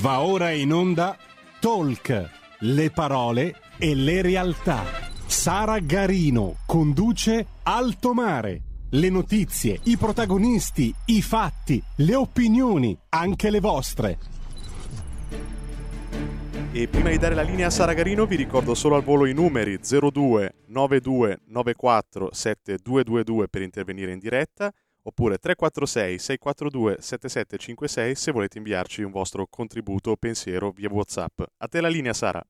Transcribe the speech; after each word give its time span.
Va 0.00 0.22
ora 0.22 0.50
in 0.50 0.72
onda 0.72 1.14
Talk, 1.60 2.30
le 2.60 2.90
parole 2.90 3.54
e 3.76 3.94
le 3.94 4.22
realtà. 4.22 4.82
Sara 5.26 5.78
Garino 5.78 6.56
conduce 6.64 7.46
Alto 7.64 8.14
Mare. 8.14 8.62
Le 8.92 9.10
notizie, 9.10 9.78
i 9.84 9.98
protagonisti, 9.98 10.90
i 11.04 11.20
fatti, 11.20 11.82
le 11.96 12.14
opinioni, 12.14 12.96
anche 13.10 13.50
le 13.50 13.60
vostre. 13.60 14.18
E 16.72 16.88
prima 16.88 17.10
di 17.10 17.18
dare 17.18 17.34
la 17.34 17.42
linea 17.42 17.66
a 17.66 17.70
Sara 17.70 17.92
Garino 17.92 18.24
vi 18.24 18.36
ricordo 18.36 18.74
solo 18.74 18.96
al 18.96 19.02
volo 19.02 19.26
i 19.26 19.34
numeri 19.34 19.78
02 19.82 20.54
92 20.68 21.40
94 21.44 22.30
7222 22.32 23.48
per 23.48 23.60
intervenire 23.60 24.12
in 24.12 24.18
diretta 24.18 24.72
oppure 25.10 25.38
346 25.38 26.22
642 26.22 26.96
7756 27.00 28.18
se 28.18 28.30
volete 28.30 28.58
inviarci 28.58 29.02
un 29.02 29.10
vostro 29.10 29.46
contributo 29.46 30.12
o 30.12 30.16
pensiero 30.16 30.70
via 30.70 30.88
WhatsApp. 30.88 31.42
A 31.58 31.66
te 31.66 31.80
la 31.80 31.88
linea 31.88 32.14
Sara. 32.14 32.42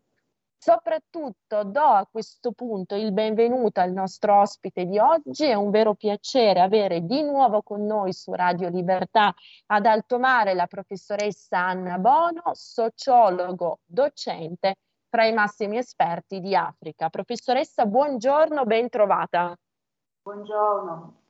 Soprattutto 0.67 1.63
do 1.63 1.81
a 1.81 2.09
questo 2.11 2.51
punto 2.51 2.97
il 2.97 3.13
benvenuto 3.13 3.79
al 3.79 3.93
nostro 3.93 4.41
ospite 4.41 4.85
di 4.85 4.99
oggi, 4.99 5.45
è 5.45 5.55
un 5.55 5.71
vero 5.71 5.95
piacere 5.95 6.61
avere 6.61 7.07
di 7.07 7.23
nuovo 7.23 7.63
con 7.63 7.87
noi 7.87 8.13
su 8.13 8.33
Radio 8.33 8.69
Libertà 8.69 9.33
ad 9.67 9.87
alto 9.87 10.19
mare 10.19 10.55
la 10.55 10.67
professoressa 10.67 11.61
Anna 11.61 11.99
Bono, 11.99 12.43
sociologo, 12.51 13.79
docente 13.85 14.79
tra 15.09 15.25
i 15.25 15.33
massimi 15.33 15.77
esperti 15.77 16.41
di 16.41 16.57
Africa. 16.57 17.11
Professoressa, 17.11 17.87
buongiorno, 17.87 18.65
ben 18.65 18.89
trovata. 18.89 19.57
Buongiorno. 20.21 21.26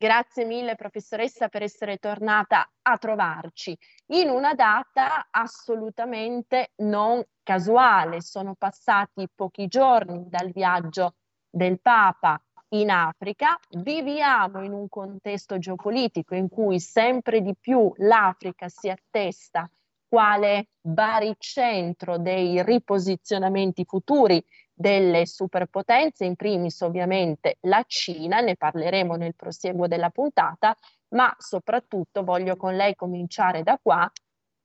Grazie 0.00 0.44
mille 0.44 0.76
professoressa 0.76 1.48
per 1.48 1.64
essere 1.64 1.96
tornata 1.96 2.70
a 2.82 2.96
trovarci 2.98 3.76
in 4.12 4.28
una 4.28 4.54
data 4.54 5.26
assolutamente 5.28 6.70
non 6.76 7.20
casuale. 7.42 8.20
Sono 8.20 8.54
passati 8.54 9.28
pochi 9.34 9.66
giorni 9.66 10.28
dal 10.28 10.52
viaggio 10.52 11.16
del 11.50 11.80
Papa 11.80 12.40
in 12.68 12.90
Africa, 12.90 13.58
viviamo 13.70 14.62
in 14.62 14.72
un 14.72 14.88
contesto 14.88 15.58
geopolitico 15.58 16.36
in 16.36 16.48
cui 16.48 16.78
sempre 16.78 17.40
di 17.40 17.56
più 17.58 17.92
l'Africa 17.96 18.68
si 18.68 18.88
attesta 18.88 19.68
quale 20.06 20.68
baricentro 20.80 22.18
dei 22.18 22.62
riposizionamenti 22.62 23.84
futuri 23.84 24.40
delle 24.78 25.26
superpotenze, 25.26 26.24
in 26.24 26.36
primis 26.36 26.80
ovviamente 26.82 27.56
la 27.62 27.82
Cina, 27.84 28.40
ne 28.40 28.54
parleremo 28.54 29.16
nel 29.16 29.34
prosieguo 29.34 29.88
della 29.88 30.10
puntata, 30.10 30.76
ma 31.08 31.34
soprattutto 31.36 32.22
voglio 32.22 32.56
con 32.56 32.76
lei 32.76 32.94
cominciare 32.94 33.64
da 33.64 33.76
qua. 33.82 34.08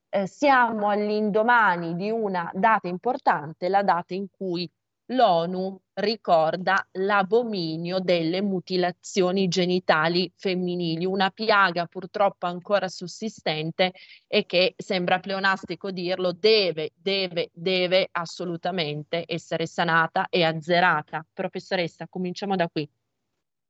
Eh, 0.10 0.28
siamo 0.28 0.90
all'indomani 0.90 1.96
di 1.96 2.12
una 2.12 2.52
data 2.54 2.88
importante, 2.88 3.70
la 3.70 3.82
data 3.82 4.14
in 4.14 4.28
cui 4.30 4.70
l'ONU 5.14 5.80
ricorda 5.96 6.86
l'abominio 6.94 8.00
delle 8.00 8.42
mutilazioni 8.42 9.48
genitali 9.48 10.32
femminili, 10.36 11.06
una 11.06 11.30
piaga 11.30 11.86
purtroppo 11.86 12.46
ancora 12.46 12.88
sussistente 12.88 13.94
e 14.28 14.46
che 14.46 14.74
sembra 14.78 15.20
pleonastico 15.20 15.92
dirlo, 15.92 16.32
deve, 16.32 16.92
deve, 16.96 17.50
deve 17.54 18.10
assolutamente 18.12 19.24
essere 19.28 19.68
sanata 19.68 20.28
e 20.30 20.44
azzerata. 20.44 21.26
Professoressa, 21.32 22.08
cominciamo 22.10 22.56
da 22.56 22.68
qui. 22.68 22.90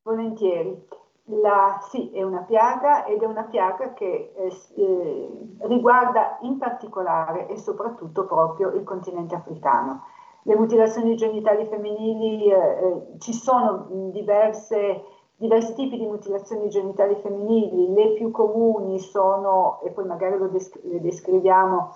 Volentieri. 0.03 1.01
La, 1.27 1.79
sì, 1.89 2.11
è 2.11 2.21
una 2.21 2.41
piaga 2.41 3.05
ed 3.05 3.21
è 3.21 3.25
una 3.25 3.43
piaga 3.43 3.93
che 3.93 4.33
eh, 4.35 4.53
eh, 4.75 5.29
riguarda 5.61 6.37
in 6.41 6.57
particolare 6.57 7.47
e 7.47 7.57
soprattutto 7.57 8.25
proprio 8.25 8.73
il 8.73 8.83
continente 8.83 9.33
africano 9.33 10.03
le 10.43 10.55
mutilazioni 10.55 11.15
genitali 11.15 11.65
femminili, 11.65 12.51
eh, 12.51 12.55
eh, 12.55 13.19
ci 13.19 13.33
sono 13.33 13.87
diverse, 14.11 15.03
diversi 15.35 15.73
tipi 15.73 15.97
di 15.97 16.05
mutilazioni 16.05 16.69
genitali 16.69 17.15
femminili, 17.15 17.93
le 17.93 18.13
più 18.13 18.31
comuni 18.31 18.99
sono, 18.99 19.79
e 19.83 19.91
poi 19.91 20.05
magari 20.05 20.37
desc- 20.51 20.79
le 20.83 20.99
descriviamo 20.99 21.95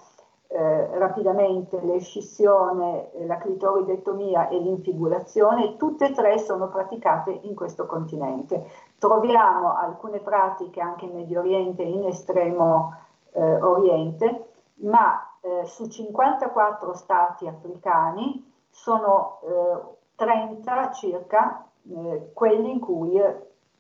eh, 0.49 0.97
rapidamente, 0.97 1.77
l'escissione, 1.81 3.11
la 3.25 3.37
clitoridectomia 3.37 4.47
e 4.47 4.57
l'infibulazione, 4.59 5.75
tutte 5.75 6.05
e 6.05 6.13
tre 6.13 6.39
sono 6.39 6.69
praticate 6.69 7.39
in 7.43 7.53
questo 7.53 7.85
continente. 7.85 8.65
Troviamo 8.97 9.75
alcune 9.75 10.19
pratiche 10.19 10.79
anche 10.79 11.03
in 11.03 11.15
Medio 11.15 11.41
Oriente 11.41 11.83
e 11.83 11.89
in 11.89 12.05
estremo 12.05 12.95
eh, 13.33 13.61
Oriente, 13.61 14.45
ma 14.75 15.36
eh, 15.47 15.65
su 15.65 15.87
54 15.87 16.93
stati 16.93 17.47
africani 17.47 18.45
sono 18.69 19.39
eh, 19.43 19.95
30 20.15 20.91
circa 20.91 21.65
eh, 21.89 22.31
quelli 22.33 22.71
in 22.71 22.79
cui 22.79 23.21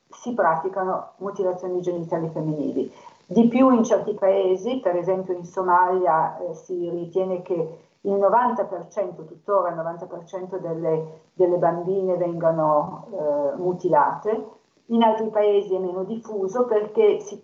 si 0.09 0.33
praticano 0.33 1.13
mutilazioni 1.17 1.81
genitali 1.81 2.29
femminili. 2.29 2.91
Di 3.25 3.47
più 3.49 3.71
in 3.71 3.83
certi 3.83 4.13
paesi, 4.13 4.79
per 4.79 4.95
esempio 4.95 5.33
in 5.33 5.43
Somalia 5.43 6.37
eh, 6.37 6.53
si 6.53 6.89
ritiene 6.89 7.41
che 7.41 7.79
il 8.01 8.13
90%, 8.13 9.25
tuttora 9.25 9.69
il 9.69 9.75
90% 9.75 10.57
delle, 10.59 11.21
delle 11.33 11.57
bambine 11.57 12.15
vengano 12.15 13.07
eh, 13.11 13.57
mutilate, 13.57 14.56
in 14.87 15.03
altri 15.03 15.29
paesi 15.29 15.75
è 15.75 15.79
meno 15.79 16.03
diffuso 16.03 16.65
perché 16.65 17.19
si, 17.19 17.43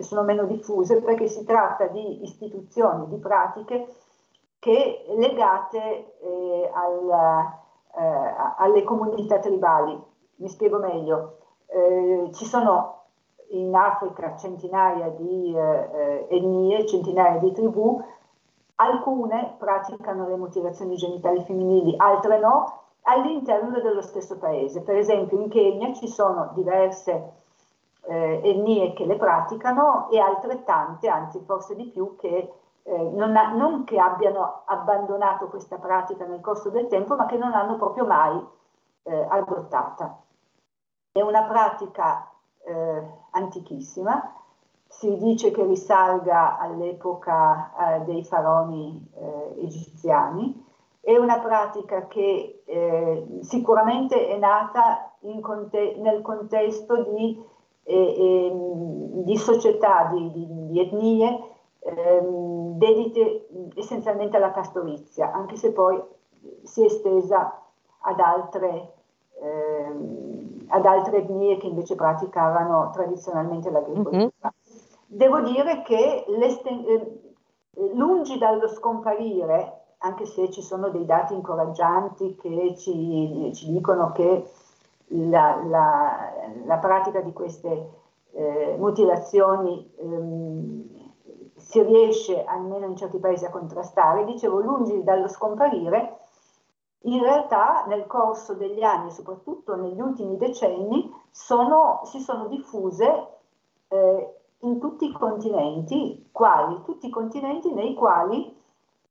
sono 0.00 0.22
meno 0.22 0.44
diffuse 0.44 1.00
perché 1.00 1.28
si 1.28 1.44
tratta 1.44 1.86
di 1.86 2.22
istituzioni, 2.22 3.06
di 3.08 3.16
pratiche 3.16 3.86
che 4.58 5.04
legate 5.16 6.18
eh, 6.20 6.70
al, 6.72 7.52
eh, 7.96 8.34
alle 8.56 8.82
comunità 8.84 9.38
tribali. 9.38 9.98
Mi 10.36 10.48
spiego 10.48 10.78
meglio. 10.78 11.36
Eh, 11.66 12.30
ci 12.32 12.44
sono 12.44 12.98
in 13.50 13.74
Africa 13.74 14.36
centinaia 14.36 15.08
di 15.08 15.54
eh, 15.54 16.26
etnie, 16.28 16.86
centinaia 16.86 17.38
di 17.38 17.52
tribù, 17.52 18.02
alcune 18.76 19.54
praticano 19.58 20.28
le 20.28 20.36
mutilazioni 20.36 20.96
genitali 20.96 21.42
femminili, 21.42 21.94
altre 21.96 22.38
no, 22.38 22.82
all'interno 23.02 23.80
dello 23.80 24.02
stesso 24.02 24.38
paese. 24.38 24.82
Per 24.82 24.96
esempio 24.96 25.40
in 25.40 25.48
Kenya 25.48 25.92
ci 25.94 26.08
sono 26.08 26.50
diverse 26.54 27.32
eh, 28.02 28.40
etnie 28.42 28.92
che 28.92 29.04
le 29.04 29.16
praticano 29.16 30.08
e 30.10 30.18
altrettante, 30.18 31.08
anzi 31.08 31.40
forse 31.40 31.74
di 31.74 31.86
più, 31.86 32.16
che 32.16 32.52
eh, 32.82 33.02
non, 33.10 33.36
ha, 33.36 33.52
non, 33.52 33.84
che 33.84 33.98
abbiano 33.98 34.62
abbandonato 34.64 35.48
questa 35.48 35.76
pratica 35.76 36.24
nel 36.24 36.40
corso 36.40 36.70
del 36.70 36.86
tempo, 36.86 37.16
ma 37.16 37.26
che 37.26 37.36
non 37.36 37.50
l'hanno 37.50 37.76
proprio 37.76 38.04
mai 38.06 38.44
eh, 39.02 39.26
adottata. 39.28 40.18
È 41.12 41.20
una 41.20 41.44
pratica 41.44 42.30
eh, 42.64 43.02
antichissima, 43.30 44.34
si 44.86 45.16
dice 45.18 45.50
che 45.50 45.64
risalga 45.64 46.58
all'epoca 46.58 47.96
eh, 47.96 48.00
dei 48.00 48.24
faraoni 48.24 49.08
eh, 49.14 49.54
egiziani, 49.64 50.68
è 51.00 51.16
una 51.16 51.38
pratica 51.40 52.06
che 52.06 52.62
eh, 52.64 53.26
sicuramente 53.40 54.28
è 54.28 54.36
nata 54.38 55.14
conte- 55.40 55.96
nel 55.98 56.20
contesto 56.22 57.02
di 57.04 57.42
e, 57.82 57.96
e, 57.96 58.52
di 59.24 59.36
società, 59.36 60.10
di, 60.12 60.30
di, 60.30 60.46
di 60.68 60.80
etnie 60.80 61.50
ehm, 61.80 62.78
dedite 62.78 63.48
essenzialmente 63.74 64.36
alla 64.36 64.50
pastorizia, 64.50 65.32
anche 65.32 65.56
se 65.56 65.72
poi 65.72 66.00
si 66.62 66.82
è 66.82 66.86
estesa 66.86 67.60
ad 68.02 68.20
altre, 68.20 68.92
ehm, 69.40 70.66
ad 70.68 70.86
altre 70.86 71.18
etnie 71.18 71.56
che 71.56 71.66
invece 71.66 71.94
praticavano 71.94 72.90
tradizionalmente 72.92 73.70
l'agricoltura. 73.70 74.18
Mm-hmm. 74.18 74.48
Devo 75.06 75.40
dire 75.40 75.82
che 75.82 76.24
eh, 76.28 77.20
lungi 77.94 78.38
dallo 78.38 78.68
scomparire, 78.68 79.79
anche 80.02 80.26
se 80.26 80.50
ci 80.50 80.62
sono 80.62 80.88
dei 80.90 81.04
dati 81.04 81.34
incoraggianti 81.34 82.36
che 82.36 82.74
ci, 82.76 83.50
ci 83.54 83.70
dicono 83.70 84.12
che 84.12 84.50
la, 85.08 85.62
la, 85.64 86.32
la, 86.64 86.76
pratica 86.78 87.20
di 87.20 87.32
queste 87.32 87.90
eh, 88.32 88.76
mutilazioni 88.78 89.92
ehm, 89.96 90.88
si 91.56 91.82
riesce 91.82 92.44
almeno 92.44 92.86
in 92.86 92.96
certi 92.96 93.18
paesi 93.18 93.44
a 93.44 93.50
contrastare, 93.50 94.24
dicevo 94.24 94.60
lungi 94.60 95.02
dallo 95.02 95.28
scomparire, 95.28 96.18
in 97.04 97.22
realtà 97.22 97.84
nel 97.86 98.06
corso 98.06 98.54
degli 98.54 98.82
anni, 98.82 99.10
soprattutto 99.10 99.74
negli 99.74 100.00
ultimi 100.00 100.36
decenni, 100.36 101.12
sono, 101.30 102.00
si 102.04 102.20
sono 102.20 102.46
diffuse 102.46 103.26
eh, 103.88 104.34
in 104.60 104.78
tutti 104.78 105.06
i 105.06 105.12
continenti, 105.12 106.28
quali? 106.32 106.82
Tutti 106.84 107.06
i 107.06 107.10
continenti 107.10 107.72
nei 107.72 107.94
quali 107.94 108.56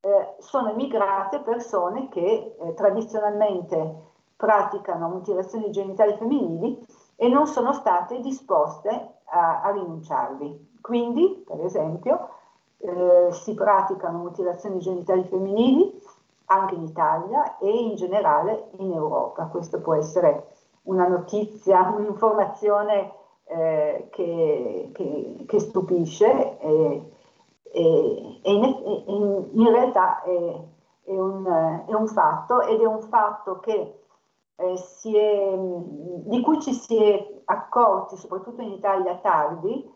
eh, 0.02 0.36
sono 0.40 0.72
emigrate 0.72 1.40
persone 1.40 2.10
che 2.10 2.56
eh, 2.60 2.74
tradizionalmente 2.74 4.08
praticano 4.36 5.10
mutilazioni 5.10 5.70
genitali 5.72 6.14
femminili 6.14 6.86
e 7.16 7.28
non 7.28 7.46
sono 7.48 7.74
state 7.74 8.22
disposte 8.22 9.16
a, 9.26 9.62
a 9.62 9.72
rinunciarvi. 9.72 10.78
Quindi, 10.82 11.44
per 11.46 11.60
esempio, 11.62 12.30
eh, 12.78 13.28
si 13.32 13.54
praticano 13.54 14.20
mutilazioni 14.20 14.80
genitali 14.80 15.24
femminili 15.24 16.02
anche 16.46 16.76
in 16.76 16.84
Italia 16.84 17.58
e 17.58 17.70
in 17.70 17.96
generale 17.96 18.70
in 18.78 18.94
Europa. 18.94 19.46
Questo 19.46 19.82
può 19.82 19.96
essere 19.96 20.48
una 20.84 21.08
notizia, 21.08 21.90
un'informazione 21.96 23.14
eh, 23.46 24.08
che, 24.12 24.92
che, 24.94 25.44
che, 25.46 25.60
stupisce 25.60 26.60
e, 26.60 27.12
e, 27.72 28.40
e 28.42 28.54
in, 28.54 29.50
in, 29.52 29.70
realtà 29.70 30.22
è, 30.24 30.62
è, 31.06 31.18
un, 31.20 31.84
è, 31.88 31.94
un, 31.94 32.08
fatto 32.08 32.62
ed 32.62 32.82
è 32.82 32.86
un 32.86 33.02
fatto 33.02 33.60
che, 33.60 34.04
eh, 34.56 34.74
è, 34.74 35.58
di 35.58 36.42
cui 36.42 36.60
ci 36.62 36.74
si 36.74 36.98
è 37.04 37.42
accorti 37.46 38.16
soprattutto 38.18 38.62
in 38.62 38.72
Italia 38.72 39.16
tardi, 39.18 39.92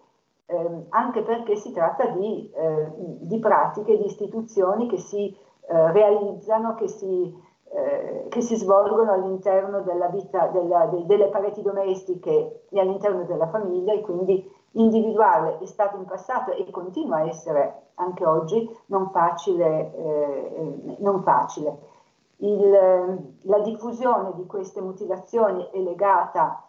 eh, 0.46 0.86
anche 0.90 1.22
perché 1.22 1.56
si 1.56 1.72
tratta 1.72 2.08
di, 2.08 2.52
eh, 2.54 2.92
di, 2.96 3.40
pratiche, 3.40 3.98
di 3.98 4.06
istituzioni 4.06 4.88
che 4.88 4.98
si 4.98 5.36
eh, 5.68 5.92
realizzano, 5.92 6.76
che 6.76 6.88
si 6.88 7.52
eh, 7.76 8.28
che 8.30 8.42
si 8.42 8.56
svolgono 8.56 9.14
all'interno 9.14 9.82
della 9.82 10.08
vita, 10.08 10.46
della, 10.48 10.86
de, 10.86 11.08
delle 11.08 11.30
pareti 11.30 11.64
domestiche 11.64 12.66
e 12.70 12.80
all'interno 12.80 13.24
della 13.24 13.48
famiglia 13.48 13.94
e 13.94 14.02
quindi 14.02 14.48
individuale 14.74 15.60
è 15.60 15.66
stato 15.66 15.98
in 15.98 16.06
passato 16.06 16.52
e 16.52 16.70
continua 16.70 17.18
a 17.18 17.28
essere 17.28 17.92
anche 17.96 18.26
oggi 18.26 18.70
non 18.88 19.10
facile. 19.12 19.94
Eh, 19.96 20.96
non 21.00 21.22
facile. 21.24 21.92
Il, 22.38 23.38
la 23.42 23.60
diffusione 23.60 24.34
di 24.36 24.46
queste 24.46 24.82
mutilazioni 24.82 25.70
è 25.72 25.80
legata 25.80 26.68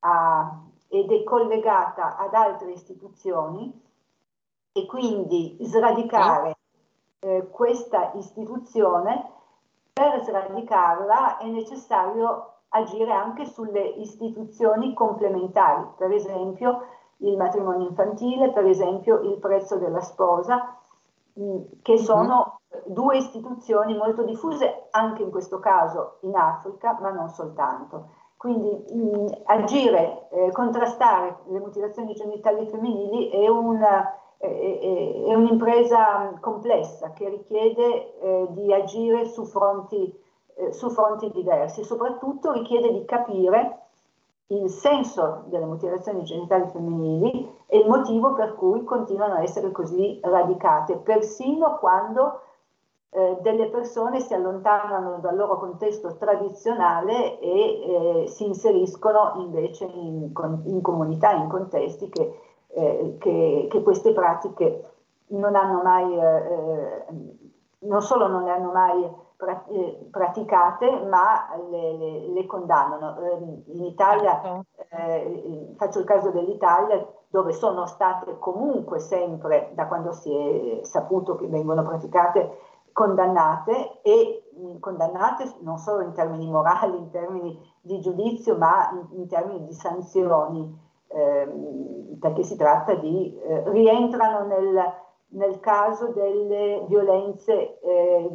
a, 0.00 0.60
ed 0.88 1.10
è 1.10 1.22
collegata 1.22 2.16
ad 2.16 2.34
altre 2.34 2.72
istituzioni 2.72 3.80
e 4.72 4.86
quindi 4.86 5.56
sradicare 5.60 6.56
eh, 7.20 7.48
questa 7.50 8.12
istituzione 8.14 9.30
per 9.92 10.22
sradicarla 10.24 11.38
è 11.38 11.46
necessario 11.46 12.48
agire 12.70 13.12
anche 13.12 13.44
sulle 13.44 13.82
istituzioni 13.82 14.94
complementari, 14.94 15.86
per 15.96 16.10
esempio 16.10 16.86
il 17.22 17.36
matrimonio 17.36 17.88
infantile, 17.88 18.50
per 18.50 18.66
esempio 18.66 19.20
il 19.20 19.38
prezzo 19.38 19.76
della 19.76 20.00
sposa, 20.00 20.76
mm, 21.38 21.60
che 21.82 21.94
mhm. 21.94 21.98
sono 21.98 22.60
due 22.86 23.16
istituzioni 23.18 23.96
molto 23.96 24.22
diffuse 24.22 24.86
anche 24.90 25.22
in 25.22 25.30
questo 25.30 25.58
caso 25.58 26.18
in 26.20 26.36
Africa, 26.36 26.98
ma 27.00 27.10
non 27.10 27.28
soltanto. 27.28 28.08
Quindi 28.36 28.84
mh, 28.92 28.98
mm, 28.98 29.26
agire, 29.44 30.28
eh, 30.30 30.50
contrastare 30.52 31.38
le 31.46 31.60
mutilazioni 31.60 32.14
genitali 32.14 32.66
femminili 32.66 33.28
è 33.30 33.48
una 33.48 34.16
è, 34.42 35.24
è 35.28 35.34
un'impresa 35.34 36.36
complessa 36.40 37.12
che 37.12 37.28
richiede 37.28 38.18
eh, 38.18 38.46
di 38.50 38.72
agire 38.74 39.26
su 39.26 39.44
fronti, 39.44 40.12
eh, 40.56 40.72
su 40.72 40.90
fronti 40.90 41.30
diversi, 41.30 41.84
soprattutto 41.84 42.50
richiede 42.50 42.92
di 42.92 43.04
capire 43.04 43.81
il 44.48 44.68
senso 44.68 45.44
delle 45.46 45.64
mutilazioni 45.64 46.24
genitali 46.24 46.68
femminili 46.68 47.50
e 47.66 47.78
il 47.78 47.88
motivo 47.88 48.34
per 48.34 48.54
cui 48.54 48.84
continuano 48.84 49.34
a 49.34 49.42
essere 49.42 49.70
così 49.70 50.20
radicate, 50.22 50.96
persino 50.96 51.78
quando 51.78 52.40
eh, 53.10 53.38
delle 53.40 53.68
persone 53.68 54.20
si 54.20 54.34
allontanano 54.34 55.18
dal 55.18 55.36
loro 55.36 55.58
contesto 55.58 56.16
tradizionale 56.16 57.38
e 57.40 58.22
eh, 58.22 58.26
si 58.26 58.46
inseriscono 58.46 59.32
invece 59.36 59.84
in, 59.84 60.30
in 60.64 60.80
comunità, 60.82 61.32
in 61.32 61.48
contesti 61.48 62.08
che 62.08 62.50
eh, 62.74 63.16
che, 63.18 63.68
che, 63.70 63.82
queste 63.82 64.12
pratiche 64.12 64.90
non 65.28 65.54
hanno 65.54 65.82
mai, 65.82 66.18
eh, 66.18 67.04
non 67.80 68.00
solo 68.02 68.28
non 68.28 68.44
le 68.44 68.50
hanno 68.50 68.72
mai 68.72 69.10
eh, 69.68 70.08
praticate, 70.10 71.04
ma 71.06 71.54
le, 71.70 71.96
le, 71.96 72.28
le 72.28 72.46
condannano. 72.46 73.18
Ehm, 73.20 73.62
in 73.66 73.84
Italia, 73.84 74.40
certo. 74.42 74.64
eh, 74.90 75.74
faccio 75.76 75.98
il 76.00 76.04
caso 76.04 76.30
dell'Italia, 76.30 77.06
dove 77.28 77.52
sono 77.52 77.86
state 77.86 78.38
comunque 78.38 78.98
sempre, 78.98 79.72
da 79.74 79.86
quando 79.86 80.12
si 80.12 80.32
è 80.34 80.84
saputo 80.84 81.36
che 81.36 81.46
vengono 81.46 81.82
praticate, 81.82 82.58
condannate 82.92 84.00
e 84.02 84.50
condannate 84.80 85.54
non 85.60 85.78
solo 85.78 86.02
in 86.02 86.12
termini 86.12 86.50
morali, 86.50 86.96
in 86.98 87.10
termini 87.10 87.58
di 87.80 88.00
giudizio, 88.00 88.56
ma 88.56 88.90
in, 88.92 89.20
in 89.20 89.28
termini 89.28 89.64
di 89.64 89.72
sanzioni 89.72 90.90
Ehm, 91.14 92.18
perché 92.18 92.42
si 92.42 92.56
tratta 92.56 92.94
di, 92.94 93.38
eh, 93.42 93.70
rientrano 93.70 94.46
nel, 94.46 94.94
nel, 95.32 95.60
caso 95.60 96.08
delle 96.08 96.84
violenze, 96.88 97.78
eh, 97.80 98.28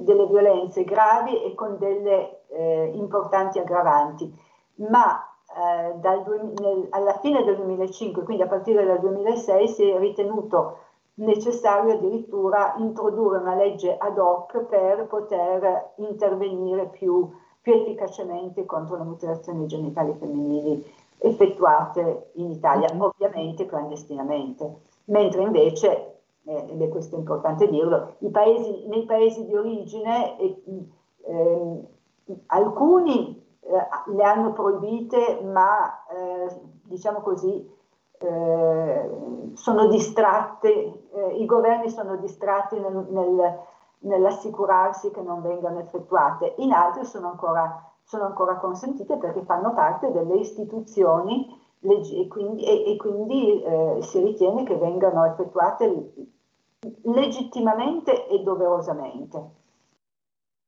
delle 0.00 0.26
violenze, 0.26 0.84
gravi 0.84 1.42
e 1.42 1.54
con 1.54 1.76
delle 1.78 2.42
eh, 2.48 2.90
importanti 2.94 3.58
aggravanti. 3.58 4.32
Ma 4.76 5.20
eh, 5.56 5.94
dal, 5.98 6.52
nel, 6.60 6.86
alla 6.90 7.18
fine 7.18 7.44
del 7.44 7.56
2005, 7.56 8.22
quindi 8.22 8.42
a 8.42 8.48
partire 8.48 8.84
dal 8.84 9.00
2006, 9.00 9.68
si 9.68 9.88
è 9.88 9.98
ritenuto 9.98 10.78
necessario 11.14 11.94
addirittura 11.94 12.74
introdurre 12.78 13.38
una 13.38 13.54
legge 13.54 13.96
ad 13.96 14.18
hoc 14.18 14.64
per 14.64 15.06
poter 15.06 15.92
intervenire 15.96 16.86
più, 16.86 17.30
più 17.60 17.74
efficacemente 17.74 18.64
contro 18.64 18.96
le 18.96 19.04
mutilazioni 19.04 19.66
genitali 19.66 20.14
femminili 20.18 20.84
effettuate 21.18 22.30
in 22.34 22.50
Italia, 22.50 22.88
ovviamente 22.96 23.66
clandestinamente, 23.66 24.80
mentre 25.10 25.42
invece, 25.42 26.20
eh, 26.44 26.66
ed 26.68 26.82
è 26.82 26.88
questo 26.88 27.16
importante 27.16 27.68
dirlo, 27.68 28.16
paesi, 28.32 28.86
nei 28.88 29.04
paesi 29.04 29.44
di 29.44 29.54
origine 29.54 30.38
eh, 30.38 30.62
eh, 31.26 31.84
alcuni 32.46 33.44
eh, 33.60 34.12
le 34.12 34.22
hanno 34.24 34.52
proibite, 34.52 35.40
ma 35.42 36.04
eh, 36.08 36.60
diciamo 36.84 37.20
così, 37.20 37.78
eh, 38.18 39.10
sono 39.54 39.86
distratte, 39.88 40.68
i 41.32 41.46
governi 41.46 41.88
sono 41.88 42.16
distratti 42.16 42.78
nel, 42.78 43.06
nel, 43.10 43.58
nell'assicurarsi 44.00 45.10
che 45.10 45.22
non 45.22 45.42
vengano 45.42 45.80
effettuate, 45.80 46.54
in 46.58 46.72
altri 46.72 47.04
sono 47.04 47.28
ancora 47.28 47.84
sono 48.02 48.24
ancora 48.24 48.56
consentite 48.56 49.18
perché 49.18 49.44
fanno 49.44 49.72
parte 49.72 50.10
delle 50.10 50.34
istituzioni 50.34 51.46
e 51.82 52.28
quindi, 52.28 52.64
e, 52.64 52.92
e 52.92 52.96
quindi 52.96 53.62
eh, 53.62 53.98
si 54.02 54.22
ritiene 54.22 54.64
che 54.64 54.76
vengano 54.76 55.24
effettuate 55.24 56.12
legittimamente 57.02 58.26
e 58.28 58.42
doverosamente. 58.42 59.58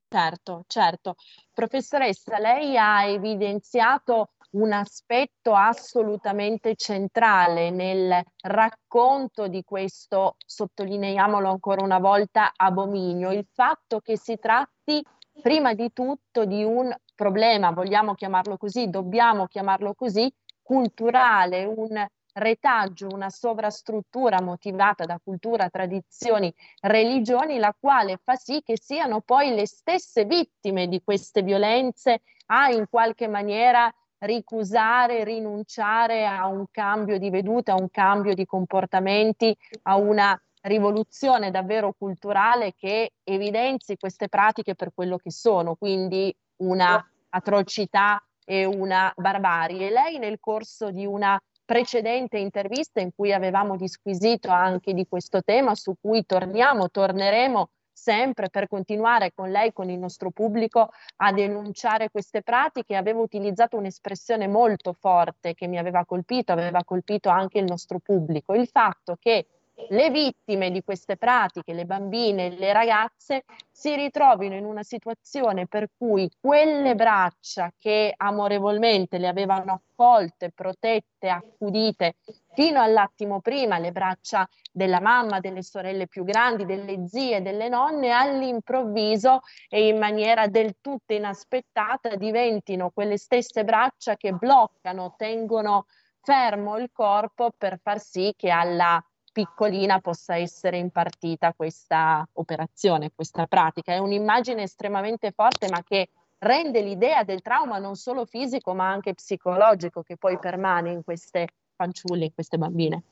Certo, 0.09 0.65
certo. 0.67 1.15
Professoressa, 1.53 2.39
lei 2.39 2.77
ha 2.77 3.05
evidenziato 3.07 4.31
un 4.53 4.73
aspetto 4.73 5.55
assolutamente 5.55 6.75
centrale 6.75 7.71
nel 7.71 8.23
racconto 8.43 9.49
di 9.49 9.63
questo, 9.65 10.37
sottolineiamolo 10.45 11.49
ancora 11.49 11.83
una 11.83 11.99
volta, 11.99 12.53
abominio, 12.55 13.33
il 13.33 13.47
fatto 13.51 14.01
che 14.01 14.19
si 14.19 14.39
tratti 14.39 15.03
prima 15.41 15.73
di 15.73 15.93
tutto 15.95 16.45
di 16.45 16.63
un 16.63 16.95
problema, 17.15 17.71
vogliamo 17.71 18.15
chiamarlo 18.15 18.59
così, 18.59 18.91
dobbiamo 18.91 19.47
chiamarlo 19.47 19.95
così, 19.95 20.31
culturale, 20.63 21.65
un 21.65 22.07
retaggio, 22.35 23.09
una 23.09 23.29
sovrastruttura 23.29 24.41
motivata 24.41 25.05
da 25.05 25.21
cultura, 25.23 25.69
tradizioni, 25.69 26.53
religioni, 26.81 27.59
la 27.59 27.75
quale 27.79 28.19
fa 28.23 28.37
sì 28.37 28.63
che 28.65 28.79
siano 28.81 29.21
poi 29.21 29.55
le 29.55 29.67
stesse 29.67 30.25
vittime 30.25 30.89
di 30.89 31.03
queste 31.03 31.43
violenze 31.43 32.23
a 32.47 32.71
in 32.71 32.87
qualche 32.89 33.29
maniera 33.29 33.93
ricusare, 34.19 35.25
rinunciare 35.25 36.27
a 36.27 36.47
un 36.47 36.67
cambio 36.71 37.19
di 37.19 37.29
vedute, 37.29 37.73
a 37.73 37.77
un 37.79 37.91
cambio 37.91 38.35
di 38.35 38.47
comportamenti, 38.47 39.57
a 39.83 39.97
una 39.97 40.41
rivoluzione 40.63 41.51
davvero 41.51 41.93
culturale 41.93 42.75
che 42.77 43.15
evidenzi 43.25 43.97
queste 43.97 44.29
pratiche 44.29 44.75
per 44.75 44.93
quello 44.95 45.17
che 45.17 45.33
sono, 45.33 45.75
quindi 45.75 46.35
una 46.59 47.05
atrocità 47.31 48.23
e 48.53 48.67
una 48.67 49.11
barbarie. 49.17 49.89
Lei 49.89 50.19
nel 50.19 50.39
corso 50.39 50.91
di 50.91 51.07
una 51.07 51.41
precedente 51.65 52.37
intervista 52.37 53.01
in 53.01 53.11
cui 53.15 53.33
avevamo 53.33 53.77
disquisito 53.77 54.51
anche 54.51 54.93
di 54.93 55.07
questo 55.09 55.43
tema, 55.43 55.75
su 55.75 55.95
cui 55.99 56.27
torniamo, 56.27 56.91
torneremo 56.91 57.71
sempre 57.95 58.51
per 58.51 58.69
continuare 58.69 59.33
con 59.35 59.51
lei, 59.51 59.73
con 59.73 59.89
il 59.89 59.99
nostro 59.99 60.31
pubblico, 60.31 60.91
a 61.17 61.33
denunciare 61.33 62.11
queste 62.11 62.43
pratiche. 62.43 62.95
Avevo 62.95 63.23
utilizzato 63.23 63.79
un'espressione 63.79 64.47
molto 64.49 64.93
forte 64.93 65.55
che 65.55 65.67
mi 65.67 65.79
aveva 65.79 66.05
colpito, 66.05 66.53
aveva 66.53 66.85
colpito 66.85 67.31
anche 67.31 67.59
il 67.59 67.65
nostro 67.65 68.01
pubblico, 68.01 68.53
il 68.53 68.69
fatto 68.69 69.17
che 69.19 69.47
le 69.91 70.11
vittime 70.11 70.71
di 70.71 70.83
queste 70.83 71.17
pratiche, 71.17 71.73
le 71.73 71.85
bambine, 71.85 72.51
le 72.51 72.73
ragazze, 72.73 73.45
si 73.71 73.95
ritrovino 73.95 74.55
in 74.55 74.65
una 74.65 74.83
situazione 74.83 75.67
per 75.67 75.89
cui 75.97 76.31
quelle 76.41 76.95
braccia 76.95 77.73
che 77.79 78.13
amorevolmente 78.17 79.19
le 79.19 79.29
avevano 79.29 79.73
accolte, 79.73 80.51
protette, 80.51 81.29
accudite 81.29 82.17
fino 82.55 82.81
all'attimo 82.81 83.41
prima, 83.41 83.79
le 83.79 83.93
braccia 83.93 84.49
della 84.71 85.01
mamma, 85.01 85.41
delle 85.41 85.63
sorelle 85.63 86.07
più 86.07 86.25
grandi, 86.25 86.65
delle 86.65 87.07
zie, 87.09 87.43
delle 87.43 87.69
nonne, 87.69 88.11
all'improvviso 88.11 89.41
e 89.69 89.89
in 89.89 89.99
maniera 89.99 90.47
del 90.47 90.77
tutto 90.81 91.13
inaspettata 91.13 92.17
diventino 92.17 92.91
quelle 92.91 93.17
stesse 93.17 93.65
braccia 93.65 94.17
che 94.17 94.33
bloccano, 94.33 95.15
tengono 95.17 95.87
fermo 96.21 96.79
il 96.79 96.91
corpo 96.93 97.51
per 97.57 97.81
far 97.83 98.01
sì 98.01 98.33
che 98.37 98.51
alla 98.51 99.03
piccolina 99.33 100.01
possa 100.01 100.37
essere 100.37 100.77
impartita 100.77 101.55
questa 101.55 102.27
operazione, 102.35 103.11
questa 103.15 103.47
pratica. 103.47 103.93
È 103.93 103.99
un'immagine 103.99 104.63
estremamente 104.63 105.33
forte 105.33 105.69
ma 105.71 105.83
che 105.83 106.11
rende 106.39 106.81
l'idea 106.83 107.25
del 107.25 107.41
trauma 107.41 107.79
non 107.79 107.95
solo 107.95 108.25
fisico 108.27 108.75
ma 108.75 108.89
anche 108.89 109.15
psicologico 109.15 110.03
che 110.03 110.17
poi 110.17 110.39
permane 110.39 110.91
in 110.91 111.03
queste 111.03 111.49
fanciulle, 111.75 112.27
in 112.27 112.35
queste 112.35 112.59
bambine. 112.59 113.03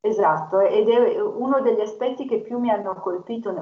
Esatto, 0.00 0.60
ed 0.60 0.88
è 0.88 1.20
uno 1.20 1.60
degli 1.60 1.80
aspetti 1.80 2.28
che 2.28 2.40
più 2.40 2.58
mi 2.58 2.70
hanno 2.70 2.94
colpito 2.94 3.52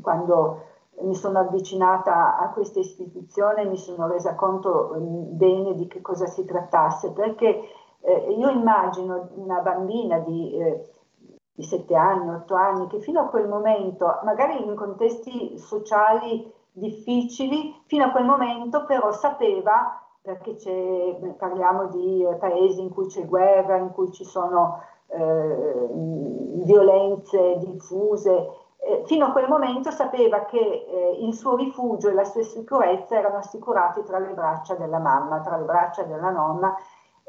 quando 0.00 0.66
mi 1.02 1.14
sono 1.14 1.38
avvicinata 1.38 2.38
a 2.38 2.50
questa 2.50 2.80
istituzione, 2.80 3.64
mi 3.64 3.76
sono 3.76 4.08
resa 4.08 4.34
conto 4.34 4.94
bene 4.98 5.74
di 5.74 5.86
che 5.86 6.00
cosa 6.00 6.26
si 6.26 6.44
trattasse, 6.44 7.12
perché 7.12 7.68
eh, 8.00 8.34
io 8.36 8.50
immagino 8.50 9.30
una 9.34 9.60
bambina 9.60 10.18
di 10.18 10.52
eh, 10.54 10.91
di 11.54 11.64
7 11.64 11.94
anni, 11.94 12.30
8 12.30 12.54
anni, 12.54 12.86
che 12.88 13.00
fino 13.00 13.20
a 13.20 13.28
quel 13.28 13.48
momento, 13.48 14.20
magari 14.24 14.62
in 14.64 14.74
contesti 14.74 15.58
sociali 15.58 16.50
difficili, 16.72 17.82
fino 17.86 18.04
a 18.04 18.10
quel 18.10 18.24
momento 18.24 18.84
però 18.84 19.12
sapeva, 19.12 20.00
perché 20.22 20.56
parliamo 21.36 21.86
di 21.86 22.26
paesi 22.38 22.80
in 22.80 22.90
cui 22.90 23.06
c'è 23.06 23.26
guerra, 23.26 23.76
in 23.76 23.90
cui 23.92 24.10
ci 24.12 24.24
sono 24.24 24.80
eh, 25.08 25.88
violenze 26.64 27.58
diffuse, 27.58 28.48
eh, 28.84 29.02
fino 29.04 29.26
a 29.26 29.32
quel 29.32 29.48
momento 29.48 29.90
sapeva 29.90 30.44
che 30.44 30.58
eh, 30.58 31.18
il 31.20 31.34
suo 31.34 31.54
rifugio 31.54 32.08
e 32.08 32.14
la 32.14 32.24
sua 32.24 32.42
sicurezza 32.42 33.16
erano 33.16 33.36
assicurati 33.36 34.02
tra 34.04 34.18
le 34.18 34.32
braccia 34.32 34.74
della 34.74 34.98
mamma, 34.98 35.40
tra 35.40 35.56
le 35.56 35.64
braccia 35.64 36.02
della 36.02 36.30
nonna 36.30 36.74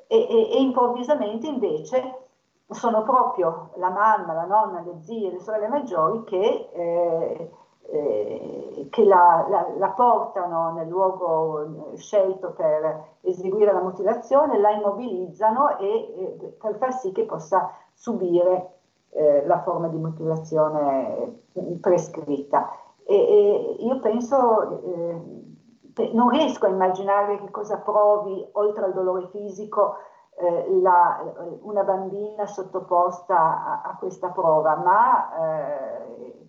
e, 0.07 0.17
e, 0.17 0.51
e 0.51 0.61
improvvisamente 0.61 1.47
invece 1.47 2.22
sono 2.69 3.03
proprio 3.03 3.71
la 3.75 3.89
mamma, 3.89 4.33
la 4.33 4.45
nonna, 4.45 4.81
le 4.81 5.01
zie, 5.01 5.31
le 5.31 5.39
sorelle 5.39 5.67
maggiori 5.67 6.23
che, 6.23 6.69
eh, 6.73 7.51
eh, 7.91 8.87
che 8.89 9.03
la, 9.03 9.45
la, 9.49 9.67
la, 9.77 9.89
portano 9.89 10.71
nel 10.73 10.87
luogo 10.87 11.91
eh, 11.91 11.97
scelto 11.97 12.51
per 12.51 13.17
eseguire 13.21 13.73
la 13.73 13.81
mutilazione, 13.81 14.59
la 14.59 14.71
immobilizzano 14.71 15.77
e, 15.77 15.87
eh, 15.87 16.55
per 16.59 16.75
far 16.77 16.93
sì 16.93 17.11
che 17.11 17.25
possa 17.25 17.71
subire 17.93 18.79
eh, 19.09 19.45
la 19.45 19.61
forma 19.61 19.87
di 19.87 19.97
mutilazione 19.97 21.41
prescritta. 21.81 22.69
E, 23.05 23.15
e 23.15 23.75
io 23.79 23.99
penso, 23.99 24.81
eh, 24.81 26.11
non 26.13 26.29
riesco 26.29 26.65
a 26.65 26.69
immaginare 26.69 27.37
che 27.39 27.51
cosa 27.51 27.77
provi 27.77 28.47
oltre 28.53 28.85
al 28.85 28.93
dolore 28.93 29.27
fisico 29.27 29.95
eh, 30.35 30.79
la, 30.81 31.59
una 31.61 31.83
bambina 31.83 32.45
sottoposta 32.45 33.35
a, 33.37 33.81
a 33.83 33.95
questa 33.97 34.29
prova, 34.29 34.75
ma 34.75 35.35
eh, 35.37 36.47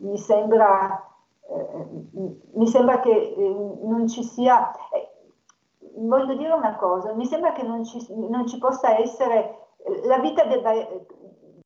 mi, 0.00 0.18
sembra, 0.18 1.02
eh, 1.48 1.86
mi 2.52 2.66
sembra 2.66 3.00
che 3.00 3.10
eh, 3.10 3.78
non 3.82 4.08
ci 4.08 4.22
sia, 4.24 4.72
eh, 4.90 5.10
voglio 5.96 6.34
dire 6.34 6.52
una 6.52 6.76
cosa, 6.76 7.12
mi 7.12 7.26
sembra 7.26 7.52
che 7.52 7.62
non 7.62 7.84
ci, 7.84 8.04
non 8.12 8.46
ci 8.46 8.58
possa 8.58 8.98
essere, 8.98 9.58
la 10.04 10.18
vita 10.18 10.44
debba, 10.44 10.72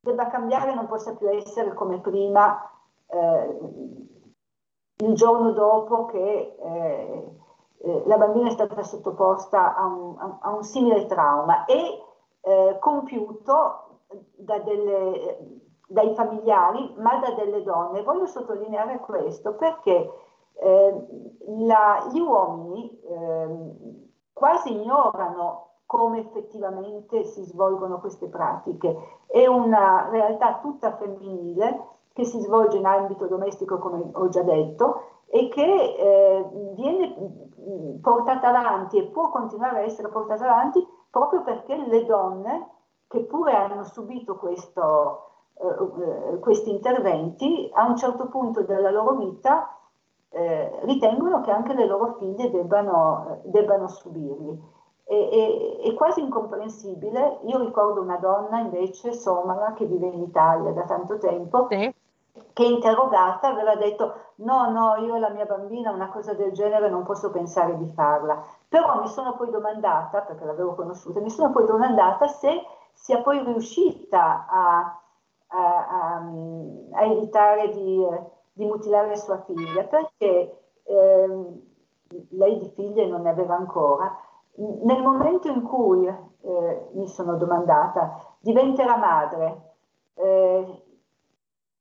debba, 0.00 0.26
cambiare, 0.26 0.74
non 0.74 0.86
possa 0.86 1.14
più 1.14 1.28
essere 1.28 1.72
come 1.74 2.00
prima 2.00 2.70
il 5.00 5.14
giorno 5.14 5.52
dopo 5.52 6.04
che 6.06 6.56
eh, 7.80 8.02
la 8.06 8.16
bambina 8.16 8.48
è 8.48 8.52
stata 8.52 8.82
sottoposta 8.82 9.76
a 9.76 9.86
un, 9.86 10.38
a, 10.40 10.52
un 10.52 10.62
simile 10.62 11.06
trauma 11.06 11.64
e 11.64 12.02
eh, 12.40 12.76
compiuto 12.80 14.00
da 14.36 14.58
delle, 14.58 15.62
dai 15.86 16.14
familiari, 16.14 16.94
ma 16.98 17.18
da 17.18 17.32
delle 17.32 17.62
donne. 17.62 18.02
Voglio 18.02 18.26
sottolineare 18.26 18.98
questo 19.00 19.54
perché 19.54 20.10
eh, 20.54 21.06
la, 21.66 22.08
gli 22.12 22.20
uomini 22.20 23.00
ehm, 23.08 23.76
quasi 24.32 24.72
ignorano 24.72 25.66
come 25.86 26.18
effettivamente 26.18 27.24
si 27.24 27.42
svolgono 27.44 28.00
queste 28.00 28.26
pratiche. 28.26 29.22
È 29.26 29.46
una 29.46 30.08
realtà 30.10 30.58
tutta 30.60 30.96
femminile 30.96 31.86
che 32.12 32.24
si 32.24 32.40
svolge 32.40 32.76
in 32.76 32.84
ambito 32.84 33.26
domestico, 33.26 33.78
come 33.78 34.10
ho 34.12 34.28
già 34.28 34.42
detto, 34.42 35.02
e 35.30 35.48
che 35.48 35.62
eh, 35.62 36.44
viene 36.74 37.47
portata 38.00 38.48
avanti 38.48 38.98
e 38.98 39.04
può 39.04 39.28
continuare 39.30 39.78
a 39.78 39.82
essere 39.82 40.08
portata 40.08 40.44
avanti 40.44 40.86
proprio 41.10 41.42
perché 41.42 41.76
le 41.76 42.04
donne 42.04 42.68
che 43.08 43.20
pure 43.20 43.54
hanno 43.54 43.84
subito 43.84 44.36
questo, 44.36 45.30
eh, 45.54 46.34
eh, 46.34 46.38
questi 46.40 46.70
interventi 46.70 47.70
a 47.72 47.86
un 47.86 47.96
certo 47.96 48.28
punto 48.28 48.62
della 48.62 48.90
loro 48.90 49.14
vita 49.14 49.76
eh, 50.30 50.80
ritengono 50.82 51.40
che 51.40 51.50
anche 51.50 51.74
le 51.74 51.86
loro 51.86 52.16
figlie 52.18 52.50
debbano, 52.50 53.40
debbano 53.44 53.88
subirli. 53.88 54.76
È, 55.04 55.94
quasi 55.94 56.20
incomprensibile. 56.20 57.38
Io 57.44 57.58
ricordo 57.58 58.02
una 58.02 58.18
donna 58.18 58.58
invece 58.58 59.14
somala 59.14 59.72
che 59.72 59.86
vive 59.86 60.08
in 60.08 60.20
Italia 60.20 60.70
da 60.72 60.82
tanto 60.82 61.16
tempo 61.16 61.66
sì 61.70 61.92
che 62.58 62.64
interrogata 62.64 63.50
aveva 63.50 63.76
detto 63.76 64.32
no, 64.38 64.68
no, 64.72 64.96
io 64.96 65.14
e 65.14 65.20
la 65.20 65.30
mia 65.30 65.44
bambina 65.44 65.92
una 65.92 66.08
cosa 66.08 66.34
del 66.34 66.50
genere 66.50 66.90
non 66.90 67.04
posso 67.04 67.30
pensare 67.30 67.76
di 67.76 67.86
farla. 67.94 68.44
Però 68.68 69.00
mi 69.00 69.06
sono 69.06 69.36
poi 69.36 69.48
domandata, 69.48 70.22
perché 70.22 70.44
l'avevo 70.44 70.74
conosciuta, 70.74 71.20
mi 71.20 71.30
sono 71.30 71.52
poi 71.52 71.66
domandata 71.66 72.26
se 72.26 72.60
sia 72.94 73.22
poi 73.22 73.44
riuscita 73.44 74.48
a, 74.48 75.00
a, 75.46 75.86
a, 75.86 76.30
a 76.94 77.04
evitare 77.04 77.68
di, 77.70 78.04
di, 78.54 78.64
mutilare 78.64 79.16
sua 79.16 79.40
figlia, 79.42 79.84
perché 79.84 80.58
eh, 80.82 81.60
lei 82.30 82.58
di 82.58 82.72
figlie 82.74 83.06
non 83.06 83.22
ne 83.22 83.30
aveva 83.30 83.54
ancora. 83.54 84.18
Nel 84.56 85.00
momento 85.00 85.46
in 85.46 85.62
cui 85.62 86.08
eh, 86.08 86.88
mi 86.94 87.06
sono 87.06 87.36
domandata, 87.36 88.18
diventerà 88.40 88.96
madre, 88.96 89.74
eh, 90.14 90.82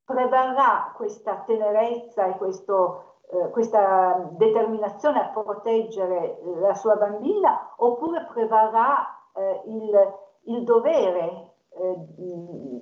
prevarrà 0.08 0.94
questa 0.96 1.44
tenerezza 1.46 2.28
e 2.28 2.38
questo, 2.38 3.16
eh, 3.30 3.50
questa 3.50 4.26
determinazione 4.32 5.20
a 5.20 5.28
proteggere 5.28 6.40
la 6.62 6.74
sua 6.76 6.96
bambina 6.96 7.74
oppure 7.76 8.26
prevarrà 8.32 9.06
eh, 9.36 9.64
il, 9.66 10.14
il, 10.44 10.64
dovere 10.64 11.56
eh, 11.72 11.96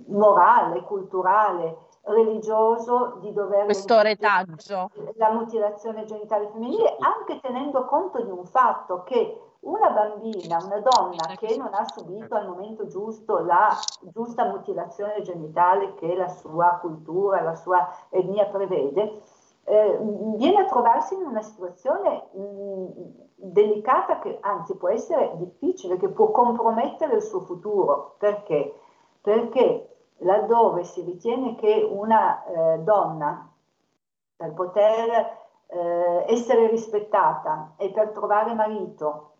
morale, 0.09 0.83
culturale, 0.83 1.79
religioso 2.03 3.17
di 3.21 3.33
dover... 3.33 3.65
Questo 3.65 3.99
retaggio. 4.01 4.91
La 5.15 5.31
mutilazione 5.31 6.05
genitale 6.05 6.47
femminile, 6.49 6.95
anche 6.99 7.39
tenendo 7.41 7.85
conto 7.85 8.21
di 8.21 8.29
un 8.29 8.45
fatto 8.45 9.01
che 9.01 9.54
una 9.65 9.89
bambina, 9.89 10.57
una 10.63 10.79
donna 10.79 11.35
che 11.37 11.55
non 11.57 11.73
ha 11.73 11.85
subito 11.87 12.35
al 12.35 12.47
momento 12.47 12.87
giusto 12.87 13.39
la 13.39 13.69
giusta 14.01 14.45
mutilazione 14.45 15.21
genitale 15.21 15.95
che 15.95 16.15
la 16.15 16.27
sua 16.27 16.77
cultura, 16.81 17.41
la 17.41 17.55
sua 17.55 17.87
etnia 18.09 18.45
prevede, 18.45 19.21
eh, 19.63 19.97
viene 20.37 20.59
a 20.59 20.65
trovarsi 20.65 21.15
in 21.15 21.25
una 21.25 21.41
situazione 21.41 22.27
mh, 22.31 22.87
delicata 23.35 24.19
che 24.19 24.37
anzi 24.41 24.75
può 24.75 24.89
essere 24.89 25.33
difficile, 25.37 25.97
che 25.97 26.09
può 26.09 26.29
compromettere 26.29 27.15
il 27.15 27.23
suo 27.23 27.41
futuro. 27.41 28.15
Perché? 28.19 28.79
Perché 29.21 29.95
laddove 30.17 30.83
si 30.83 31.01
ritiene 31.01 31.55
che 31.55 31.87
una 31.89 32.43
eh, 32.45 32.79
donna 32.79 33.51
per 34.35 34.53
poter 34.53 35.43
eh, 35.65 36.25
essere 36.27 36.67
rispettata 36.67 37.73
e 37.77 37.89
per 37.89 38.09
trovare 38.09 38.53
marito 38.53 39.31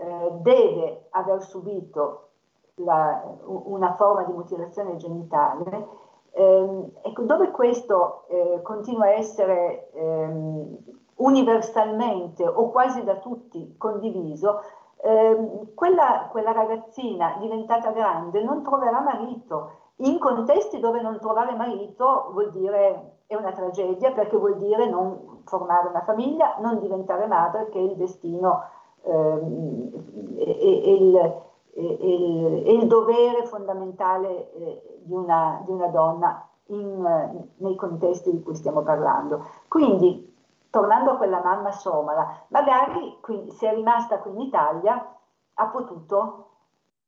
eh, 0.00 0.30
deve 0.42 1.08
aver 1.10 1.42
subito 1.42 2.28
la, 2.76 3.20
una 3.44 3.94
forma 3.94 4.22
di 4.22 4.32
mutilazione 4.32 4.96
genitale, 4.96 5.88
ehm, 6.30 6.90
ecco, 7.02 7.22
dove 7.22 7.50
questo 7.50 8.24
eh, 8.28 8.60
continua 8.62 9.06
a 9.06 9.12
essere 9.12 9.90
ehm, 9.92 10.76
universalmente 11.16 12.46
o 12.46 12.70
quasi 12.70 13.02
da 13.02 13.16
tutti 13.16 13.74
condiviso, 13.76 14.60
ehm, 15.02 15.74
quella, 15.74 16.28
quella 16.30 16.52
ragazzina 16.52 17.36
diventata 17.40 17.90
grande 17.90 18.40
non 18.42 18.62
troverà 18.62 19.00
marito. 19.00 19.86
In 20.00 20.20
contesti 20.20 20.78
dove 20.78 21.00
non 21.00 21.18
trovare 21.18 21.56
marito 21.56 22.30
vuol 22.32 22.52
dire 22.52 23.16
è 23.26 23.34
una 23.34 23.50
tragedia 23.50 24.12
perché 24.12 24.36
vuol 24.36 24.56
dire 24.58 24.88
non 24.88 25.42
formare 25.44 25.88
una 25.88 26.02
famiglia, 26.02 26.54
non 26.60 26.78
diventare 26.78 27.26
madre, 27.26 27.68
che 27.68 27.78
è 27.78 27.82
il 27.82 27.96
destino 27.96 28.62
e, 29.02 30.94
il, 30.98 31.42
il, 31.74 32.62
il, 32.66 32.86
dovere 32.86 33.46
fondamentale 33.46 34.52
eh, 34.52 35.00
di, 35.02 35.12
una, 35.12 35.62
di, 35.64 35.70
una, 35.72 35.86
donna 35.88 36.48
in, 36.66 37.46
nei 37.56 37.76
contesti 37.76 38.30
di 38.30 38.42
cui 38.42 38.54
stiamo 38.54 38.82
parlando. 38.82 39.46
Quindi, 39.68 40.36
tornando 40.70 41.12
a 41.12 41.16
quella 41.16 41.42
mamma 41.42 41.72
somala, 41.72 42.44
magari 42.48 43.18
qui, 43.20 43.50
se 43.50 43.70
è 43.70 43.74
rimasta 43.74 44.18
qui 44.18 44.32
in 44.32 44.40
Italia 44.40 45.16
ha 45.54 45.66
potuto 45.66 46.46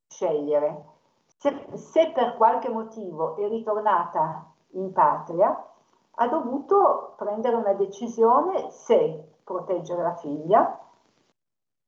scegliere. 0.09 0.85
Se, 1.37 1.66
se 1.75 2.11
per 2.12 2.37
qualche 2.37 2.68
motivo 2.68 3.37
è 3.37 3.49
ritornata 3.49 4.44
in 4.73 4.92
patria, 4.92 5.64
ha 6.14 6.28
dovuto 6.28 7.14
prendere 7.16 7.56
una 7.56 7.73
decisione 7.73 8.70
se 8.70 9.38
proteggere 9.42 10.02
la 10.02 10.14
figlia 10.16 10.78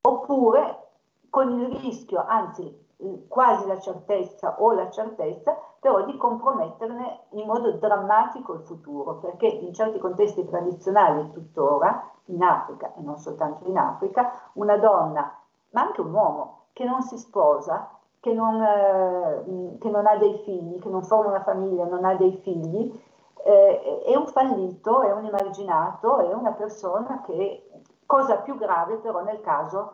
oppure 0.05 0.87
con 1.29 1.59
il 1.59 1.75
rischio, 1.79 2.23
anzi 2.25 2.81
quasi 3.27 3.67
la 3.67 3.79
certezza 3.79 4.55
o 4.59 4.71
la 4.71 4.89
certezza, 4.89 5.57
però 5.79 6.05
di 6.05 6.15
comprometterne 6.15 7.21
in 7.31 7.45
modo 7.45 7.71
drammatico 7.73 8.53
il 8.53 8.61
futuro, 8.61 9.15
perché 9.15 9.47
in 9.47 9.73
certi 9.73 9.99
contesti 9.99 10.45
tradizionali 10.45 11.31
tuttora, 11.31 12.09
in 12.27 12.41
Africa 12.41 12.93
e 12.95 13.01
non 13.01 13.17
soltanto 13.17 13.67
in 13.67 13.77
Africa, 13.77 14.31
una 14.53 14.77
donna, 14.77 15.37
ma 15.71 15.81
anche 15.81 16.01
un 16.01 16.13
uomo 16.13 16.59
che 16.71 16.85
non 16.85 17.01
si 17.01 17.17
sposa, 17.17 17.89
che 18.19 18.33
non, 18.33 18.61
eh, 18.61 19.77
che 19.79 19.89
non 19.89 20.05
ha 20.05 20.15
dei 20.15 20.37
figli, 20.45 20.79
che 20.79 20.87
non 20.87 21.03
forma 21.03 21.31
una 21.31 21.43
famiglia, 21.43 21.85
non 21.85 22.05
ha 22.05 22.15
dei 22.15 22.37
figli, 22.37 22.97
eh, 23.43 24.03
è 24.05 24.15
un 24.15 24.27
fallito, 24.27 25.01
è 25.01 25.11
un 25.11 25.25
emarginato, 25.25 26.19
è 26.19 26.33
una 26.33 26.51
persona 26.51 27.21
che, 27.25 27.69
cosa 28.13 28.37
più 28.37 28.55
grave 28.57 28.97
però 28.97 29.23
nel 29.23 29.41
caso 29.41 29.93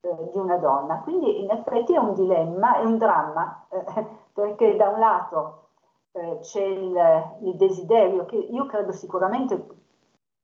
eh, 0.00 0.30
di 0.32 0.38
una 0.38 0.56
donna. 0.56 1.02
Quindi 1.02 1.40
in 1.40 1.50
effetti 1.50 1.94
è 1.94 1.98
un 1.98 2.14
dilemma, 2.14 2.74
è 2.78 2.84
un 2.84 2.98
dramma, 2.98 3.64
eh, 3.68 4.06
perché 4.34 4.74
da 4.74 4.88
un 4.88 4.98
lato 4.98 5.68
eh, 6.10 6.38
c'è 6.40 6.64
il, 6.64 6.96
il 7.42 7.54
desiderio 7.54 8.24
che 8.24 8.34
io 8.34 8.66
credo 8.66 8.90
sicuramente 8.90 9.68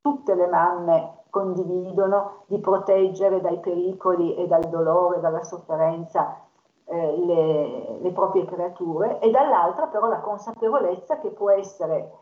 tutte 0.00 0.36
le 0.36 0.46
mamme 0.46 1.24
condividono 1.30 2.44
di 2.46 2.60
proteggere 2.60 3.40
dai 3.40 3.58
pericoli 3.58 4.36
e 4.36 4.46
dal 4.46 4.68
dolore, 4.68 5.18
dalla 5.18 5.42
sofferenza 5.42 6.42
eh, 6.84 7.16
le, 7.18 7.98
le, 8.02 8.12
proprie 8.12 8.44
creature 8.44 9.18
e 9.18 9.32
dall'altra 9.32 9.88
però 9.88 10.06
la 10.06 10.20
consapevolezza 10.20 11.18
che 11.18 11.30
può 11.30 11.50
essere 11.50 12.12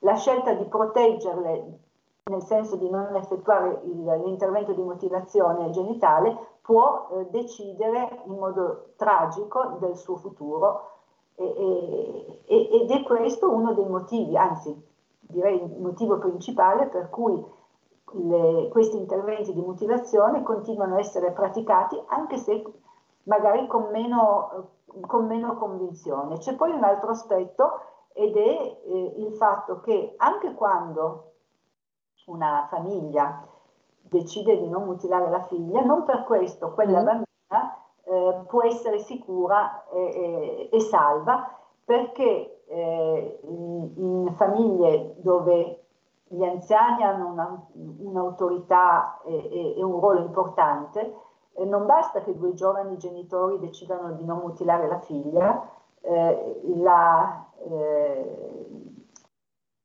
la 0.00 0.14
scelta 0.16 0.52
di 0.52 0.64
proteggerle 0.66 1.78
nel 2.30 2.42
senso 2.42 2.76
di 2.76 2.88
non 2.88 3.14
effettuare 3.16 3.80
il, 3.84 4.04
l'intervento 4.24 4.72
di 4.72 4.80
mutilazione 4.80 5.70
genitale 5.70 6.36
può 6.62 7.08
eh, 7.12 7.26
decidere 7.30 8.22
in 8.24 8.38
modo 8.38 8.92
tragico 8.96 9.76
del 9.80 9.96
suo 9.96 10.16
futuro 10.16 10.88
e, 11.34 12.42
e, 12.46 12.68
ed 12.82 12.90
è 12.90 13.02
questo 13.02 13.50
uno 13.50 13.72
dei 13.72 13.86
motivi, 13.86 14.36
anzi 14.36 14.88
direi 15.20 15.62
il 15.62 15.80
motivo 15.80 16.18
principale 16.18 16.86
per 16.86 17.08
cui 17.08 17.42
le, 18.12 18.68
questi 18.70 18.96
interventi 18.96 19.52
di 19.52 19.60
mutilazione 19.60 20.42
continuano 20.42 20.96
a 20.96 20.98
essere 20.98 21.30
praticati 21.32 22.00
anche 22.08 22.36
se 22.36 22.62
magari 23.24 23.66
con 23.66 23.88
meno, 23.90 24.70
con 25.06 25.26
meno 25.26 25.56
convinzione. 25.56 26.38
C'è 26.38 26.56
poi 26.56 26.72
un 26.72 26.82
altro 26.82 27.10
aspetto 27.10 27.80
ed 28.12 28.36
è 28.36 28.78
eh, 28.84 29.14
il 29.18 29.32
fatto 29.34 29.80
che 29.80 30.14
anche 30.16 30.54
quando 30.54 31.29
una 32.30 32.66
famiglia 32.70 33.46
decide 34.02 34.58
di 34.58 34.68
non 34.68 34.84
mutilare 34.84 35.30
la 35.30 35.42
figlia, 35.42 35.82
non 35.82 36.04
per 36.04 36.24
questo 36.24 36.72
quella 36.72 37.00
mm. 37.00 37.04
bambina 37.04 37.78
eh, 38.04 38.40
può 38.46 38.62
essere 38.64 38.98
sicura 38.98 39.84
e, 39.90 40.00
e, 40.00 40.68
e 40.72 40.80
salva 40.80 41.56
perché 41.84 42.62
eh, 42.66 43.40
in, 43.42 43.90
in, 43.96 44.32
famiglie 44.34 45.14
dove 45.18 45.84
gli 46.28 46.44
anziani 46.44 47.02
hanno 47.02 47.28
una, 47.28 47.66
un'autorità 47.72 49.20
e, 49.24 49.74
e, 49.76 49.82
un 49.82 49.98
ruolo 49.98 50.20
importante, 50.20 51.14
eh, 51.54 51.64
non 51.64 51.86
basta 51.86 52.22
che 52.22 52.36
due 52.36 52.54
giovani 52.54 52.96
genitori 52.96 53.58
decidano 53.58 54.12
di 54.12 54.24
non 54.24 54.38
mutilare 54.38 54.86
la 54.86 55.00
figlia, 55.00 55.68
eh, 56.02 56.60
la, 56.76 57.44
eh, 57.58 58.66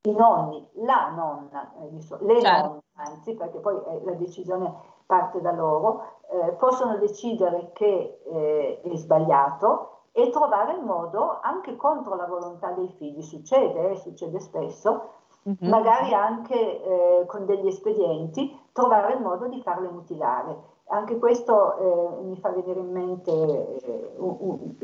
i 0.10 0.16
nonni, 0.16 0.68
la 0.74 1.10
nonna, 1.10 1.74
eh, 1.82 1.92
le 1.92 2.42
certo. 2.42 2.68
nonne 2.68 2.84
anzi, 2.96 3.34
perché 3.36 3.60
poi 3.60 3.76
eh, 3.76 4.02
la 4.04 4.14
decisione 4.14 4.74
parte 5.06 5.42
da 5.42 5.52
loro, 5.52 6.04
eh, 6.30 6.54
possono 6.54 6.98
decidere 6.98 7.72
che 7.74 8.22
eh, 8.26 8.82
è 8.82 8.96
sbagliato 8.96 9.90
e 10.12 10.30
trovare 10.30 10.74
il 10.74 10.84
modo, 10.84 11.40
anche 11.42 11.76
contro 11.76 12.16
la 12.16 12.26
volontà 12.26 12.72
dei 12.72 12.90
figli, 12.98 13.22
succede, 13.22 13.92
eh, 13.92 13.96
succede 13.98 14.40
spesso, 14.40 15.10
mm-hmm. 15.48 15.70
magari 15.70 16.14
anche 16.14 16.82
eh, 16.82 17.26
con 17.26 17.46
degli 17.46 17.68
espedienti, 17.68 18.58
trovare 18.72 19.14
il 19.14 19.22
modo 19.22 19.48
di 19.48 19.62
farle 19.62 19.90
mutilare. 19.90 20.74
Anche 20.88 21.18
questo 21.18 22.22
mi 22.26 22.38
fa 22.38 22.52
venire 22.52 22.80
in 22.80 22.92
mente 22.92 24.14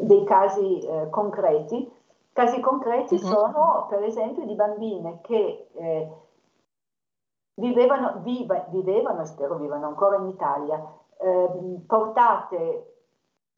dei 0.01 0.23
casi 0.23 0.83
concreti 1.11 1.93
Casi 2.33 2.59
concreti 2.61 3.15
uh-huh. 3.15 3.27
sono 3.27 3.85
per 3.89 4.03
esempio 4.03 4.45
di 4.45 4.55
bambine 4.55 5.19
che 5.21 5.69
eh, 5.73 6.11
vivevano, 7.55 8.19
viva, 8.19 8.65
vivevano, 8.69 9.25
spero 9.25 9.57
vivano 9.57 9.87
ancora 9.87 10.17
in 10.17 10.27
Italia, 10.27 10.81
eh, 11.19 11.49
portate 11.85 12.85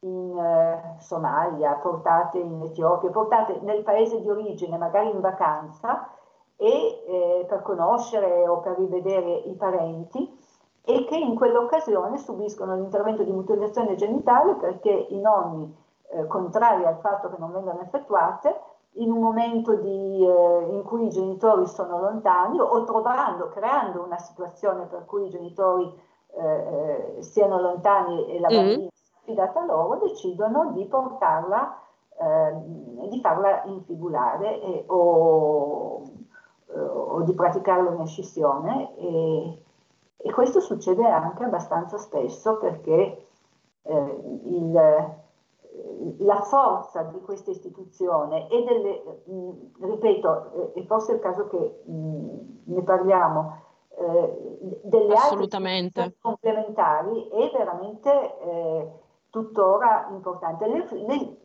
in 0.00 0.36
eh, 0.36 0.96
Somalia, 0.98 1.74
portate 1.74 2.38
in 2.38 2.62
Etiopia, 2.62 3.10
portate 3.10 3.58
nel 3.62 3.82
paese 3.82 4.20
di 4.20 4.28
origine, 4.28 4.76
magari 4.76 5.10
in 5.10 5.20
vacanza, 5.20 6.10
e 6.56 7.04
eh, 7.06 7.46
per 7.48 7.62
conoscere 7.62 8.46
o 8.46 8.60
per 8.60 8.76
rivedere 8.78 9.32
i 9.32 9.54
parenti 9.54 10.38
e 10.82 11.04
che 11.06 11.16
in 11.16 11.34
quell'occasione 11.34 12.18
subiscono 12.18 12.74
l'intervento 12.76 13.22
di 13.22 13.32
mutilazione 13.32 13.96
genitale 13.96 14.54
perché 14.54 14.90
i 14.90 15.18
nonni 15.18 15.74
eh, 16.14 16.26
contrarie 16.26 16.86
al 16.86 16.98
fatto 16.98 17.28
che 17.28 17.36
non 17.38 17.52
vengano 17.52 17.80
effettuate, 17.80 18.60
in 18.96 19.10
un 19.10 19.20
momento 19.20 19.74
di, 19.74 20.24
eh, 20.24 20.66
in 20.70 20.82
cui 20.84 21.06
i 21.06 21.10
genitori 21.10 21.66
sono 21.66 21.98
lontani 21.98 22.60
o 22.60 22.84
trovando, 22.84 23.48
creando 23.48 24.02
una 24.02 24.18
situazione 24.18 24.84
per 24.86 25.04
cui 25.04 25.26
i 25.26 25.30
genitori 25.30 25.92
eh, 26.36 27.16
eh 27.16 27.22
siano 27.22 27.60
lontani 27.60 28.26
e 28.28 28.38
la 28.38 28.48
mm. 28.48 28.54
bambina 28.54 28.82
mm. 28.84 28.88
sia 28.92 29.16
affidata 29.20 29.60
a 29.60 29.64
loro, 29.64 29.98
decidono 30.06 30.72
di 30.72 30.84
portarla, 30.84 31.80
eh, 32.20 32.54
di 33.08 33.20
farla 33.20 33.64
infibulare 33.64 34.60
e, 34.60 34.84
o, 34.86 36.02
o, 36.76 37.20
di 37.22 37.34
praticare 37.34 37.82
un'escissione 37.82 38.96
e, 38.96 39.62
e 40.16 40.32
questo 40.32 40.60
succede 40.60 41.04
anche 41.06 41.44
abbastanza 41.44 41.98
spesso 41.98 42.58
perché 42.58 43.26
eh, 43.82 44.40
il 44.44 45.22
la 46.18 46.40
forza 46.42 47.02
di 47.02 47.20
questa 47.20 47.50
istituzione 47.50 48.48
e 48.48 48.62
delle, 48.64 49.22
mh, 49.24 49.86
ripeto, 49.86 50.72
e 50.74 50.84
forse 50.86 51.12
è 51.12 51.14
il 51.16 51.20
caso 51.20 51.46
che 51.48 51.82
mh, 51.84 52.62
ne 52.64 52.82
parliamo, 52.82 53.62
eh, 53.96 54.80
delle 54.82 55.14
altre 55.14 55.36
complementari 56.20 57.28
è 57.28 57.50
veramente 57.56 58.38
eh, 58.40 58.92
tuttora 59.30 60.08
importante. 60.10 60.66
Le, 60.66 60.86
le, 61.06 61.36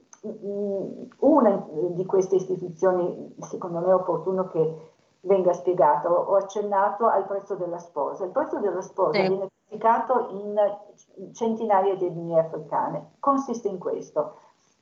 una 1.19 1.67
di 1.91 2.05
queste 2.05 2.35
istituzioni, 2.35 3.35
secondo 3.39 3.79
me 3.79 3.87
è 3.87 3.93
opportuno 3.93 4.47
che 4.47 4.91
venga 5.21 5.53
spiegato, 5.53 6.09
ho 6.09 6.35
accennato 6.35 7.07
al 7.07 7.25
prezzo 7.25 7.55
della 7.55 7.77
sposa. 7.77 8.25
Il 8.25 8.31
prezzo 8.31 8.59
della 8.59 8.81
sposa 8.81 9.13
sì. 9.13 9.27
viene 9.27 9.49
applicato 9.69 10.29
in 10.31 11.33
centinaia 11.33 11.95
di 11.95 12.07
etnie 12.07 12.39
africane. 12.39 13.11
Consiste 13.19 13.67
in 13.67 13.77
questo. 13.77 14.37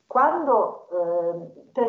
Quando 0.08 0.88
eh, 0.90 1.86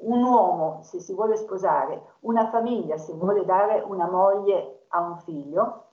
un 0.00 0.22
uomo, 0.24 0.80
se 0.82 0.98
si 0.98 1.14
vuole 1.14 1.36
sposare, 1.36 2.16
una 2.20 2.48
famiglia, 2.50 2.96
se 2.96 3.12
vuole 3.14 3.44
dare 3.44 3.80
una 3.86 4.10
moglie 4.10 4.86
a 4.88 5.00
un 5.00 5.18
figlio, 5.18 5.84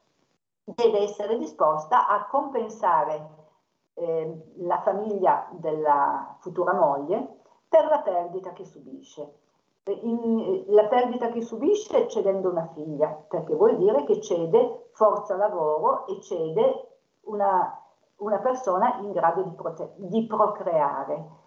deve 0.63 1.01
essere 1.01 1.37
disposta 1.37 2.07
a 2.07 2.25
compensare 2.25 3.41
eh, 3.93 4.53
la 4.57 4.79
famiglia 4.79 5.47
della 5.51 6.37
futura 6.39 6.73
moglie 6.73 7.41
per 7.69 7.85
la 7.85 7.99
perdita 7.99 8.51
che 8.53 8.65
subisce. 8.65 9.41
In, 9.85 10.63
la 10.67 10.87
perdita 10.87 11.29
che 11.29 11.41
subisce 11.41 12.07
cedendo 12.07 12.49
una 12.49 12.69
figlia, 12.73 13.09
perché 13.09 13.53
vuol 13.53 13.77
dire 13.77 14.05
che 14.05 14.21
cede 14.21 14.82
forza 14.93 15.35
lavoro 15.35 16.07
e 16.07 16.21
cede 16.21 16.97
una, 17.25 17.79
una 18.17 18.37
persona 18.37 18.97
in 19.01 19.11
grado 19.11 19.43
di, 19.43 19.51
prote- 19.51 19.93
di 19.97 20.25
procreare. 20.25 21.41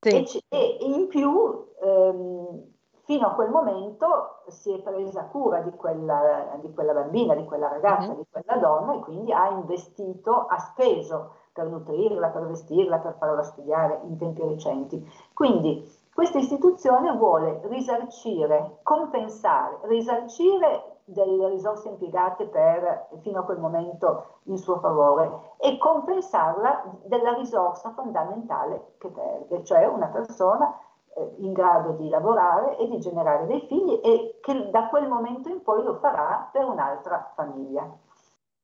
Sì. 0.00 0.42
E, 0.48 0.78
e, 0.78 0.78
in 0.80 1.08
più, 1.08 1.66
ehm, 1.80 2.72
fino 3.04 3.26
a 3.26 3.32
quel 3.32 3.50
momento 3.50 4.42
si 4.48 4.72
è 4.72 4.80
presa 4.80 5.24
cura 5.24 5.60
di 5.60 5.70
quella, 5.70 6.58
di 6.60 6.72
quella 6.72 6.92
bambina, 6.92 7.34
di 7.34 7.44
quella 7.44 7.68
ragazza, 7.68 8.08
mm-hmm. 8.08 8.16
di 8.18 8.26
quella 8.30 8.56
donna 8.58 8.94
e 8.94 9.00
quindi 9.00 9.32
ha 9.32 9.48
investito, 9.48 10.46
ha 10.46 10.58
speso 10.58 11.32
per 11.52 11.66
nutrirla, 11.66 12.28
per 12.28 12.46
vestirla, 12.46 12.98
per 12.98 13.16
farla 13.18 13.42
studiare 13.42 14.00
in 14.04 14.18
tempi 14.18 14.42
recenti. 14.42 15.10
Quindi 15.32 15.90
questa 16.12 16.38
istituzione 16.38 17.12
vuole 17.16 17.60
risarcire, 17.64 18.78
compensare, 18.82 19.78
risarcire 19.82 20.93
delle 21.04 21.48
risorse 21.48 21.88
impiegate 21.88 22.46
per, 22.46 23.08
fino 23.20 23.40
a 23.40 23.42
quel 23.42 23.58
momento 23.58 24.38
in 24.44 24.56
suo 24.56 24.78
favore 24.78 25.52
e 25.58 25.76
compensarla 25.76 27.00
della 27.04 27.34
risorsa 27.34 27.90
fondamentale 27.90 28.94
che 28.98 29.08
perde, 29.08 29.64
cioè 29.64 29.86
una 29.86 30.06
persona 30.06 30.78
eh, 31.14 31.34
in 31.38 31.52
grado 31.52 31.92
di 31.92 32.08
lavorare 32.08 32.78
e 32.78 32.88
di 32.88 32.98
generare 33.00 33.46
dei 33.46 33.60
figli 33.66 34.00
e 34.02 34.38
che 34.40 34.70
da 34.70 34.88
quel 34.88 35.08
momento 35.08 35.48
in 35.48 35.62
poi 35.62 35.82
lo 35.82 35.94
farà 35.96 36.48
per 36.50 36.64
un'altra 36.64 37.32
famiglia. 37.34 37.86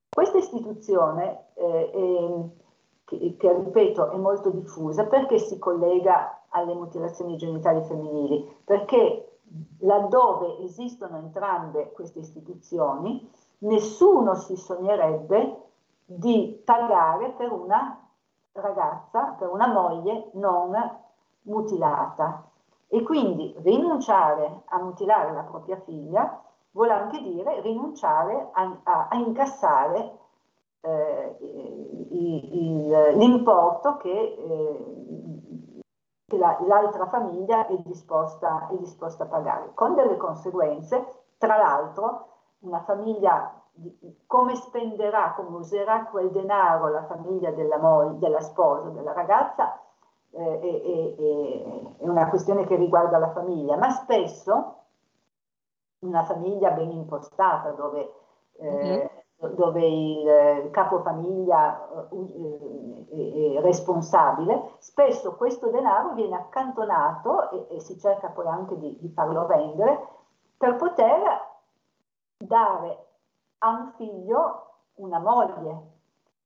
Questa 0.09 0.38
istituzione 0.38 1.48
eh, 1.55 1.90
è, 1.90 2.48
che, 3.05 3.37
che 3.37 3.53
ripeto 3.53 4.11
è 4.11 4.16
molto 4.16 4.50
diffusa, 4.50 5.05
perché 5.05 5.38
si 5.38 5.59
collega 5.59 6.40
alle 6.48 6.74
mutilazioni 6.74 7.37
genitali 7.37 7.83
femminili? 7.83 8.62
Perché 8.64 9.30
laddove 9.81 10.59
esistono 10.59 11.17
entrambe 11.19 11.93
queste 11.93 12.21
istituzioni, 12.21 13.29
nessuno 13.59 14.35
si 14.35 14.57
sognerebbe 14.57 15.63
di 16.05 16.61
pagare 16.65 17.31
per 17.31 17.53
una 17.53 17.99
ragazza, 18.53 19.37
per 19.39 19.49
una 19.49 19.69
moglie 19.69 20.31
non 20.35 20.73
mutilata. 21.43 22.45
E 22.89 23.03
quindi 23.03 23.55
rinunciare 23.63 24.63
a 24.67 24.83
mutilare 24.83 25.33
la 25.33 25.43
propria 25.43 25.77
figlia 25.77 26.43
vuole 26.73 26.93
anche 26.93 27.23
dire 27.23 27.61
rinunciare 27.61 28.49
a, 28.53 28.81
a, 28.83 29.09
a 29.09 29.17
incassare 29.17 30.19
eh, 30.81 31.37
l'importo 33.15 33.97
che, 33.99 34.11
eh, 34.11 35.39
la, 36.38 36.59
l'altra 36.66 37.07
famiglia 37.07 37.66
è 37.66 37.77
disposta, 37.79 38.69
è 38.71 38.77
disposta 38.77 39.25
a 39.25 39.27
pagare, 39.27 39.71
con 39.75 39.95
delle 39.95 40.16
conseguenze, 40.16 41.23
tra 41.38 41.57
l'altro 41.57 42.27
una 42.61 42.81
famiglia 42.81 43.55
come 44.27 44.57
spenderà, 44.57 45.33
come 45.35 45.57
userà 45.57 46.05
quel 46.05 46.31
denaro 46.31 46.88
la 46.88 47.05
famiglia 47.05 47.51
della, 47.51 47.79
moglie, 47.79 48.19
della 48.19 48.40
sposa, 48.40 48.88
della 48.90 49.12
ragazza, 49.12 49.81
eh, 50.33 50.61
è, 50.61 50.83
è, 50.83 51.99
è, 51.99 52.09
una 52.09 52.29
questione 52.29 52.66
che 52.66 52.77
riguarda 52.77 53.19
la 53.19 53.31
famiglia, 53.31 53.77
ma 53.77 53.90
spesso 53.90 54.75
una 56.01 56.25
famiglia 56.25 56.71
ben 56.71 56.90
impostata 56.90 57.71
dove 57.71 58.12
eh, 58.59 58.71
mm-hmm 58.71 59.20
dove 59.48 59.87
il 59.87 60.70
capofamiglia 60.70 61.88
eh, 63.11 63.55
è 63.57 63.61
responsabile, 63.62 64.72
spesso 64.79 65.35
questo 65.37 65.68
denaro 65.70 66.12
viene 66.12 66.37
accantonato 66.37 67.50
e, 67.50 67.76
e 67.76 67.81
si 67.81 67.98
cerca 67.98 68.29
poi 68.29 68.46
anche 68.46 68.79
di, 68.79 68.98
di, 69.00 69.09
farlo 69.09 69.46
rendere 69.46 70.07
per 70.59 70.76
poter 70.76 71.48
dare 72.37 73.07
a 73.59 73.68
un 73.70 73.92
figlio 73.96 74.66
una 74.94 75.18
moglie. 75.18 75.88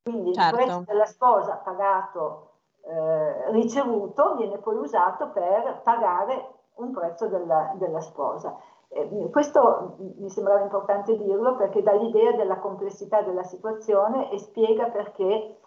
Quindi 0.04 0.32
certo. 0.32 0.56
il 0.56 0.64
prezzo 0.64 0.84
della 0.86 1.06
sposa 1.06 1.54
pagato, 1.56 2.50
eh, 2.82 3.50
ricevuto, 3.50 4.36
viene 4.36 4.58
poi 4.58 4.76
usato 4.76 5.30
per 5.30 5.80
pagare 5.82 6.52
un 6.74 6.92
prezzo 6.92 7.26
della, 7.26 7.72
della 7.74 8.00
sposa. 8.00 8.56
Eh, 8.88 9.30
questo 9.30 9.96
mi 10.18 10.28
sembrava 10.30 10.62
importante 10.62 11.16
dirlo 11.16 11.56
perché 11.56 11.82
dà 11.82 11.92
l'idea 11.92 12.32
della 12.32 12.58
complessità 12.58 13.22
della 13.22 13.42
situazione 13.42 14.30
e 14.30 14.38
spiega 14.38 14.86
perché 14.86 15.58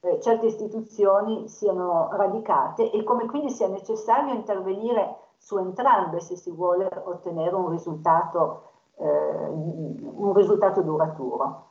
eh, 0.00 0.20
certe 0.20 0.46
istituzioni 0.46 1.48
siano 1.48 2.08
radicate 2.12 2.90
e 2.90 3.04
come 3.04 3.26
quindi 3.26 3.50
sia 3.50 3.68
necessario 3.68 4.34
intervenire 4.34 5.16
su 5.36 5.58
entrambe 5.58 6.20
se 6.20 6.36
si 6.36 6.50
vuole 6.50 6.88
ottenere 7.04 7.54
un 7.54 7.68
risultato, 7.68 8.62
eh, 8.96 9.06
un 9.06 10.32
risultato 10.34 10.82
duraturo. 10.82 11.70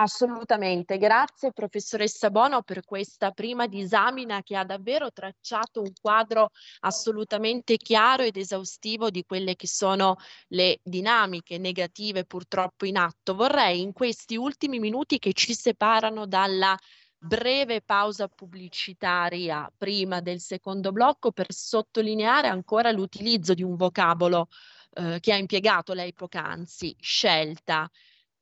Assolutamente, 0.00 0.96
grazie 0.96 1.52
professoressa 1.52 2.30
Bono 2.30 2.62
per 2.62 2.84
questa 2.86 3.32
prima 3.32 3.66
disamina 3.66 4.42
che 4.42 4.56
ha 4.56 4.64
davvero 4.64 5.12
tracciato 5.12 5.82
un 5.82 5.92
quadro 6.00 6.52
assolutamente 6.80 7.76
chiaro 7.76 8.22
ed 8.22 8.38
esaustivo 8.38 9.10
di 9.10 9.24
quelle 9.26 9.56
che 9.56 9.66
sono 9.66 10.16
le 10.48 10.80
dinamiche 10.82 11.58
negative 11.58 12.24
purtroppo 12.24 12.86
in 12.86 12.96
atto. 12.96 13.34
Vorrei 13.34 13.82
in 13.82 13.92
questi 13.92 14.36
ultimi 14.36 14.78
minuti 14.78 15.18
che 15.18 15.34
ci 15.34 15.52
separano 15.52 16.24
dalla 16.24 16.74
breve 17.18 17.82
pausa 17.82 18.26
pubblicitaria 18.26 19.70
prima 19.76 20.22
del 20.22 20.40
secondo 20.40 20.92
blocco 20.92 21.30
per 21.30 21.52
sottolineare 21.52 22.48
ancora 22.48 22.90
l'utilizzo 22.90 23.52
di 23.52 23.62
un 23.62 23.76
vocabolo 23.76 24.48
eh, 24.94 25.18
che 25.20 25.34
ha 25.34 25.36
impiegato 25.36 25.92
lei 25.92 26.14
poc'anzi, 26.14 26.96
scelta 26.98 27.86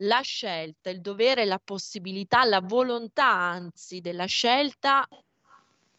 la 0.02 0.20
scelta, 0.20 0.90
il 0.90 1.00
dovere, 1.00 1.44
la 1.44 1.60
possibilità, 1.62 2.44
la 2.44 2.60
volontà 2.60 3.30
anzi 3.30 4.00
della 4.00 4.26
scelta 4.26 5.06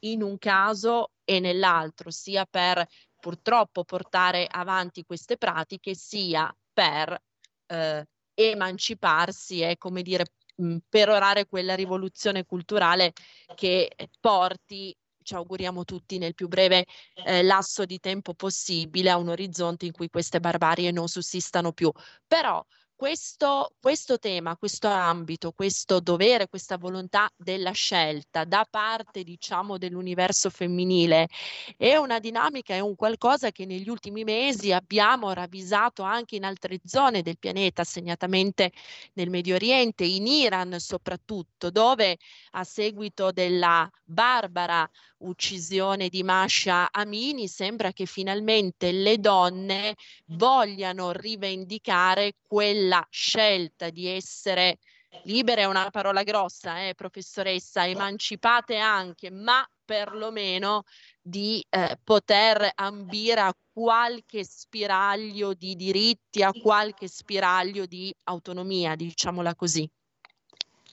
in 0.01 0.21
un 0.21 0.37
caso 0.37 1.11
e 1.23 1.39
nell'altro, 1.39 2.09
sia 2.11 2.45
per 2.45 2.85
purtroppo 3.19 3.83
portare 3.83 4.47
avanti 4.49 5.03
queste 5.03 5.37
pratiche, 5.37 5.93
sia 5.93 6.53
per 6.71 7.21
eh, 7.67 8.07
emanciparsi 8.33 9.61
e 9.61 9.77
come 9.77 10.01
dire 10.01 10.25
mh, 10.55 10.77
perorare 10.87 11.45
quella 11.45 11.75
rivoluzione 11.75 12.45
culturale 12.45 13.13
che 13.55 13.93
porti 14.19 14.95
ci 15.21 15.35
auguriamo 15.35 15.83
tutti 15.83 16.17
nel 16.17 16.33
più 16.33 16.47
breve 16.47 16.85
eh, 17.13 17.43
lasso 17.43 17.85
di 17.85 17.99
tempo 17.99 18.33
possibile 18.33 19.11
a 19.11 19.17
un 19.17 19.29
orizzonte 19.29 19.85
in 19.85 19.91
cui 19.91 20.09
queste 20.09 20.39
barbarie 20.39 20.91
non 20.91 21.07
sussistano 21.07 21.71
più. 21.73 21.91
Però 22.25 22.65
questo, 22.99 23.71
questo, 23.79 24.19
tema, 24.19 24.57
questo 24.57 24.89
ambito, 24.89 25.53
questo 25.53 26.01
dovere, 26.01 26.49
questa 26.49 26.77
volontà 26.77 27.31
della 27.37 27.71
scelta 27.71 28.43
da 28.43 28.67
parte, 28.69 29.23
diciamo, 29.23 29.77
dell'universo 29.77 30.49
femminile 30.49 31.29
è 31.77 31.95
una 31.95 32.19
dinamica, 32.19 32.73
è 32.73 32.81
un 32.81 32.95
qualcosa 32.95 33.51
che 33.51 33.65
negli 33.65 33.87
ultimi 33.87 34.25
mesi 34.25 34.73
abbiamo 34.73 35.31
ravvisato 35.31 36.03
anche 36.03 36.35
in 36.35 36.43
altre 36.43 36.81
zone 36.83 37.21
del 37.21 37.37
pianeta, 37.39 37.85
segnatamente 37.85 38.73
nel 39.13 39.29
Medio 39.29 39.55
Oriente, 39.55 40.03
in 40.03 40.27
Iran 40.27 40.77
soprattutto, 40.77 41.69
dove 41.69 42.17
a 42.51 42.65
seguito 42.65 43.31
della 43.31 43.89
barbara 44.03 44.89
uccisione 45.19 46.09
di 46.09 46.23
Masha 46.23 46.89
Amini 46.91 47.47
sembra 47.47 47.93
che 47.93 48.05
finalmente 48.05 48.91
le 48.91 49.19
donne 49.19 49.95
vogliano 50.25 51.11
rivendicare 51.11 52.33
quella 52.45 52.88
scelta 53.09 53.89
di 53.89 54.07
essere 54.07 54.79
libere 55.23 55.61
è 55.61 55.65
una 55.65 55.89
parola 55.89 56.23
grossa, 56.23 56.81
eh, 56.81 56.93
professoressa, 56.95 57.87
emancipate 57.87 58.77
anche, 58.77 59.31
ma 59.31 59.67
perlomeno 59.83 60.83
di 61.21 61.65
eh, 61.69 61.97
poter 62.03 62.71
ambire 62.75 63.41
a 63.41 63.55
qualche 63.73 64.43
spiraglio 64.43 65.53
di 65.53 65.75
diritti, 65.75 66.43
a 66.43 66.51
qualche 66.51 67.07
spiraglio 67.07 67.85
di 67.85 68.13
autonomia, 68.25 68.95
diciamola 68.95 69.55
così. 69.55 69.89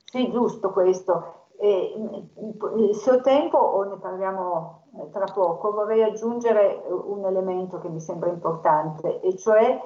Sì, 0.04 0.30
giusto 0.30 0.70
questo. 0.70 1.48
E, 1.58 1.94
se 2.92 3.10
ho 3.10 3.20
tempo 3.20 3.58
o 3.58 3.82
ne 3.84 3.96
parliamo 3.98 4.88
eh, 4.98 5.10
tra 5.10 5.24
poco, 5.24 5.72
vorrei 5.72 6.02
aggiungere 6.02 6.82
un 6.88 7.24
elemento 7.26 7.78
che 7.78 7.88
mi 7.88 8.00
sembra 8.00 8.30
importante, 8.30 9.20
e 9.20 9.36
cioè 9.36 9.78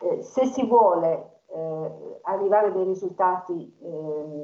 eh, 0.00 0.22
se 0.22 0.46
si 0.46 0.64
vuole 0.66 1.37
eh, 1.48 2.20
arrivare 2.22 2.68
a 2.68 2.70
dei 2.70 2.84
risultati 2.84 3.76
eh, 3.80 4.34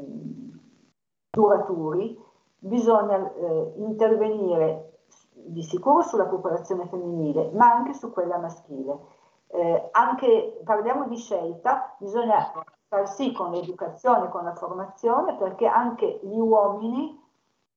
duraturi, 1.30 2.18
bisogna 2.58 3.32
eh, 3.32 3.72
intervenire 3.76 5.00
di 5.32 5.62
sicuro 5.62 6.02
sulla 6.02 6.26
popolazione 6.26 6.86
femminile, 6.86 7.50
ma 7.52 7.72
anche 7.72 7.92
su 7.92 8.10
quella 8.12 8.38
maschile. 8.38 8.98
Eh, 9.48 9.88
anche 9.92 10.60
parliamo 10.64 11.06
di 11.06 11.16
scelta, 11.16 11.94
bisogna 11.98 12.52
far 12.88 13.08
sì 13.08 13.32
con 13.32 13.50
l'educazione, 13.50 14.28
con 14.28 14.44
la 14.44 14.54
formazione, 14.54 15.36
perché 15.36 15.66
anche 15.66 16.20
gli 16.22 16.38
uomini 16.38 17.20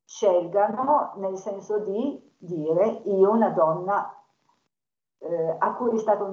scelgano 0.06 1.14
nel 1.18 1.38
senso 1.38 1.80
di 1.80 2.34
dire 2.38 3.02
io 3.06 3.32
una 3.32 3.50
donna 3.50 4.10
eh, 5.20 5.56
a 5.58 5.74
cui 5.74 5.96
è 5.96 5.98
stato 5.98 6.26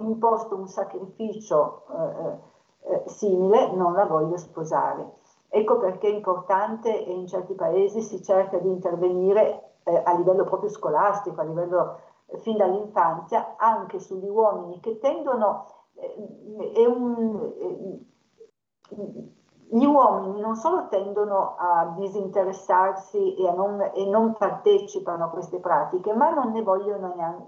imposto 0.00 0.56
un 0.56 0.66
sacrificio 0.66 1.82
eh, 1.88 2.92
eh, 2.92 3.02
simile 3.06 3.70
non 3.72 3.92
la 3.92 4.06
voglio 4.06 4.36
sposare. 4.36 5.18
Ecco 5.48 5.78
perché 5.78 6.08
è 6.08 6.14
importante 6.14 7.04
e 7.04 7.12
in 7.12 7.26
certi 7.26 7.54
paesi 7.54 8.00
si 8.00 8.22
cerca 8.22 8.58
di 8.58 8.68
intervenire 8.68 9.74
eh, 9.82 10.02
a 10.04 10.14
livello 10.14 10.44
proprio 10.44 10.70
scolastico, 10.70 11.40
a 11.40 11.44
livello 11.44 11.98
eh, 12.26 12.38
fin 12.38 12.56
dall'infanzia, 12.56 13.56
anche 13.56 13.98
sugli 13.98 14.28
uomini 14.28 14.80
che 14.80 14.98
tendono, 14.98 15.66
un, 16.86 17.52
gli 19.72 19.84
uomini 19.84 20.40
non 20.40 20.56
solo 20.56 20.88
tendono 20.88 21.54
a 21.56 21.94
disinteressarsi 21.96 23.36
e, 23.36 23.48
a 23.48 23.52
non, 23.52 23.80
e 23.94 24.04
non 24.06 24.34
partecipano 24.34 25.24
a 25.24 25.28
queste 25.28 25.58
pratiche, 25.58 26.12
ma 26.12 26.30
non 26.30 26.50
ne 26.50 26.62
vogliono 26.62 27.12
neanche, 27.14 27.44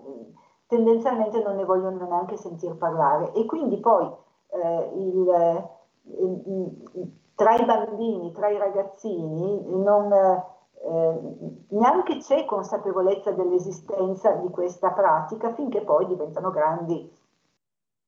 tendenzialmente 0.72 1.42
non 1.42 1.56
ne 1.56 1.64
vogliono 1.66 2.06
neanche 2.06 2.38
sentir 2.38 2.74
parlare. 2.76 3.32
E 3.32 3.44
quindi 3.44 3.76
poi 3.76 4.10
eh, 4.48 4.90
il, 4.94 5.68
il 6.06 7.12
tra 7.34 7.54
i 7.56 7.64
bambini, 7.64 8.32
tra 8.32 8.48
i 8.48 8.56
ragazzini, 8.56 9.64
non, 9.66 10.12
eh, 10.12 11.20
neanche 11.68 12.18
c'è 12.18 12.46
consapevolezza 12.46 13.32
dell'esistenza 13.32 14.32
di 14.32 14.48
questa 14.48 14.92
pratica 14.92 15.52
finché 15.52 15.82
poi 15.82 16.06
diventano 16.06 16.50
grandi. 16.50 17.10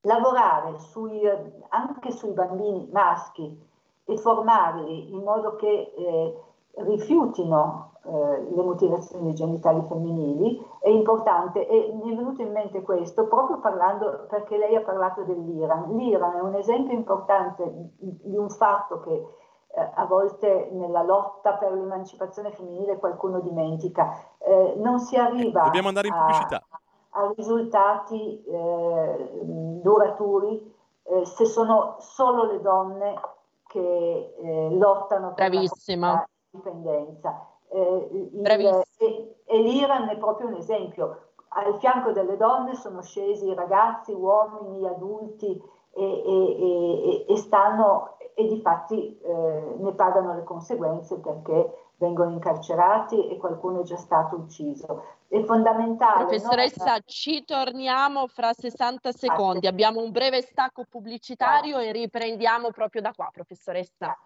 Lavorare 0.03 0.79
sui, 0.79 1.21
anche 1.69 2.13
sui 2.13 2.31
bambini 2.31 2.89
maschi 2.93 3.61
e 4.05 4.17
formarli 4.17 5.13
in 5.13 5.23
modo 5.23 5.57
che 5.57 5.93
eh, 5.97 6.43
rifiutino 6.77 7.93
eh, 8.05 8.51
le 8.55 8.63
mutilazioni 8.63 9.33
genitali 9.35 9.83
femminili 9.83 10.63
è 10.81 10.89
importante 10.89 11.67
e 11.67 11.93
mi 11.95 12.13
è 12.13 12.17
venuto 12.17 12.43
in 12.43 12.53
mente 12.53 12.83
questo 12.83 13.27
proprio 13.27 13.61
parlando 13.61 14.27
perché 14.29 14.59
lei 14.59 14.77
ha 14.77 14.83
parlato 14.83 15.23
dell'Iran. 15.23 15.97
L'Iran 15.97 16.37
è 16.37 16.41
un 16.41 16.55
esempio 16.55 16.95
importante 16.95 17.65
di 17.99 18.37
un 18.37 18.51
fatto 18.51 19.01
che 19.01 19.13
eh, 19.13 19.91
a 19.95 20.05
volte 20.05 20.69
nella 20.73 21.03
lotta 21.03 21.55
per 21.55 21.73
l'emancipazione 21.73 22.51
femminile 22.51 22.99
qualcuno 22.99 23.41
dimentica. 23.41 24.13
Eh, 24.39 24.75
non 24.77 24.99
si 24.99 25.17
arriva 25.17 25.63
Dobbiamo 25.63 25.89
andare 25.89 26.09
in 26.09 26.15
pubblicità. 26.15 26.63
A, 26.69 27.23
a 27.23 27.33
risultati 27.35 28.45
eh, 28.45 29.31
duraturi 29.43 30.75
eh, 31.05 31.25
se 31.25 31.47
sono 31.47 31.97
solo 32.01 32.45
le 32.45 32.61
donne 32.61 33.21
che 33.67 34.35
eh, 34.39 34.69
lottano 34.73 35.33
per 35.33 35.51
Bravissima. 35.51 36.25
Dipendenza. 36.55 37.47
Eh, 37.69 38.09
il, 38.13 38.85
e, 38.99 39.37
e 39.45 39.59
l'Iran 39.59 40.09
è 40.09 40.17
proprio 40.17 40.47
un 40.47 40.55
esempio. 40.55 41.33
Al 41.49 41.77
fianco 41.79 42.13
delle 42.13 42.37
donne 42.37 42.75
sono 42.75 43.03
scesi 43.03 43.53
ragazzi, 43.55 44.13
uomini, 44.13 44.87
adulti 44.87 45.61
e, 45.93 46.03
e, 46.03 47.27
e 47.29 47.37
stanno 47.37 48.17
e 48.35 48.49
di 48.49 48.61
fatti 48.61 49.17
eh, 49.21 49.77
ne 49.79 49.93
pagano 49.93 50.35
le 50.35 50.43
conseguenze 50.43 51.19
perché 51.21 51.93
vengono 51.99 52.33
incarcerati 52.33 53.29
e 53.29 53.37
qualcuno 53.37 53.81
è 53.81 53.85
già 53.85 53.97
stato 53.97 54.37
ucciso. 54.37 55.05
È 55.29 55.41
fondamentale. 55.45 56.27
Professoressa, 56.27 56.95
no? 56.95 56.99
ci 57.07 57.45
torniamo 57.45 58.27
fra 58.27 58.53
60 58.53 59.13
secondi. 59.13 59.67
Abbiamo 59.69 60.03
un 60.03 60.11
breve 60.11 60.43
stacco 60.43 60.85
pubblicitario 60.89 61.79
e 61.79 61.93
riprendiamo 61.93 62.71
proprio 62.71 63.01
da 63.01 63.13
qua, 63.15 63.31
professoressa. 63.33 64.17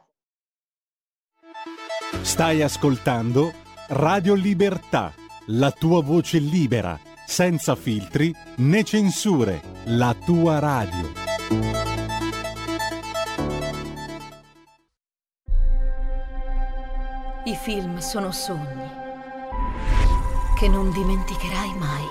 Stai 2.23 2.63
ascoltando 2.63 3.53
Radio 3.89 4.35
Libertà, 4.35 5.13
la 5.47 5.71
tua 5.71 6.03
voce 6.03 6.39
libera, 6.39 6.99
senza 7.27 7.75
filtri 7.75 8.35
né 8.57 8.85
censure, 8.85 9.63
la 9.85 10.15
tua 10.15 10.59
radio. 10.59 11.13
I 17.45 17.57
film 17.63 17.99
sono 17.99 18.31
sogni 18.31 18.91
che 20.59 20.69
non 20.69 20.91
dimenticherai 20.91 21.75
mai. 21.79 22.05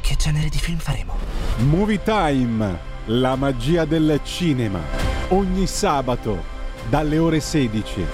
Che 0.00 0.16
genere 0.16 0.48
di 0.48 0.58
film 0.58 0.78
faremo? 0.78 1.14
Movie 1.58 2.02
Time, 2.02 2.78
la 3.06 3.36
magia 3.36 3.84
del 3.84 4.20
cinema. 4.22 4.80
Ogni 5.28 5.66
sabato 5.66 6.56
dalle 6.88 7.18
ore 7.18 7.40
16. 7.40 8.06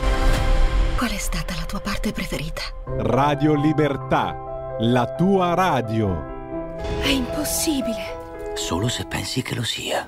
Qual 0.97 1.11
è 1.11 1.19
stata 1.19 1.55
la 1.55 1.65
tua 1.65 1.81
parte 1.81 2.13
preferita? 2.13 2.63
Radio 2.99 3.55
Libertà, 3.55 4.77
la 4.81 5.15
tua 5.15 5.55
radio. 5.55 6.77
È 7.01 7.09
impossibile. 7.09 8.53
Solo 8.55 8.89
se 8.89 9.05
pensi 9.07 9.43
che 9.43 9.55
lo 9.55 9.63
sia. 9.63 10.07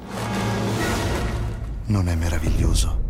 Non 1.87 2.09
è 2.09 2.15
meraviglioso? 2.15 3.05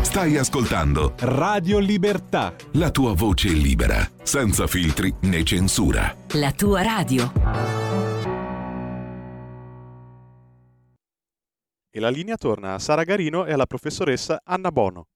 Stai 0.00 0.36
ascoltando 0.36 1.14
Radio 1.18 1.78
Libertà. 1.78 2.54
La 2.72 2.90
tua 2.90 3.14
voce 3.14 3.48
libera, 3.48 4.08
senza 4.22 4.66
filtri 4.66 5.14
né 5.22 5.44
censura. 5.44 6.14
La 6.32 6.52
tua 6.52 6.82
radio. 6.82 7.87
E 11.90 12.00
la 12.00 12.10
linea 12.10 12.36
torna 12.36 12.74
a 12.74 12.78
Sara 12.78 13.04
Garino 13.04 13.46
e 13.46 13.52
alla 13.52 13.66
professoressa 13.66 14.40
Anna 14.44 14.70
Bono. 14.70 15.06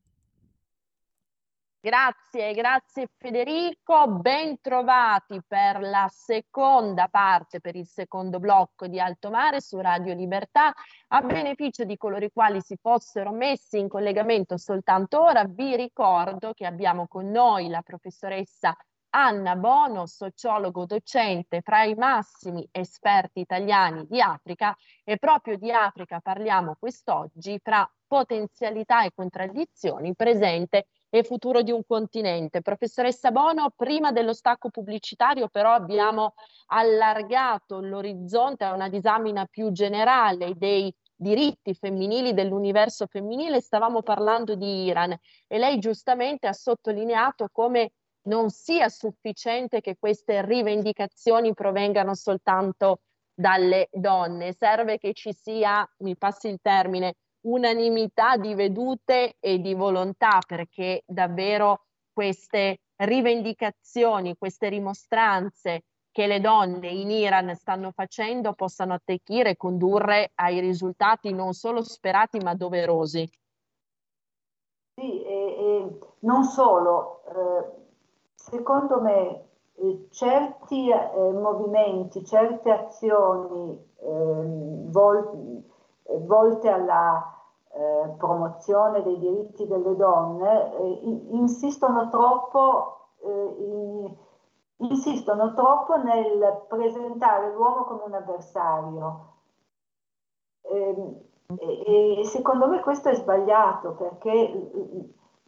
Grazie, 1.84 2.54
grazie 2.54 3.08
Federico, 3.18 4.06
ben 4.06 4.60
trovati 4.60 5.42
per 5.44 5.80
la 5.80 6.08
seconda 6.08 7.08
parte, 7.08 7.60
per 7.60 7.74
il 7.74 7.88
secondo 7.88 8.38
blocco 8.38 8.86
di 8.86 9.00
Alto 9.00 9.30
Mare 9.30 9.60
su 9.60 9.80
Radio 9.80 10.14
Libertà. 10.14 10.72
A 11.08 11.20
beneficio 11.22 11.82
di 11.82 11.96
coloro 11.96 12.24
i 12.24 12.30
quali 12.32 12.60
si 12.60 12.78
fossero 12.80 13.32
messi 13.32 13.80
in 13.80 13.88
collegamento 13.88 14.56
soltanto 14.58 15.22
ora, 15.22 15.44
vi 15.44 15.74
ricordo 15.74 16.52
che 16.52 16.66
abbiamo 16.66 17.08
con 17.08 17.28
noi 17.28 17.68
la 17.68 17.82
professoressa 17.82 18.76
Anna 19.14 19.56
Bono, 19.56 20.06
sociologo 20.06 20.86
docente 20.86 21.60
fra 21.60 21.84
i 21.84 21.94
massimi 21.94 22.66
esperti 22.70 23.40
italiani 23.40 24.06
di 24.08 24.22
Africa 24.22 24.74
e 25.04 25.18
proprio 25.18 25.58
di 25.58 25.70
Africa 25.70 26.20
parliamo 26.20 26.76
quest'oggi 26.78 27.58
fra 27.62 27.86
potenzialità 28.06 29.04
e 29.04 29.10
contraddizioni, 29.14 30.14
presente 30.14 30.86
e 31.10 31.24
futuro 31.24 31.60
di 31.60 31.70
un 31.70 31.82
continente. 31.86 32.62
Professoressa 32.62 33.30
Bono, 33.30 33.70
prima 33.76 34.12
dello 34.12 34.32
stacco 34.32 34.70
pubblicitario 34.70 35.48
però 35.48 35.72
abbiamo 35.72 36.32
allargato 36.68 37.80
l'orizzonte 37.80 38.64
a 38.64 38.72
una 38.72 38.88
disamina 38.88 39.44
più 39.44 39.72
generale 39.72 40.54
dei 40.56 40.90
diritti 41.14 41.74
femminili 41.74 42.32
dell'universo 42.32 43.06
femminile, 43.06 43.60
stavamo 43.60 44.02
parlando 44.02 44.54
di 44.54 44.84
Iran 44.84 45.14
e 45.46 45.58
lei 45.58 45.78
giustamente 45.78 46.46
ha 46.46 46.54
sottolineato 46.54 47.50
come 47.52 47.92
non 48.24 48.50
sia 48.50 48.88
sufficiente 48.88 49.80
che 49.80 49.96
queste 49.98 50.44
rivendicazioni 50.44 51.54
provengano 51.54 52.14
soltanto 52.14 53.00
dalle 53.34 53.88
donne, 53.90 54.52
serve 54.52 54.98
che 54.98 55.12
ci 55.14 55.32
sia, 55.32 55.88
mi 55.98 56.16
passi 56.16 56.48
il 56.48 56.58
termine, 56.60 57.14
unanimità 57.42 58.36
di 58.36 58.54
vedute 58.54 59.36
e 59.40 59.58
di 59.60 59.74
volontà 59.74 60.38
perché 60.46 61.02
davvero 61.06 61.86
queste 62.12 62.80
rivendicazioni, 62.96 64.36
queste 64.36 64.68
rimostranze 64.68 65.84
che 66.12 66.26
le 66.26 66.40
donne 66.40 66.88
in 66.88 67.10
Iran 67.10 67.54
stanno 67.56 67.90
facendo 67.90 68.52
possano 68.52 68.92
attecchire 68.94 69.50
e 69.50 69.56
condurre 69.56 70.32
ai 70.34 70.60
risultati 70.60 71.32
non 71.32 71.54
solo 71.54 71.82
sperati 71.82 72.38
ma 72.38 72.54
doverosi. 72.54 73.28
Sì, 74.94 75.24
e, 75.24 75.56
e 75.58 75.98
non 76.20 76.44
solo, 76.44 77.24
eh, 77.24 77.81
secondo 78.42 79.00
me 79.00 79.44
eh, 79.74 80.08
certi 80.10 80.90
eh, 80.90 81.32
movimenti, 81.32 82.24
certe 82.24 82.70
azioni 82.70 83.90
ehm, 84.00 84.90
vol- 84.90 85.62
volte 86.26 86.68
alla 86.68 87.34
eh, 87.72 88.08
promozione 88.18 89.02
dei 89.02 89.18
diritti 89.18 89.66
delle 89.66 89.94
donne 89.96 90.74
eh, 90.74 91.00
insistono 91.30 92.08
troppo 92.08 92.96
in, 93.24 94.12
insistono 94.78 95.54
troppo 95.54 95.96
nel 96.02 96.64
presentare 96.66 97.52
l'uomo 97.52 97.84
come 97.84 98.02
un 98.06 98.14
avversario. 98.14 99.26
Ehm, 100.62 101.20
e, 101.58 102.20
e, 102.20 102.24
secondo 102.24 102.66
me 102.66 102.80
questo 102.80 103.08
è 103.10 103.14
sbagliato 103.14 103.92
perché 103.92 104.30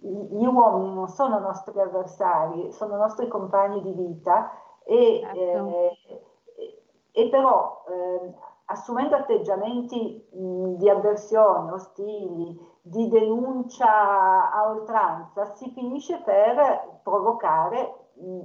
gli 0.04 0.44
uomini 0.44 0.94
non 0.94 1.08
sono 1.08 1.38
nostri 1.38 1.80
avversari, 1.80 2.70
sono 2.72 2.96
nostri 2.96 3.26
compagni 3.28 3.80
di 3.80 3.92
vita 3.92 4.50
e, 4.84 5.20
certo. 5.22 5.68
eh, 5.68 6.24
e 7.10 7.28
però 7.30 7.84
eh, 7.88 8.34
assumendo 8.66 9.16
atteggiamenti 9.16 10.28
mh, 10.30 10.74
di 10.76 10.90
avversione, 10.90 11.72
ostili, 11.72 12.58
di 12.82 13.08
denuncia 13.08 14.50
a 14.52 14.68
oltranza, 14.68 15.46
si 15.54 15.70
finisce 15.70 16.20
per 16.22 17.00
provocare 17.02 18.10
mh, 18.14 18.40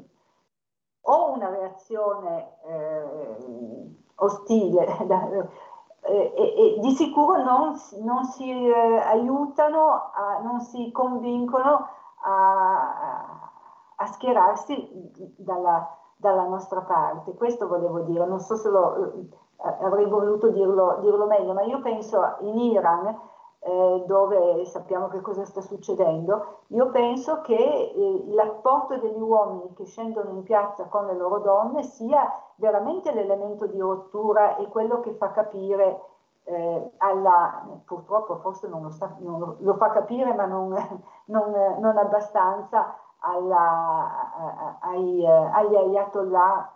o 1.01 1.33
una 1.33 1.49
reazione 1.49 2.55
eh, 2.63 3.97
ostile 4.15 4.85
e, 6.09 6.33
e, 6.35 6.79
di 6.79 6.91
sicuro 6.91 7.43
non, 7.43 7.75
non 8.01 8.25
si 8.25 8.49
eh, 8.49 8.97
aiutano, 8.97 10.11
a, 10.13 10.39
non 10.41 10.59
si 10.59 10.91
convincono 10.91 11.87
a, 12.23 13.51
a 13.95 14.05
schierarsi 14.05 14.89
dalla, 15.37 15.95
dalla, 16.15 16.43
nostra 16.43 16.81
parte. 16.81 17.35
Questo 17.35 17.67
volevo 17.67 17.99
dire, 18.01 18.25
non 18.25 18.39
so 18.39 18.55
se 18.55 18.69
lo, 18.69 19.13
eh, 19.13 19.77
avrei 19.81 20.05
voluto 20.05 20.49
dirlo, 20.49 20.97
dirlo 21.01 21.25
meglio, 21.25 21.53
ma 21.53 21.61
io 21.61 21.79
penso 21.79 22.37
in 22.41 22.57
Iran 22.57 23.17
eh, 23.61 24.03
dove 24.07 24.63
sappiamo 24.65 25.07
che 25.09 25.19
cosa 25.21 25.43
sta 25.45 25.61
succedendo, 25.61 26.61
io 26.67 26.89
penso 26.91 27.41
che 27.41 27.55
eh, 27.55 28.23
l'apporto 28.27 28.97
degli 28.97 29.19
uomini 29.19 29.73
che 29.73 29.85
scendono 29.85 30.29
in 30.29 30.43
piazza 30.43 30.85
con 30.85 31.05
le 31.05 31.15
loro 31.15 31.39
donne 31.39 31.83
sia 31.83 32.31
veramente 32.55 33.13
l'elemento 33.13 33.67
di 33.67 33.79
rottura 33.79 34.55
e 34.57 34.67
quello 34.67 35.01
che 35.01 35.11
fa 35.13 35.31
capire 35.31 36.01
eh, 36.43 36.91
alla, 36.97 37.67
purtroppo 37.85 38.37
forse 38.37 38.67
non 38.67 38.83
lo, 38.83 38.89
sta, 38.89 39.15
non 39.19 39.57
lo, 39.59 39.73
fa 39.75 39.89
capire 39.89 40.33
ma 40.33 40.45
non, 40.45 40.73
non, 41.25 41.51
non 41.79 41.97
abbastanza 41.97 42.95
alla, 43.19 44.77
ai, 44.79 45.25
agli 45.25 45.75
ayatollah 45.75 46.73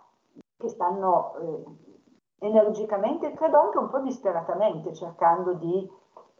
che 0.58 0.68
stanno 0.68 1.34
eh, 1.40 1.64
energicamente, 2.46 3.32
credo 3.32 3.58
anche 3.58 3.78
un 3.78 3.88
po' 3.88 4.00
disperatamente 4.00 4.94
cercando 4.94 5.54
di 5.54 5.90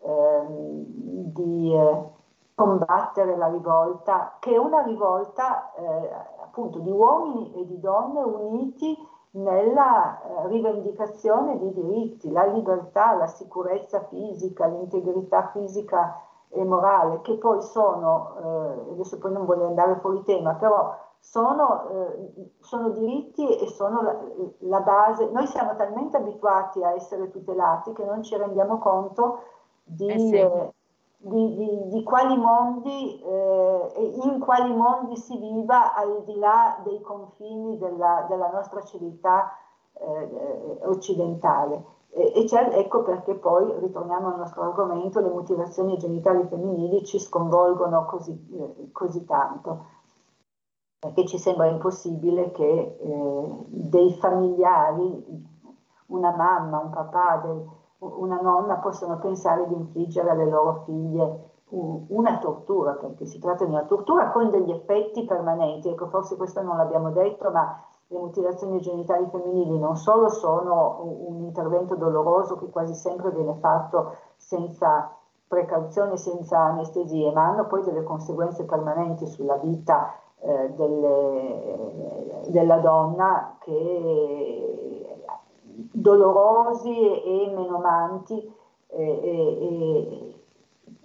di 0.07 1.75
eh, 1.75 2.11
combattere 2.55 3.37
la 3.37 3.49
rivolta, 3.49 4.37
che 4.38 4.55
è 4.55 4.59
una 4.59 4.83
rivolta 4.83 5.73
eh, 5.75 6.11
appunto 6.43 6.79
di 6.79 6.90
uomini 6.90 7.55
e 7.55 7.67
di 7.67 7.81
donne 7.81 8.23
uniti 8.23 8.97
nella 9.33 10.21
eh, 10.21 10.49
rivendicazione 10.49 11.59
di 11.59 11.73
diritti, 11.73 12.31
la 12.31 12.45
libertà, 12.45 13.14
la 13.14 13.27
sicurezza 13.27 14.05
fisica, 14.05 14.67
l'integrità 14.67 15.49
fisica 15.53 16.21
e 16.51 16.64
morale, 16.64 17.21
che 17.23 17.37
poi 17.37 17.61
sono, 17.62 18.37
eh, 18.38 18.93
adesso 18.93 19.19
poi 19.19 19.33
non 19.33 19.45
voglio 19.45 19.67
andare 19.67 19.97
fuori 19.97 20.23
tema, 20.23 20.55
però 20.55 20.95
sono, 21.19 21.88
eh, 21.88 22.53
sono 22.61 22.90
diritti 22.90 23.59
e 23.59 23.67
sono 23.69 24.03
la, 24.03 24.17
la, 24.59 24.81
base. 24.81 25.31
Noi 25.31 25.47
siamo 25.47 25.75
talmente 25.75 26.19
abituati 26.19 26.85
a 26.85 26.93
essere 26.93 27.31
tutelati 27.31 27.93
che 27.93 28.05
non 28.05 28.23
ci 28.23 28.37
rendiamo 28.37 28.79
conto 28.79 29.40
di, 29.85 30.07
eh 30.09 30.18
sì. 30.18 30.35
eh, 30.35 30.73
di, 31.18 31.55
di, 31.55 31.88
di, 31.88 32.03
quali 32.03 32.37
mondi 32.37 33.20
eh, 33.23 33.92
e 33.94 34.18
in 34.25 34.38
quali 34.40 34.75
mondi 34.75 35.16
si 35.16 35.37
viva 35.38 35.94
al 35.94 36.25
di 36.25 36.37
là 36.37 36.81
dei 36.83 37.01
confini 37.01 37.79
della, 37.79 38.27
della 38.29 38.51
nostra 38.51 38.83
civiltà 38.83 39.57
eh, 39.92 40.79
occidentale. 40.85 41.92
E, 42.11 42.33
e 42.35 42.47
ecco 42.79 43.03
perché 43.03 43.35
poi, 43.35 43.73
ritorniamo 43.79 44.29
al 44.29 44.38
nostro 44.38 44.62
argomento, 44.62 45.20
le 45.20 45.31
mutilazioni 45.31 45.97
genitali 45.99 46.44
femminili 46.44 47.05
ci 47.05 47.18
sconvolgono 47.18 48.05
così, 48.07 48.33
eh, 48.53 48.90
così 48.92 49.25
tanto 49.25 50.03
perché 51.05 51.27
ci 51.27 51.37
sembra 51.38 51.66
impossibile 51.66 52.51
che 52.53 52.97
eh, 52.99 53.49
dei 53.66 54.14
familiari, 54.14 55.23
una 56.07 56.35
mamma, 56.35 56.79
un 56.79 56.88
papà, 56.88 57.42
del, 57.44 57.68
una 58.19 58.40
nonna 58.40 58.77
possono 58.77 59.19
pensare 59.19 59.67
di 59.67 59.75
infliggere 59.75 60.31
alle 60.31 60.47
loro 60.47 60.83
figlie 60.85 61.53
una 62.09 62.38
tortura, 62.38 62.93
perché 62.93 63.25
si 63.25 63.38
tratta 63.40 63.64
di 63.64 63.73
una 63.73 63.85
tortura 63.85 64.31
con 64.31 64.51
degli 64.51 64.71
effetti 64.71 65.25
permanenti. 65.25 65.88
Ecco, 65.88 66.07
forse 66.07 66.37
questo 66.37 66.62
non 66.62 66.77
l'abbiamo 66.77 67.11
detto, 67.11 67.51
ma 67.51 67.83
le 68.09 68.19
mutilazioni 68.19 68.81
genitali 68.81 69.27
femminili 69.31 69.79
non 69.79 69.97
solo 69.97 70.29
sono 70.29 70.99
un 71.01 71.40
intervento 71.40 71.97
doloroso 71.97 72.57
che 72.57 72.69
quasi 72.71 72.95
sempre 72.95 73.31
viene 73.31 73.55
fatto 73.55 74.12
senza 74.37 75.11
precauzioni, 75.49 76.17
senza 76.17 76.59
anestesie, 76.61 77.33
ma 77.33 77.47
hanno 77.47 77.67
poi 77.67 77.83
delle 77.83 78.03
conseguenze 78.03 78.64
permanenti 78.64 79.27
sulla 79.27 79.57
vita 79.57 80.14
eh, 80.40 80.71
delle, 80.77 82.43
della 82.49 82.79
donna 82.79 83.57
che 83.59 85.04
dolorosi 85.75 87.23
e, 87.23 87.53
menomanti 87.55 88.55
e, 88.89 89.03
e, 89.03 90.45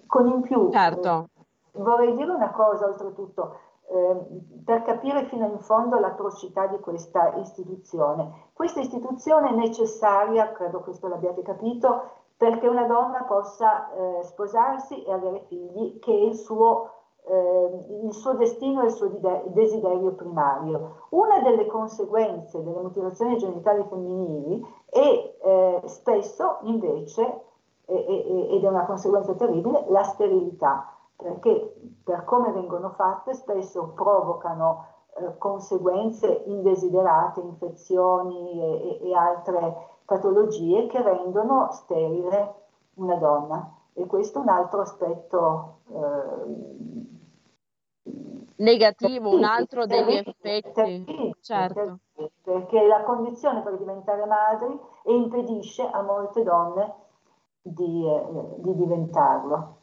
con 0.05 0.27
in 0.27 0.41
più. 0.41 0.69
Certo. 0.71 1.29
Eh, 1.33 1.81
vorrei 1.81 2.15
dire 2.15 2.31
una 2.31 2.51
cosa 2.51 2.85
oltretutto, 2.85 3.59
eh, 3.87 4.17
per 4.63 4.83
capire 4.83 5.25
fino 5.25 5.47
in 5.47 5.59
fondo 5.59 5.99
l'atrocità 5.99 6.67
di 6.67 6.79
questa 6.79 7.35
istituzione. 7.35 8.49
Questa 8.53 8.79
istituzione 8.79 9.49
è 9.49 9.55
necessaria, 9.55 10.51
credo 10.51 10.81
questo 10.81 11.07
l'abbiate 11.07 11.41
capito, 11.41 12.17
perché 12.37 12.67
una 12.67 12.85
donna 12.85 13.23
possa 13.23 13.91
eh, 13.91 14.23
sposarsi 14.23 15.03
e 15.03 15.11
avere 15.11 15.41
figli, 15.47 15.99
che 15.99 16.11
è 16.11 16.21
il 16.23 16.35
suo 16.35 16.98
eh, 17.25 17.85
il 18.03 18.13
suo 18.13 18.33
destino 18.33 18.81
e 18.81 18.85
il 18.85 18.91
suo 18.91 19.09
desiderio 19.47 20.11
primario. 20.13 21.05
Una 21.09 21.39
delle 21.41 21.65
conseguenze 21.67 22.63
delle 22.63 22.79
mutilazioni 22.79 23.37
genitali 23.37 23.83
femminili 23.89 24.65
è 24.85 25.35
eh, 25.41 25.81
spesso 25.85 26.57
invece, 26.61 27.43
ed 27.85 28.63
è 28.63 28.67
una 28.67 28.85
conseguenza 28.85 29.33
terribile, 29.33 29.85
la 29.87 30.03
sterilità, 30.03 30.93
perché 31.15 31.73
per 32.03 32.23
come 32.23 32.51
vengono 32.51 32.91
fatte 32.91 33.33
spesso 33.33 33.93
provocano 33.95 34.85
eh, 35.15 35.37
conseguenze 35.37 36.43
indesiderate, 36.45 37.41
infezioni 37.41 38.61
e, 38.61 38.99
e, 39.01 39.09
e 39.09 39.15
altre 39.15 39.75
patologie 40.05 40.87
che 40.87 41.01
rendono 41.01 41.69
sterile 41.71 42.55
una 42.95 43.15
donna. 43.15 43.78
E 43.99 44.05
questo 44.05 44.39
è 44.39 44.41
un 44.43 44.47
altro 44.47 44.79
aspetto 44.79 45.81
eh, 45.89 46.69
negativo, 48.55 49.35
un 49.35 49.43
altro 49.43 49.85
degli 49.85 50.15
effetti. 50.15 51.35
Certo. 51.41 51.99
Perché 52.41 52.87
la 52.87 53.03
condizione 53.03 53.61
per 53.61 53.77
diventare 53.77 54.25
madri 54.25 54.79
e 55.03 55.13
impedisce 55.13 55.83
a 55.83 56.01
molte 56.01 56.43
donne 56.43 56.93
di, 57.61 58.07
eh, 58.07 58.55
di 58.59 58.73
diventarlo. 58.73 59.77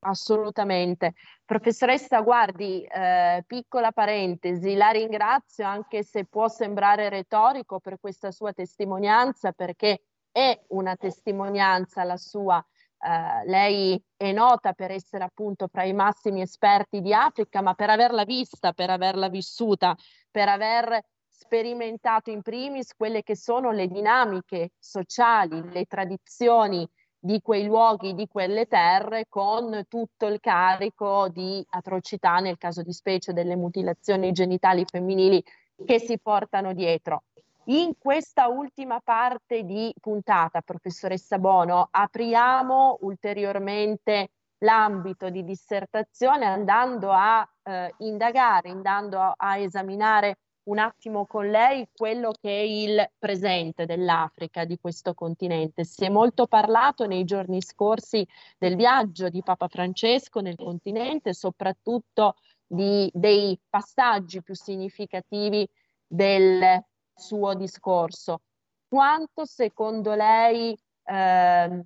Assolutamente. 0.00 1.14
Professoressa, 1.44 2.22
guardi, 2.22 2.82
eh, 2.82 3.44
piccola 3.46 3.92
parentesi, 3.92 4.74
la 4.74 4.90
ringrazio 4.90 5.64
anche 5.64 6.02
se 6.02 6.24
può 6.24 6.48
sembrare 6.48 7.08
retorico 7.08 7.78
per 7.78 8.00
questa 8.00 8.32
sua 8.32 8.52
testimonianza, 8.52 9.52
perché 9.52 10.02
è 10.32 10.60
una 10.70 10.96
testimonianza 10.96 12.02
la 12.02 12.16
sua 12.16 12.64
eh, 13.04 13.48
lei 13.48 14.00
è 14.16 14.30
nota 14.32 14.72
per 14.74 14.92
essere 14.92 15.24
appunto 15.24 15.66
fra 15.66 15.82
i 15.82 15.92
massimi 15.92 16.40
esperti 16.40 17.00
di 17.00 17.12
Africa, 17.12 17.60
ma 17.60 17.74
per 17.74 17.90
averla 17.90 18.24
vista, 18.24 18.72
per 18.72 18.90
averla 18.90 19.28
vissuta, 19.28 19.96
per 20.30 20.48
aver 20.48 21.00
sperimentato 21.26 22.30
in 22.30 22.42
primis 22.42 22.94
quelle 22.94 23.24
che 23.24 23.34
sono 23.34 23.72
le 23.72 23.88
dinamiche 23.88 24.70
sociali, 24.78 25.68
le 25.70 25.84
tradizioni 25.86 26.88
di 27.18 27.40
quei 27.40 27.64
luoghi, 27.64 28.14
di 28.14 28.28
quelle 28.28 28.66
terre, 28.66 29.26
con 29.28 29.84
tutto 29.88 30.26
il 30.26 30.38
carico 30.38 31.28
di 31.28 31.64
atrocità, 31.70 32.38
nel 32.38 32.58
caso 32.58 32.82
di 32.82 32.92
specie 32.92 33.32
delle 33.32 33.56
mutilazioni 33.56 34.30
genitali 34.32 34.84
femminili 34.84 35.42
che 35.84 35.98
si 35.98 36.18
portano 36.20 36.72
dietro. 36.72 37.24
In 37.66 37.92
questa 37.96 38.48
ultima 38.48 39.00
parte 39.00 39.62
di 39.62 39.94
puntata, 40.00 40.62
professoressa 40.62 41.38
Bono, 41.38 41.86
apriamo 41.88 42.98
ulteriormente 43.02 44.30
l'ambito 44.58 45.30
di 45.30 45.44
dissertazione 45.44 46.44
andando 46.44 47.12
a 47.12 47.48
eh, 47.62 47.94
indagare, 47.98 48.70
andando 48.70 49.20
a, 49.20 49.34
a 49.36 49.58
esaminare 49.58 50.38
un 50.64 50.78
attimo 50.78 51.24
con 51.26 51.48
lei 51.50 51.88
quello 51.94 52.32
che 52.32 52.50
è 52.50 52.62
il 52.62 53.10
presente 53.16 53.86
dell'Africa, 53.86 54.64
di 54.64 54.76
questo 54.80 55.14
continente. 55.14 55.84
Si 55.84 56.04
è 56.04 56.08
molto 56.08 56.48
parlato 56.48 57.06
nei 57.06 57.24
giorni 57.24 57.62
scorsi 57.62 58.26
del 58.58 58.74
viaggio 58.74 59.28
di 59.28 59.40
Papa 59.42 59.68
Francesco 59.68 60.40
nel 60.40 60.56
continente, 60.56 61.32
soprattutto 61.32 62.34
di, 62.66 63.08
dei 63.12 63.56
passaggi 63.68 64.42
più 64.42 64.54
significativi 64.54 65.68
del 66.06 66.84
suo 67.14 67.54
discorso. 67.54 68.40
Quanto 68.88 69.44
secondo 69.44 70.14
lei 70.14 70.76
eh, 71.04 71.84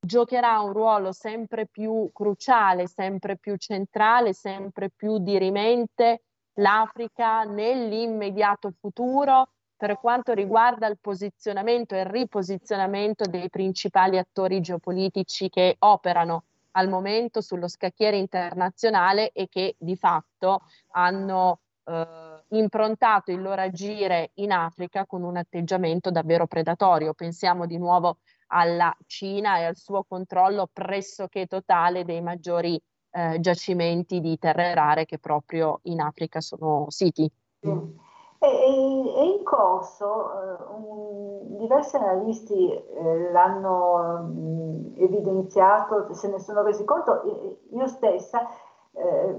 giocherà 0.00 0.60
un 0.60 0.72
ruolo 0.72 1.12
sempre 1.12 1.66
più 1.66 2.10
cruciale, 2.12 2.86
sempre 2.86 3.36
più 3.36 3.56
centrale, 3.56 4.32
sempre 4.32 4.90
più 4.90 5.18
dirimente 5.18 6.22
l'Africa 6.54 7.42
nell'immediato 7.44 8.72
futuro 8.78 9.48
per 9.76 9.98
quanto 9.98 10.32
riguarda 10.32 10.86
il 10.86 10.98
posizionamento 11.00 11.94
e 11.94 12.00
il 12.00 12.06
riposizionamento 12.06 13.24
dei 13.26 13.50
principali 13.50 14.18
attori 14.18 14.60
geopolitici 14.60 15.50
che 15.50 15.76
operano 15.80 16.44
al 16.72 16.88
momento 16.88 17.40
sullo 17.40 17.68
scacchiere 17.68 18.16
internazionale 18.16 19.30
e 19.32 19.48
che 19.48 19.74
di 19.78 19.96
fatto 19.96 20.62
hanno 20.92 21.60
eh, 21.84 22.33
improntato 22.56 23.30
il 23.30 23.40
loro 23.40 23.60
agire 23.60 24.30
in 24.34 24.52
Africa 24.52 25.06
con 25.06 25.22
un 25.22 25.36
atteggiamento 25.36 26.10
davvero 26.10 26.46
predatorio. 26.46 27.14
Pensiamo 27.14 27.66
di 27.66 27.78
nuovo 27.78 28.18
alla 28.48 28.94
Cina 29.06 29.58
e 29.58 29.64
al 29.64 29.76
suo 29.76 30.04
controllo 30.04 30.68
pressoché 30.72 31.46
totale 31.46 32.04
dei 32.04 32.20
maggiori 32.20 32.80
eh, 33.10 33.38
giacimenti 33.40 34.20
di 34.20 34.38
terre 34.38 34.74
rare 34.74 35.04
che 35.04 35.18
proprio 35.18 35.80
in 35.84 36.00
Africa 36.00 36.40
sono 36.40 36.86
siti. 36.88 37.30
Sì. 37.60 38.02
È, 38.38 38.46
in 38.46 39.42
corso, 39.42 40.32
eh, 40.32 40.64
un, 40.76 41.56
diversi 41.56 41.96
analisti 41.96 42.70
eh, 42.70 43.30
l'hanno 43.32 44.22
mh, 44.22 44.94
evidenziato, 44.98 46.12
se 46.12 46.28
ne 46.28 46.38
sono 46.38 46.62
resi 46.62 46.84
conto, 46.84 47.22
io 47.70 47.86
stessa, 47.86 48.46
eh, 48.92 49.36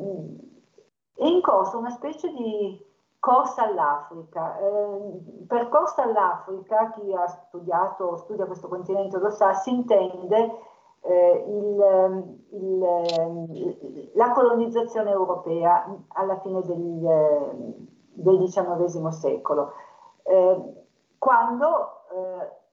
è 1.17 1.25
in 1.25 1.41
corso 1.41 1.77
una 1.77 1.91
specie 1.91 2.31
di 2.31 2.84
corsa 3.25 3.63
all'Africa. 3.63 4.59
Eh, 4.59 5.45
per 5.47 5.67
corsa 5.69 6.03
all'Africa, 6.03 6.91
chi 6.91 7.11
ha 7.11 7.25
studiato 7.25 8.17
studia 8.17 8.45
questo 8.45 8.67
continente 8.67 9.17
lo 9.17 9.31
sa, 9.31 9.53
si 9.53 9.73
intende 9.73 10.59
eh, 11.01 11.45
il, 11.47 12.37
il, 12.51 14.11
la 14.13 14.31
colonizzazione 14.31 15.09
europea 15.09 15.91
alla 16.09 16.39
fine 16.41 16.61
del, 16.61 17.85
del 18.13 18.37
XIX 18.43 19.07
secolo, 19.07 19.73
eh, 20.21 20.85
quando 21.17 21.89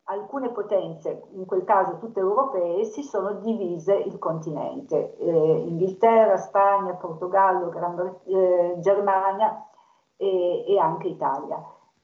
alcune 0.05 0.51
potenze, 0.51 1.29
in 1.33 1.47
quel 1.47 1.65
caso 1.65 1.97
tutte 1.97 2.21
europee, 2.21 2.85
si 2.85 3.03
sono 3.03 3.33
divise 3.35 3.95
il 3.95 4.19
continente, 4.19 5.17
eh, 5.17 5.65
Inghilterra, 5.67 6.37
Spagna, 6.37 6.93
Portogallo, 6.93 7.71
Gran 7.71 8.17
eh, 8.25 8.75
Germania 8.81 9.67
e, 10.23 10.65
e 10.69 10.79
anche 10.79 11.09
Italia. 11.09 11.61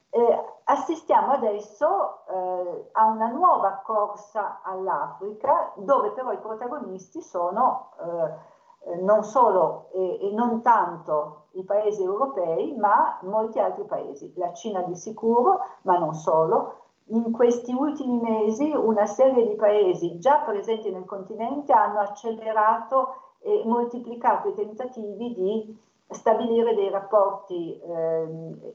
Eh, 0.09 0.43
assistiamo 0.65 1.31
adesso 1.33 2.25
eh, 2.27 2.89
a 2.91 3.05
una 3.05 3.27
nuova 3.27 3.81
corsa 3.85 4.59
all'Africa 4.63 5.71
dove 5.75 6.11
però 6.11 6.31
i 6.31 6.39
protagonisti 6.39 7.21
sono 7.21 7.91
eh, 8.01 8.95
non 9.01 9.23
solo 9.23 9.89
e, 9.93 10.27
e, 10.27 10.31
non 10.31 10.61
tanto 10.61 11.45
i 11.51 11.63
paesi 11.63 12.03
europei 12.03 12.75
ma 12.75 13.19
molti 13.21 13.59
altri 13.59 13.83
paesi, 13.85 14.33
la 14.35 14.51
Cina 14.53 14.81
di 14.81 14.95
sicuro 14.95 15.59
ma 15.83 15.97
non 15.97 16.13
solo. 16.13 16.75
In 17.11 17.31
questi 17.31 17.73
ultimi 17.73 18.19
mesi 18.19 18.71
una 18.71 19.05
serie 19.05 19.47
di 19.47 19.55
paesi 19.55 20.19
già 20.19 20.39
presenti 20.39 20.91
nel 20.91 21.05
continente 21.05 21.71
hanno 21.71 21.99
accelerato 21.99 23.15
e 23.39 23.63
moltiplicato 23.65 24.49
i 24.49 24.53
tentativi 24.53 25.33
di 25.33 25.87
stabilire 26.09 26.73
dei 26.75 26.89
rapporti 26.89 27.79
eh, 27.79 28.27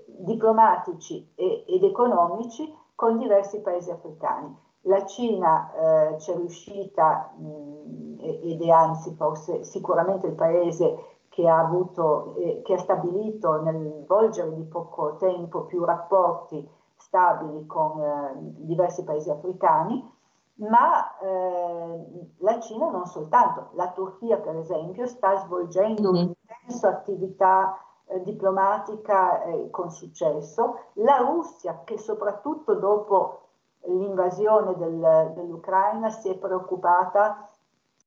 diplomatici 0.07 1.33
e, 1.35 1.65
ed 1.67 1.83
economici 1.83 2.73
con 2.95 3.19
diversi 3.19 3.61
paesi 3.61 3.91
africani. 3.91 4.57
La 4.83 5.05
Cina 5.05 5.73
eh, 5.73 6.17
c'è 6.17 6.37
riuscita 6.37 7.33
mh, 7.37 8.19
ed 8.21 8.63
è 8.63 8.69
anzi 8.69 9.15
forse 9.15 9.65
sicuramente 9.65 10.27
il 10.27 10.35
paese 10.35 11.13
che 11.29 11.49
ha, 11.49 11.59
avuto, 11.59 12.37
eh, 12.37 12.63
che 12.63 12.75
ha 12.75 12.79
stabilito 12.79 13.61
nel 13.63 14.05
volgere 14.07 14.55
di 14.55 14.63
poco 14.63 15.17
tempo 15.17 15.63
più 15.63 15.85
rapporti 15.85 16.69
stabili 16.97 17.67
con 17.67 18.01
eh, 18.01 18.33
diversi 18.37 19.03
paesi 19.03 19.31
africani 19.31 20.13
ma 20.57 21.19
eh, 21.19 22.05
la 22.39 22.61
Cina 22.61 22.89
non 22.89 23.07
soltanto, 23.07 23.71
la 23.73 23.91
Turchia 23.91 24.39
per 24.39 24.57
esempio 24.57 25.07
sta 25.07 25.37
svolgendo 25.39 26.13
mm-hmm. 26.13 26.31
Un'intensa 26.65 26.89
attività 26.89 27.79
eh, 28.07 28.23
diplomatica 28.23 29.43
eh, 29.45 29.71
con 29.71 29.91
successo, 29.91 30.79
la 30.95 31.19
Russia 31.19 31.83
che 31.85 31.99
soprattutto 31.99 32.75
dopo 32.75 33.41
l'invasione 33.87 34.75
del, 34.77 35.33
dell'Ucraina 35.35 36.09
si 36.11 36.31
è 36.31 36.37
preoccupata 36.37 37.49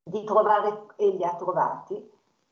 di 0.02 0.24
trovare 0.24 0.86
e 0.96 1.10
li 1.10 1.24
ha 1.24 1.34
trovati 1.34 2.10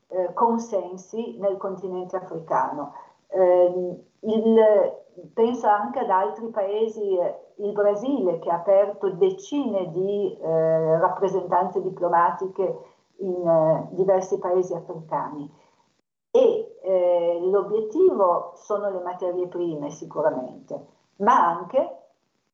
eh, 0.08 0.32
consensi 0.32 1.36
nel 1.38 1.56
continente 1.56 2.16
africano. 2.16 2.92
Eh, 3.28 4.04
il, 4.20 4.94
penso 5.32 5.66
anche 5.66 6.00
ad 6.00 6.10
altri 6.10 6.48
paesi, 6.48 7.18
il 7.56 7.72
Brasile 7.72 8.38
che 8.38 8.50
ha 8.50 8.56
aperto 8.56 9.10
decine 9.10 9.90
di 9.90 10.36
eh, 10.38 10.98
rappresentanze 10.98 11.80
diplomatiche 11.80 12.94
in 13.18 13.48
eh, 13.48 13.88
diversi 13.94 14.38
paesi 14.38 14.74
africani. 14.74 15.50
E 16.36 16.78
eh, 16.82 17.40
l'obiettivo 17.44 18.52
sono 18.56 18.90
le 18.90 19.00
materie 19.00 19.46
prime 19.46 19.90
sicuramente, 19.90 20.86
ma 21.16 21.46
anche, 21.46 21.98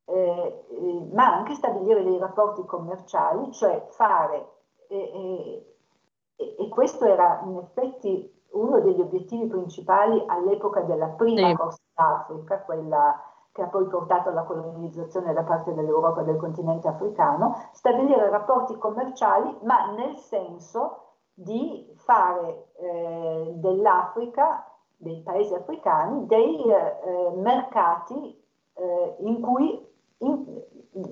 eh, 0.04 0.64
eh, 0.70 1.08
ma 1.12 1.34
anche 1.34 1.54
stabilire 1.54 2.04
dei 2.04 2.16
rapporti 2.18 2.64
commerciali, 2.64 3.50
cioè 3.52 3.84
fare, 3.88 4.50
e 4.86 6.68
questo 6.68 7.06
era 7.06 7.40
in 7.44 7.56
effetti 7.56 8.40
uno 8.50 8.80
degli 8.80 9.00
obiettivi 9.00 9.46
principali 9.46 10.22
all'epoca 10.28 10.82
della 10.82 11.08
prima 11.08 11.48
sì. 11.48 11.54
Corsa 11.56 11.80
d'Africa, 11.94 12.60
quella 12.60 13.20
che 13.50 13.62
ha 13.62 13.66
poi 13.66 13.86
portato 13.86 14.28
alla 14.28 14.44
colonizzazione 14.44 15.32
da 15.32 15.42
parte 15.42 15.74
dell'Europa 15.74 16.22
del 16.22 16.36
continente 16.36 16.86
africano, 16.88 17.68
stabilire 17.72 18.30
rapporti 18.30 18.78
commerciali, 18.78 19.58
ma 19.62 19.90
nel 19.92 20.16
senso 20.18 21.11
di 21.34 21.90
fare 21.96 22.68
eh, 22.78 23.52
dell'Africa, 23.54 24.66
dei 24.96 25.20
paesi 25.20 25.54
africani, 25.54 26.26
dei 26.26 26.62
eh, 26.62 27.30
mercati 27.36 28.40
eh, 28.74 29.16
in 29.20 29.40
cui 29.40 29.86
in, 30.18 30.62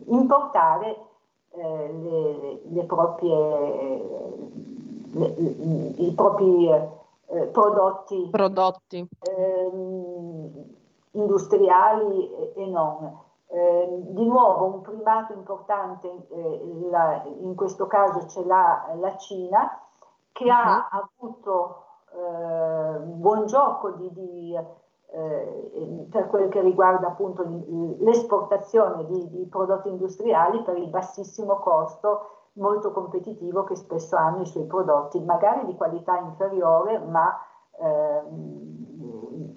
importare 0.06 0.96
eh, 1.50 1.92
le, 1.92 2.60
le, 2.68 2.84
proprie, 2.84 4.04
le, 5.12 5.26
i 5.96 6.12
propri 6.14 6.70
eh, 6.70 7.46
prodotti, 7.46 8.28
prodotti. 8.30 9.08
Ehm, 9.20 10.78
industriali 11.12 12.32
e, 12.32 12.52
e 12.56 12.66
non. 12.66 13.18
Eh, 13.52 13.88
di 14.10 14.24
nuovo 14.26 14.66
un 14.66 14.80
primato 14.80 15.32
importante, 15.32 16.08
eh, 16.28 16.88
la, 16.88 17.24
in 17.40 17.56
questo 17.56 17.88
caso 17.88 18.26
c'è 18.26 18.44
la, 18.44 18.92
la 18.94 19.16
Cina, 19.16 19.80
che 20.32 20.44
uh-huh. 20.44 20.50
ha 20.50 20.88
avuto 20.90 21.84
eh, 22.12 22.98
buon 22.98 23.46
gioco 23.46 23.90
di, 23.90 24.12
di, 24.12 24.56
eh, 25.12 26.06
per 26.10 26.26
quel 26.28 26.48
che 26.48 26.60
riguarda 26.60 27.08
appunto 27.08 27.44
l'esportazione 27.98 29.06
di, 29.06 29.30
di 29.30 29.46
prodotti 29.46 29.88
industriali 29.88 30.62
per 30.62 30.76
il 30.76 30.88
bassissimo 30.88 31.58
costo 31.58 32.40
molto 32.54 32.90
competitivo 32.92 33.64
che 33.64 33.76
spesso 33.76 34.16
hanno 34.16 34.42
i 34.42 34.46
suoi 34.46 34.66
prodotti, 34.66 35.20
magari 35.20 35.64
di 35.66 35.76
qualità 35.76 36.18
inferiore, 36.18 36.98
ma 36.98 37.40
ehm, 37.78 39.56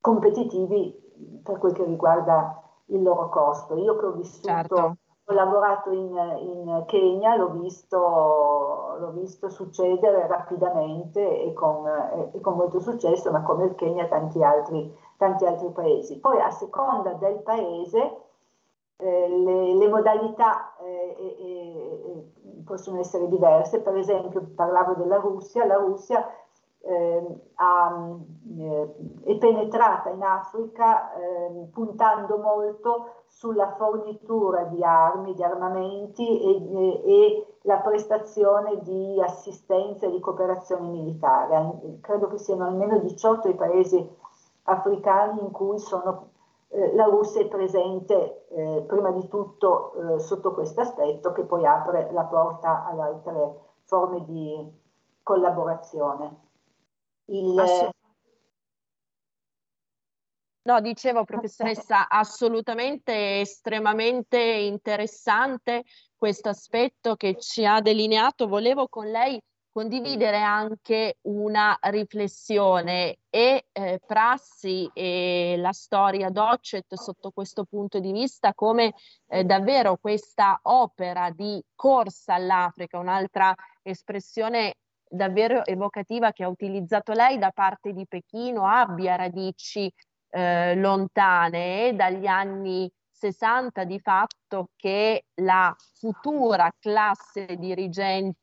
competitivi 0.00 1.40
per 1.42 1.58
quel 1.58 1.72
che 1.72 1.84
riguarda 1.84 2.60
il 2.86 3.02
loro 3.02 3.28
costo. 3.28 3.76
Io 3.76 3.96
che 3.96 4.06
ho 4.06 4.12
vissuto, 4.12 4.48
certo. 4.48 4.96
Ho 5.24 5.32
lavorato 5.34 5.90
in, 5.90 6.16
in 6.40 6.84
Kenya, 6.86 7.36
l'ho 7.36 7.50
visto, 7.50 8.96
l'ho 8.98 9.10
visto, 9.12 9.48
succedere 9.48 10.26
rapidamente 10.26 11.42
e 11.42 11.52
con, 11.52 11.86
e 12.32 12.40
con, 12.40 12.56
molto 12.56 12.80
successo, 12.80 13.30
ma 13.30 13.42
come 13.42 13.66
il 13.66 13.74
Kenya 13.76 14.06
tanti 14.08 14.42
altri, 14.42 14.92
tanti 15.16 15.46
altri 15.46 15.70
paesi. 15.70 16.18
Poi 16.18 16.40
a 16.40 16.50
seconda 16.50 17.12
del 17.12 17.40
paese 17.42 18.16
eh, 18.96 19.28
le, 19.28 19.74
le, 19.74 19.88
modalità 19.88 20.76
eh, 20.78 22.32
possono 22.64 22.98
essere 23.00 23.28
diverse, 23.28 23.80
per 23.80 23.96
esempio 23.96 24.42
parlavo 24.54 24.94
della 24.94 25.18
Russia, 25.18 25.66
la 25.66 25.76
Russia 25.76 26.26
eh, 26.84 27.40
ha, 27.54 28.16
è 29.24 29.36
penetrata 29.36 30.10
in 30.10 30.22
Africa 30.22 31.14
eh, 31.14 31.68
puntando 31.72 32.38
molto 32.38 33.22
sulla 33.28 33.74
fornitura 33.76 34.64
di 34.64 34.82
armi, 34.82 35.34
di 35.34 35.42
armamenti 35.42 36.40
e, 36.40 37.02
e, 37.04 37.46
la 37.62 37.78
prestazione 37.78 38.80
di 38.82 39.20
assistenza 39.22 40.06
e 40.06 40.10
di 40.10 40.18
cooperazione 40.18 40.88
militare. 40.88 41.98
Credo 42.00 42.26
che 42.26 42.38
siano 42.38 42.64
almeno 42.64 42.98
18 42.98 43.48
i 43.48 43.54
paesi 43.54 44.16
africani 44.64 45.40
in 45.40 45.50
cui 45.52 45.78
sono, 45.78 46.30
eh, 46.68 46.94
la 46.94 47.04
Russia 47.04 47.40
è 47.40 47.46
presente 47.46 48.46
eh, 48.48 48.84
prima 48.86 49.12
di 49.12 49.28
tutto 49.28 49.92
eh, 49.94 50.18
sotto 50.18 50.52
questo 50.52 50.80
aspetto 50.80 51.30
che 51.32 51.44
poi 51.44 51.64
apre 51.64 52.10
la 52.12 52.24
porta 52.24 52.84
ad 52.84 52.98
altre 52.98 53.60
forme 53.84 54.24
di 54.24 54.80
collaborazione. 55.22 56.50
Il... 57.26 57.92
No, 60.64 60.80
dicevo 60.80 61.24
professoressa, 61.24 62.08
assolutamente 62.08 63.40
estremamente 63.40 64.38
interessante 64.38 65.82
questo 66.16 66.50
aspetto 66.50 67.16
che 67.16 67.36
ci 67.38 67.66
ha 67.66 67.80
delineato. 67.80 68.46
Volevo 68.46 68.86
con 68.86 69.10
lei 69.10 69.40
condividere 69.72 70.40
anche 70.40 71.16
una 71.22 71.76
riflessione 71.80 73.16
e 73.30 73.66
eh, 73.72 74.00
prassi 74.06 74.88
e 74.92 75.56
la 75.58 75.72
storia 75.72 76.28
Docet 76.28 76.94
sotto 76.94 77.30
questo 77.30 77.64
punto 77.64 77.98
di 77.98 78.12
vista 78.12 78.54
come 78.54 78.92
eh, 79.26 79.44
davvero 79.44 79.96
questa 79.96 80.60
opera 80.64 81.30
di 81.30 81.60
corsa 81.74 82.34
all'Africa, 82.34 82.98
un'altra 82.98 83.54
espressione 83.82 84.76
davvero 85.12 85.64
evocativa 85.66 86.32
che 86.32 86.42
ha 86.42 86.48
utilizzato 86.48 87.12
lei 87.12 87.38
da 87.38 87.50
parte 87.50 87.92
di 87.92 88.06
Pechino 88.06 88.66
abbia 88.66 89.16
radici 89.16 89.92
eh, 90.30 90.74
lontane 90.76 91.94
dagli 91.94 92.26
anni 92.26 92.90
60 93.10 93.84
di 93.84 94.00
fatto 94.00 94.70
che 94.74 95.26
la 95.34 95.74
futura 95.98 96.72
classe 96.78 97.56
dirigente 97.58 98.36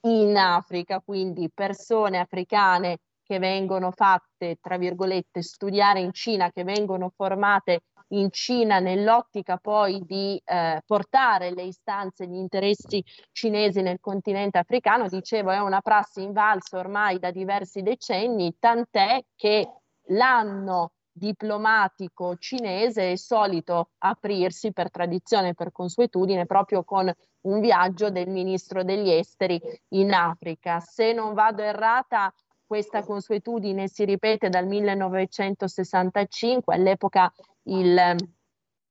in 0.00 0.36
Africa, 0.36 1.00
quindi 1.04 1.50
persone 1.52 2.18
africane 2.18 2.98
che 3.22 3.38
vengono 3.38 3.90
fatte, 3.90 4.56
tra 4.60 4.78
virgolette, 4.78 5.42
studiare 5.42 6.00
in 6.00 6.12
Cina, 6.12 6.50
che 6.50 6.64
vengono 6.64 7.10
formate 7.14 7.82
in 8.18 8.30
Cina 8.30 8.78
nell'ottica 8.78 9.56
poi 9.56 10.02
di 10.04 10.40
eh, 10.44 10.82
portare 10.86 11.52
le 11.52 11.62
istanze, 11.64 12.26
gli 12.26 12.36
interessi 12.36 13.04
cinesi 13.32 13.82
nel 13.82 14.00
continente 14.00 14.58
africano, 14.58 15.08
dicevo 15.08 15.50
è 15.50 15.58
una 15.58 15.80
prassi 15.80 16.22
invalsa 16.22 16.78
ormai 16.78 17.18
da 17.18 17.30
diversi 17.30 17.82
decenni, 17.82 18.56
tant'è 18.58 19.24
che 19.34 19.68
l'anno 20.08 20.92
diplomatico 21.16 22.36
cinese 22.36 23.12
è 23.12 23.16
solito 23.16 23.90
aprirsi 23.98 24.72
per 24.72 24.90
tradizione, 24.90 25.54
per 25.54 25.70
consuetudine, 25.70 26.44
proprio 26.44 26.82
con 26.82 27.10
un 27.42 27.60
viaggio 27.60 28.10
del 28.10 28.28
ministro 28.28 28.82
degli 28.82 29.10
esteri 29.10 29.60
in 29.90 30.12
Africa. 30.12 30.80
Se 30.80 31.12
non 31.12 31.34
vado 31.34 31.62
errata, 31.62 32.32
questa 32.74 33.04
consuetudine 33.04 33.86
si 33.86 34.04
ripete 34.04 34.48
dal 34.48 34.66
1965, 34.66 36.74
all'epoca 36.74 37.32
il, 37.66 38.16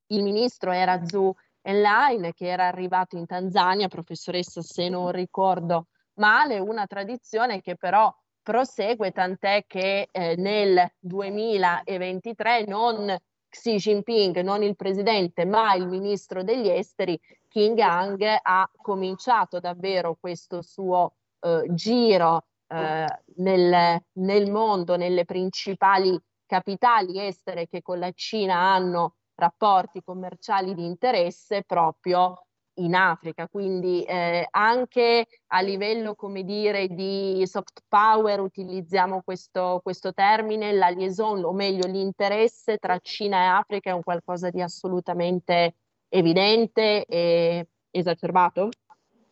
il 0.06 0.22
ministro 0.22 0.72
era 0.72 1.04
Zhu 1.04 1.30
Enlai 1.60 2.32
che 2.32 2.46
era 2.46 2.66
arrivato 2.66 3.18
in 3.18 3.26
Tanzania, 3.26 3.88
professoressa 3.88 4.62
se 4.62 4.88
non 4.88 5.12
ricordo 5.12 5.88
male, 6.14 6.60
una 6.60 6.86
tradizione 6.86 7.60
che 7.60 7.76
però 7.76 8.10
prosegue, 8.42 9.10
tant'è 9.10 9.66
che 9.66 10.08
eh, 10.10 10.34
nel 10.36 10.90
2023 10.98 12.64
non 12.64 13.14
Xi 13.50 13.76
Jinping, 13.76 14.40
non 14.40 14.62
il 14.62 14.76
presidente, 14.76 15.44
ma 15.44 15.74
il 15.74 15.88
ministro 15.88 16.42
degli 16.42 16.70
esteri, 16.70 17.20
King 17.48 17.78
Ang, 17.80 18.24
ha 18.40 18.70
cominciato 18.74 19.60
davvero 19.60 20.16
questo 20.18 20.62
suo 20.62 21.16
eh, 21.40 21.66
giro 21.68 22.44
eh, 22.74 23.22
nel, 23.36 24.00
nel 24.12 24.50
mondo, 24.50 24.96
nelle 24.96 25.24
principali 25.24 26.18
capitali 26.46 27.18
estere 27.18 27.68
che 27.68 27.82
con 27.82 27.98
la 27.98 28.10
Cina 28.12 28.72
hanno 28.72 29.14
rapporti 29.34 30.02
commerciali 30.02 30.74
di 30.74 30.84
interesse 30.84 31.64
proprio 31.64 32.46
in 32.78 32.94
Africa, 32.94 33.46
quindi 33.48 34.02
eh, 34.02 34.46
anche 34.50 35.26
a 35.48 35.60
livello, 35.60 36.14
come 36.14 36.42
dire, 36.42 36.88
di 36.88 37.42
soft 37.46 37.82
power 37.88 38.40
utilizziamo 38.40 39.22
questo, 39.22 39.80
questo 39.82 40.12
termine, 40.12 40.72
la 40.72 40.88
liaison, 40.88 41.44
o 41.44 41.52
meglio 41.52 41.86
l'interesse 41.86 42.78
tra 42.78 42.98
Cina 42.98 43.42
e 43.42 43.46
Africa 43.46 43.90
è 43.90 43.94
un 43.94 44.02
qualcosa 44.02 44.50
di 44.50 44.60
assolutamente 44.60 45.76
evidente 46.08 47.04
e 47.04 47.68
esacerbato? 47.90 48.70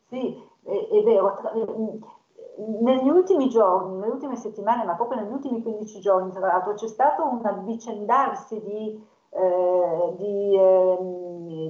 Sì, 0.09 0.40
è, 0.64 0.70
è 0.70 1.03
vero 1.03 2.22
negli 2.57 3.09
ultimi 3.09 3.48
giorni, 3.48 3.96
nelle 3.96 4.12
ultime 4.12 4.36
settimane, 4.36 4.84
ma 4.84 4.94
proprio 4.94 5.20
negli 5.20 5.32
ultimi 5.32 5.62
15 5.62 6.00
giorni, 6.00 6.30
tra 6.32 6.46
l'altro, 6.46 6.74
c'è 6.74 6.88
stato 6.88 7.26
un 7.26 7.44
avvicendarsi 7.44 8.61
di, 8.61 9.07
eh, 9.30 10.14
di, 10.16 10.57
eh, 10.57 10.98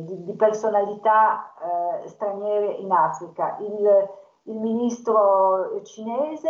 di, 0.05 0.25
di 0.25 0.33
personalità 0.35 1.53
eh, 2.03 2.09
straniere 2.09 2.73
in 2.73 2.91
Africa. 2.91 3.57
Il, 3.61 4.09
il 4.45 4.59
ministro 4.59 5.81
cinese, 5.85 6.49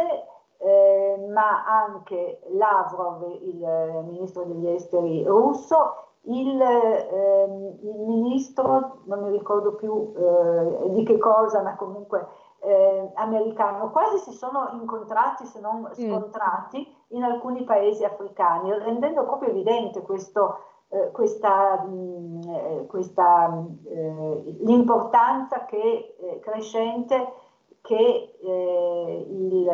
eh, 0.59 1.27
ma 1.31 1.65
anche 1.67 2.41
Lavrov, 2.53 3.23
il 3.41 4.05
ministro 4.07 4.45
degli 4.45 4.69
esteri 4.69 5.25
russo, 5.25 6.11
il, 6.25 6.61
ehm, 6.61 7.79
il 7.83 7.99
ministro, 7.99 9.01
non 9.05 9.25
mi 9.25 9.31
ricordo 9.31 9.75
più 9.75 10.13
eh, 10.17 10.91
di 10.91 11.03
che 11.05 11.19
cosa, 11.19 11.63
ma 11.63 11.75
comunque 11.75 12.27
eh, 12.63 13.11
americano 13.15 13.91
quasi 13.91 14.19
si 14.19 14.33
sono 14.33 14.71
incontrati, 14.73 15.47
se 15.47 15.61
non 15.61 15.89
scontrati, 15.93 16.87
in 17.09 17.25
alcuni 17.25 17.65
paesi 17.65 18.05
africani, 18.05 18.73
rendendo 18.79 19.25
proprio 19.25 19.51
evidente 19.51 20.03
questo, 20.03 20.59
eh, 20.89 21.11
questa, 21.11 21.83
mh, 21.83 22.41
eh, 22.49 22.87
questa 22.87 23.65
eh, 23.85 24.57
l'importanza 24.61 25.65
che, 25.65 26.17
eh, 26.19 26.39
crescente 26.41 27.33
che 27.81 28.39
eh, 28.41 29.27
il, 29.29 29.65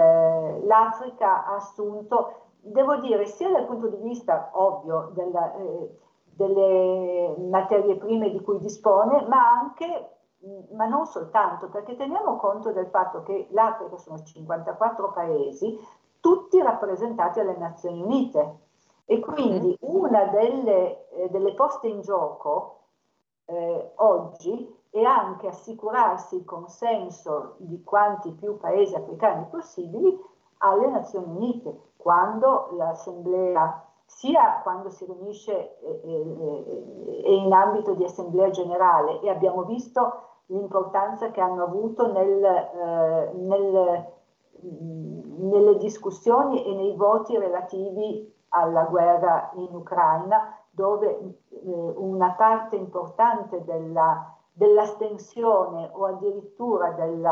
l'Africa 0.67 1.45
ha 1.47 1.57
assunto, 1.57 2.33
devo 2.61 2.97
dire, 2.97 3.27
sia 3.27 3.51
dal 3.51 3.67
punto 3.67 3.89
di 3.89 4.03
vista 4.03 4.49
ovvio 4.55 5.11
della, 5.13 5.53
delle 6.25 7.35
materie 7.51 7.97
prime 7.97 8.31
di 8.31 8.41
cui 8.41 8.59
dispone, 8.59 9.27
ma 9.29 9.51
anche 9.61 10.18
ma 10.73 10.87
non 10.87 11.07
soltanto, 11.07 11.69
perché 11.69 11.97
teniamo 11.97 12.37
conto 12.37 12.73
del 12.73 12.87
fatto 12.87 13.23
che 13.23 13.49
l'Africa 13.51 13.97
sono 13.97 14.23
54 14.23 15.13
paesi, 15.13 15.79
tutti 16.21 16.61
rappresentati 16.61 17.41
alle 17.41 17.57
Nazioni 17.57 18.03
Unite. 18.03 18.67
E 19.05 19.21
quindi 19.21 19.77
una 19.81 20.25
delle, 20.27 21.09
eh, 21.11 21.31
delle 21.31 21.55
poste 21.55 21.89
in 21.89 22.03
gioco 22.03 22.81
eh, 23.47 23.93
oggi 23.97 24.77
è 24.91 25.03
anche 25.03 25.49
assicurarsi 25.49 26.37
il 26.37 26.45
consenso 26.45 27.55
di 27.59 27.83
quanti 27.83 28.33
più 28.33 28.59
paesi 28.59 28.95
africani 28.95 29.47
possibili 29.51 30.19
alle 30.59 30.89
Nazioni 30.89 31.37
Unite, 31.37 31.93
quando 31.97 32.69
l'Assemblea, 32.73 33.88
sia 34.09 34.61
quando 34.63 34.89
si 34.89 35.05
riunisce 35.05 35.79
eh, 35.81 36.01
eh, 36.03 37.23
eh 37.23 37.35
in 37.35 37.53
ambito 37.53 37.93
di 37.93 38.05
Assemblea 38.05 38.49
generale, 38.51 39.21
e 39.21 39.29
abbiamo 39.29 39.65
visto 39.65 40.23
l'importanza 40.47 41.31
che 41.31 41.41
hanno 41.41 41.63
avuto 41.63 42.11
nel, 42.11 42.43
eh, 42.43 43.33
nel, 43.35 44.07
nelle 44.63 45.77
discussioni 45.77 46.65
e 46.65 46.75
nei 46.75 46.97
voti 46.97 47.37
relativi 47.37 48.35
alla 48.49 48.85
guerra 48.85 49.51
in 49.57 49.75
Ucraina, 49.75 50.57
dove 50.71 51.09
eh, 51.09 51.95
una 51.97 52.33
parte 52.33 52.77
importante 52.77 53.63
della, 53.65 54.35
dell'astensione 54.53 55.91
o 55.93 56.07
addirittura 56.07 56.93
del 56.93 57.25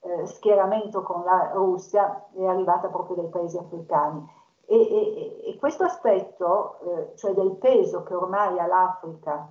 eh, 0.00 0.26
schieramento 0.26 1.02
con 1.02 1.22
la 1.24 1.50
Russia 1.52 2.26
è 2.34 2.44
arrivata 2.44 2.88
proprio 2.88 3.16
dai 3.16 3.28
paesi 3.28 3.58
africani. 3.58 4.35
E, 4.68 4.76
e, 4.76 5.50
e 5.50 5.56
questo 5.58 5.84
aspetto, 5.84 6.78
eh, 6.80 7.16
cioè 7.16 7.32
del 7.34 7.52
peso 7.52 8.02
che 8.02 8.14
ormai 8.14 8.58
ha 8.58 8.66
l'Africa 8.66 9.48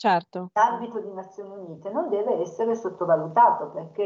certo. 0.00 0.48
L'ambito 0.54 0.98
di 1.00 1.12
Nazioni 1.12 1.54
Unite 1.54 1.90
non 1.90 2.08
deve 2.08 2.40
essere 2.40 2.74
sottovalutato 2.74 3.66
perché 3.66 4.04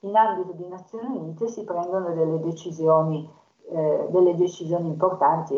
in 0.00 0.16
ambito 0.16 0.52
di 0.52 0.66
Nazioni 0.66 1.16
Unite 1.16 1.46
si 1.46 1.62
prendono 1.62 2.12
delle 2.12 2.40
decisioni, 2.40 3.30
eh, 3.68 4.08
delle 4.10 4.34
decisioni 4.34 4.88
importanti, 4.88 5.56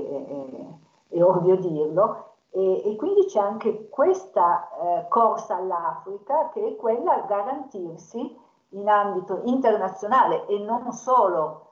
è, 1.09 1.23
ovvio 1.23 1.57
dirlo, 1.57 2.35
E, 2.51 2.91
e 2.91 2.97
quindi 2.97 3.27
c'è 3.27 3.41
anche 3.41 3.89
questa 3.89 4.69
eh, 4.71 5.09
corsa 5.09 5.57
all'Africa 5.57 6.49
che 6.51 6.69
è 6.69 6.77
quella 6.77 7.23
a 7.23 7.27
garantirsi 7.27 8.35
in 8.71 8.89
ambito 8.89 9.41
internazionale 9.45 10.47
e 10.47 10.59
non 10.59 10.93
solo 10.93 11.66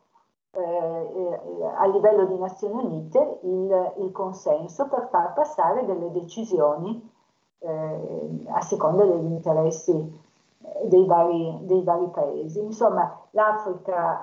a 0.60 1.86
livello 1.86 2.26
di 2.26 2.38
Nazioni 2.38 2.84
Unite 2.84 3.40
il, 3.42 3.92
il, 3.98 4.12
consenso 4.12 4.86
per 4.86 5.08
far 5.10 5.32
passare 5.32 5.84
delle 5.84 6.12
decisioni 6.12 7.10
eh, 7.58 8.44
a 8.48 8.60
seconda 8.60 9.04
degli 9.04 9.32
interessi 9.32 9.92
eh, 9.92 10.86
dei 10.86 11.06
vari, 11.06 11.58
dei 11.62 11.82
vari 11.82 12.08
paesi. 12.08 12.60
Insomma, 12.60 13.20
l'Africa 13.30 14.22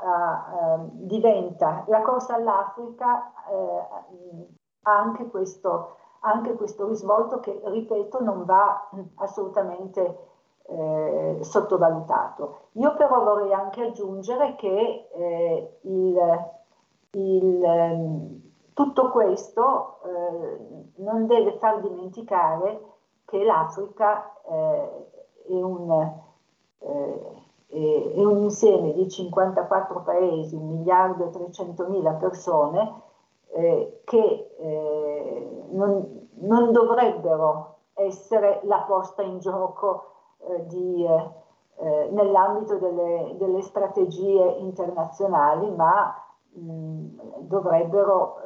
uh, 0.78 0.90
diventa, 0.94 1.84
la 1.88 2.02
corsa 2.02 2.36
all'Africa 2.36 3.32
uh, 3.50 4.48
ha 4.84 4.98
anche 4.98 5.30
questo, 5.30 5.96
anche 6.22 6.56
questo 6.56 6.88
risvolto 6.88 7.40
che, 7.40 7.62
ripeto, 7.64 8.24
non 8.24 8.46
va 8.46 8.90
assolutamente 9.16 10.31
eh, 10.68 11.38
sottovalutato. 11.42 12.68
Io 12.74 12.94
però 12.96 13.24
vorrei 13.24 13.54
anche 13.54 13.84
aggiungere 13.84 14.56
che 14.56 15.10
eh, 15.12 15.78
il, 15.82 16.50
il, 17.12 17.64
ehm, 17.64 18.42
tutto 18.74 19.10
questo 19.12 20.00
eh, 20.06 20.94
non 20.96 21.28
deve 21.28 21.58
far 21.58 21.82
dimenticare 21.82 22.82
che 23.26 23.44
l'Africa 23.44 24.34
eh, 24.50 25.10
è 25.48 25.62
un, 25.62 26.12
eh, 26.80 27.44
è, 27.68 28.24
un, 28.24 28.38
insieme 28.44 28.94
di 28.94 29.10
54 29.10 30.02
paesi, 30.02 30.56
1 30.56 30.66
miliardo 30.66 31.26
e 31.26 31.30
300 31.30 31.88
mila 31.90 32.12
persone 32.14 33.02
eh, 33.54 34.02
che 34.06 34.48
non, 35.72 36.30
non 36.36 36.72
dovrebbero 36.72 37.76
essere 37.94 38.62
la 38.64 38.84
posta 38.88 39.22
in 39.22 39.40
gioco 39.40 40.06
eh, 40.06 40.11
di, 40.68 41.06
eh, 41.06 41.30
eh, 41.78 42.10
nell'ambito 42.12 42.78
delle, 42.78 43.36
delle, 43.38 43.62
strategie 43.62 44.44
internazionali, 44.60 45.70
ma 45.72 46.14
mh, 46.54 47.40
dovrebbero, 47.42 48.38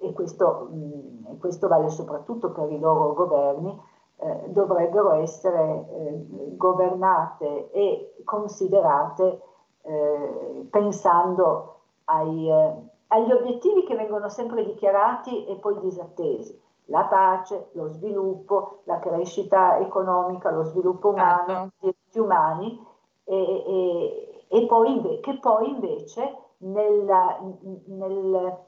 e 0.00 0.12
questo, 0.12 0.68
mh, 0.70 1.32
e, 1.32 1.38
questo, 1.38 1.68
vale 1.68 1.88
soprattutto 1.90 2.52
per 2.52 2.70
i 2.70 2.78
loro 2.78 3.14
governi, 3.14 3.94
dovrebbero 4.46 5.12
essere 5.12 5.84
governate 6.56 7.70
e 7.70 8.14
considerate 8.24 9.42
pensando 10.70 11.80
ai, 12.04 12.50
agli 13.08 13.30
obiettivi 13.30 13.84
che 13.84 13.94
vengono 13.94 14.30
sempre 14.30 14.64
dichiarati 14.64 15.44
e 15.44 15.56
poi 15.56 15.78
disattesi 15.80 16.58
la 16.86 17.04
pace, 17.04 17.70
lo 17.72 17.88
sviluppo, 17.88 18.80
la 18.84 18.98
crescita 18.98 19.78
economica, 19.78 20.50
lo 20.50 20.64
sviluppo 20.64 21.10
umano, 21.10 21.46
certo. 21.46 21.64
i 21.64 21.72
diritti 21.80 22.18
umani, 22.18 22.86
e, 23.24 23.64
e, 23.66 24.44
e 24.48 24.66
poi, 24.66 25.20
che 25.20 25.38
poi 25.38 25.70
invece 25.70 26.36
nella, 26.58 27.38
nel, 27.86 28.58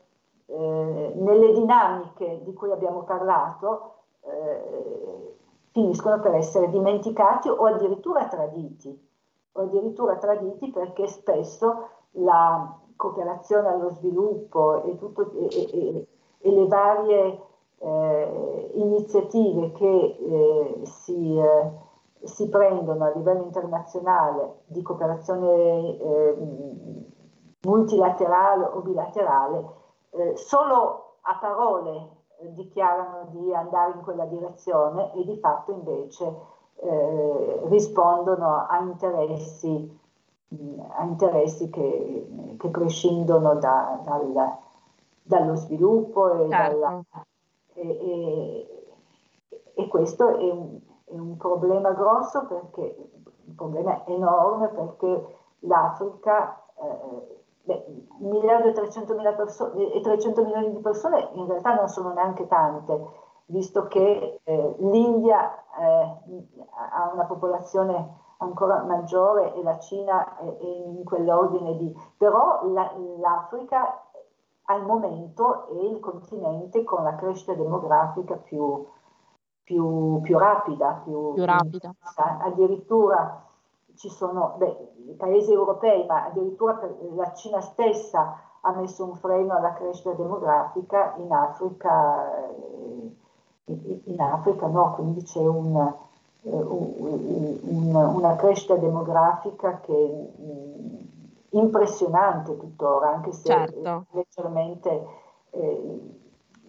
eh, 0.47 1.12
nelle 1.14 1.53
dinamiche 1.53 2.41
di 2.43 2.53
cui 2.53 2.73
abbiamo 2.73 3.03
parlato 3.03 3.95
eh, 4.23 5.37
finiscono 5.71 6.19
per 6.21 6.35
essere 6.35 6.71
dimenticati 6.71 7.49
o 7.49 7.64
addirittura 7.66 8.27
traditi, 8.27 9.09
o 9.53 9.61
addirittura 9.61 10.16
traditi 10.16 10.71
perché 10.71 11.07
spesso 11.07 11.89
la 12.12 12.77
cooperazione 12.97 13.69
allo 13.69 13.91
sviluppo 13.91 14.83
e, 14.83 14.97
tutto, 14.97 15.31
e, 15.51 16.07
e 16.41 16.51
le 16.51 16.66
varie 16.66 17.43
eh, 17.81 18.70
iniziative 18.74 19.72
che 19.72 19.87
eh, 19.87 20.81
si, 20.85 21.39
eh, 21.39 21.70
si, 22.24 22.49
prendono 22.49 23.05
a 23.05 23.12
livello 23.14 23.43
internazionale 23.43 24.62
di 24.66 24.83
cooperazione 24.83 25.97
eh, 25.99 26.37
multilaterale 27.62 28.64
o 28.64 28.81
bilaterale, 28.81 29.64
eh, 30.11 30.37
solo 30.37 31.18
a 31.22 31.39
parole 31.41 32.09
eh, 32.39 32.53
dichiarano 32.53 33.29
di 33.31 33.55
andare 33.55 33.93
in 33.93 34.03
quella 34.03 34.24
direzione 34.24 35.12
e 35.14 35.24
di 35.24 35.37
fatto 35.37 35.72
invece 35.72 36.57
rispondono 37.64 38.64
a 38.68 38.79
interessi, 38.79 40.01
a 40.91 41.03
interessi 41.03 41.68
che, 41.70 42.55
che 42.57 42.68
prescindono 42.68 43.57
da, 43.57 44.01
dal, 44.05 44.59
dallo 45.24 45.57
sviluppo 45.57 46.35
e 46.35 46.49
certo. 46.49 46.79
dalla, 46.79 47.03
e, 47.81 48.85
e, 49.74 49.89
questo 49.89 50.37
è 50.37 50.51
un, 50.51 50.79
è 51.05 51.18
un, 51.18 51.37
problema 51.37 51.93
grosso 51.93 52.47
perché, 52.47 52.97
un 53.47 53.55
problema 53.55 54.05
enorme 54.07 54.68
perché 54.68 55.37
l'Africa, 55.61 56.64
eh, 56.76 57.43
beh, 57.62 57.87
1 58.18 58.29
miliardo 58.31 58.68
e 58.68 58.72
300, 58.72 59.14
persone, 59.37 59.93
e 59.93 60.01
300 60.01 60.45
milioni 60.45 60.72
di 60.72 60.81
persone 60.81 61.29
in 61.33 61.47
realtà 61.47 61.74
non 61.74 61.89
sono 61.89 62.12
neanche 62.12 62.47
tante, 62.47 63.07
visto 63.47 63.87
che 63.87 64.41
eh, 64.43 64.74
l'India 64.79 65.55
eh, 65.81 66.16
ha 66.74 67.11
una 67.12 67.24
popolazione 67.24 68.26
ancora 68.39 68.83
maggiore 68.83 69.55
e 69.55 69.62
la 69.62 69.79
Cina 69.79 70.37
è, 70.39 70.45
è 70.45 70.64
in 70.64 71.05
quell'ordine 71.05 71.76
di... 71.76 71.97
però 72.16 72.61
la, 72.72 72.93
l'Africa 73.18 74.08
al 74.71 74.85
momento 74.85 75.69
è 75.69 75.83
il 75.83 75.99
continente 76.01 76.85
con 76.85 77.03
la 77.03 77.14
crescita 77.14 77.55
demografica 77.55 78.35
più, 78.35 78.87
più, 79.62 80.21
più 80.23 80.39
rapida. 80.39 81.01
Più, 81.05 81.33
più 81.33 81.45
rapida. 81.45 81.95
Addirittura 82.43 83.45
ci 83.97 84.11
sono 84.11 84.55
beh, 84.59 84.93
i 85.09 85.14
paesi 85.14 85.53
europei, 85.53 86.05
ma 86.07 86.27
addirittura 86.27 86.79
la 87.14 87.33
Cina 87.33 87.61
stessa 87.61 88.41
ha 88.61 88.73
messo 88.73 89.05
un 89.05 89.14
freno 89.14 89.55
alla 89.55 89.73
crescita 89.73 90.12
demografica, 90.12 91.14
in 91.16 91.33
Africa, 91.33 92.45
eh, 92.45 94.03
in 94.05 94.21
Africa 94.21 94.66
no, 94.66 94.95
quindi 94.95 95.23
c'è 95.23 95.45
un, 95.47 95.77
eh, 96.43 96.51
un, 96.51 97.59
un, 97.62 97.95
una 97.95 98.37
crescita 98.37 98.77
demografica 98.77 99.81
che 99.81 100.31
impressionante 101.51 102.57
tuttora, 102.57 103.11
anche 103.11 103.32
se 103.32 103.46
certo. 103.46 104.07
leggermente 104.11 105.07
eh, 105.51 106.01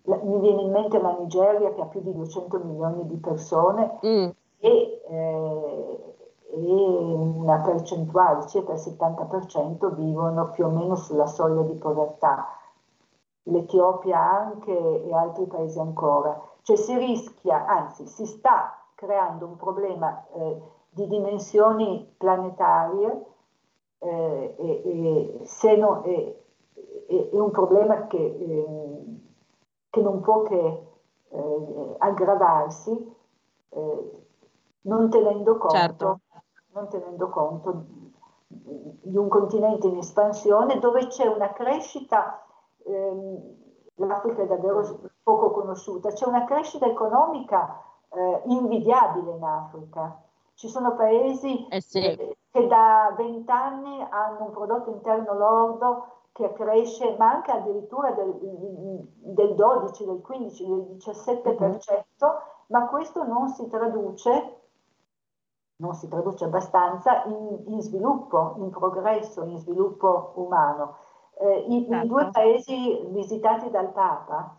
mi 0.03 0.39
viene 0.39 0.61
in 0.61 0.71
mente 0.71 0.99
la 0.99 1.15
Nigeria 1.17 1.71
che 1.73 1.81
ha 1.81 1.85
più 1.85 2.01
di 2.01 2.13
200 2.13 2.59
milioni 2.59 3.05
di 3.07 3.17
persone 3.17 3.99
mm. 4.05 4.29
e, 4.59 5.01
eh, 5.07 6.15
e, 6.51 6.57
una 6.57 7.59
percentuale, 7.61 8.47
circa 8.47 8.73
il 8.73 8.79
70% 8.79 9.93
vivono 9.93 10.49
più 10.49 10.65
o 10.65 10.69
meno 10.69 10.95
sulla 10.95 11.27
soglia 11.27 11.61
di 11.61 11.75
povertà. 11.75 12.47
L'Etiopia 13.43 14.19
anche 14.19 15.03
e 15.03 15.13
altri 15.13 15.45
paesi 15.45 15.79
ancora. 15.79 16.39
Cioè 16.61 16.75
si 16.75 16.95
rischia, 16.97 17.65
anzi 17.65 18.05
si 18.05 18.25
sta 18.25 18.77
creando 18.95 19.45
un 19.45 19.55
problema 19.55 20.25
eh, 20.33 20.61
di 20.89 21.07
dimensioni 21.07 22.13
planetarie 22.17 23.25
eh, 23.99 24.55
e, 24.57 25.45
e 25.61 25.75
no, 25.77 26.01
è, 26.03 26.35
è, 27.07 27.39
un 27.39 27.51
problema 27.51 28.07
che, 28.07 28.17
eh, 28.17 29.03
che 29.89 30.01
non 30.01 30.21
può 30.21 30.43
che 30.43 30.87
eh, 31.29 31.95
aggravarsi 31.97 33.15
eh, 33.69 34.11
non 34.81 35.09
tenendo 35.09 35.57
conto, 35.57 35.75
certo. 35.75 36.19
non 36.71 36.87
tenendo 36.87 37.29
conto 37.29 37.85
di 38.47 39.15
un 39.15 39.27
continente 39.27 39.87
in 39.87 39.97
espansione 39.97 40.79
dove 40.79 41.07
c'è 41.07 41.27
una 41.27 41.51
crescita, 41.51 42.43
ehm, 42.85 43.57
l'Africa 43.95 44.41
è 44.41 44.47
davvero 44.47 44.81
poco 45.21 45.51
conosciuta, 45.51 46.09
c'è 46.11 46.25
una 46.25 46.45
crescita 46.45 46.87
economica 46.87 47.83
eh, 48.09 48.41
invidiabile 48.45 49.31
in 49.31 49.43
Africa. 49.43 50.23
Ci 50.59 50.67
sono 50.67 50.93
paesi 50.93 51.67
eh 51.69 51.79
sì. 51.79 52.03
eh, 52.03 52.37
che 52.51 52.67
da 52.67 53.13
vent'anni 53.15 54.05
hanno 54.09 54.47
un 54.47 54.51
prodotto 54.51 54.89
interno 54.89 55.33
lordo 55.33 56.07
che 56.33 56.51
cresce, 56.51 57.15
ma 57.17 57.31
anche 57.31 57.51
addirittura 57.51 58.11
del, 58.11 58.37
del 58.41 59.55
12, 59.55 60.05
del 60.05 60.19
15, 60.19 60.67
del 60.67 60.97
17%, 60.97 61.53
mm-hmm. 61.53 62.37
ma 62.67 62.87
questo 62.87 63.23
non 63.23 63.47
si 63.47 63.69
traduce, 63.69 64.57
non 65.77 65.93
si 65.93 66.09
traduce 66.09 66.43
abbastanza 66.43 67.23
in, 67.23 67.63
in 67.67 67.81
sviluppo, 67.81 68.55
in 68.57 68.69
progresso, 68.69 69.45
in 69.45 69.59
sviluppo 69.59 70.33
umano. 70.35 70.97
Eh, 71.39 71.67
i, 71.69 71.87
certo. 71.87 72.05
I 72.05 72.07
due 72.09 72.29
paesi 72.33 73.01
visitati 73.11 73.69
dal 73.69 73.93
Papa, 73.93 74.57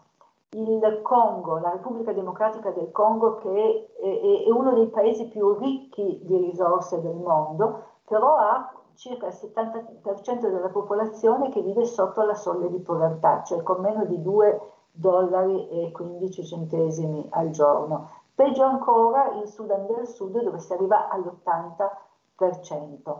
il 0.53 1.01
Congo, 1.03 1.59
la 1.59 1.71
Repubblica 1.71 2.13
Democratica 2.13 2.71
del 2.71 2.91
Congo, 2.91 3.37
che 3.37 3.93
è, 4.01 4.21
è, 4.45 4.51
uno 4.51 4.73
dei 4.73 4.89
paesi 4.89 5.29
più 5.29 5.57
ricchi 5.57 6.23
di 6.25 6.37
risorse 6.39 7.01
del 7.01 7.15
mondo, 7.15 7.85
però 8.05 8.35
ha 8.35 8.73
circa 8.95 9.29
il 9.29 9.35
70% 9.35 10.51
della 10.51 10.71
popolazione 10.71 11.51
che 11.51 11.63
vive 11.63 11.85
sotto 11.85 12.25
la 12.25 12.35
soglia 12.35 12.67
di 12.67 12.81
povertà, 12.81 13.45
cioè 13.45 13.63
con 13.63 13.81
meno 13.81 14.05
di 14.05 14.21
2 14.21 14.61
dollari 14.91 15.69
e 15.69 15.93
15 15.93 16.45
centesimi 16.45 17.29
al 17.31 17.51
giorno. 17.51 18.11
Peggio 18.35 18.65
ancora 18.65 19.31
il 19.41 19.47
Sudan 19.47 19.87
del 19.87 20.09
Sud 20.09 20.43
dove 20.43 20.59
si 20.59 20.73
arriva 20.73 21.09
all'80% 21.11 23.19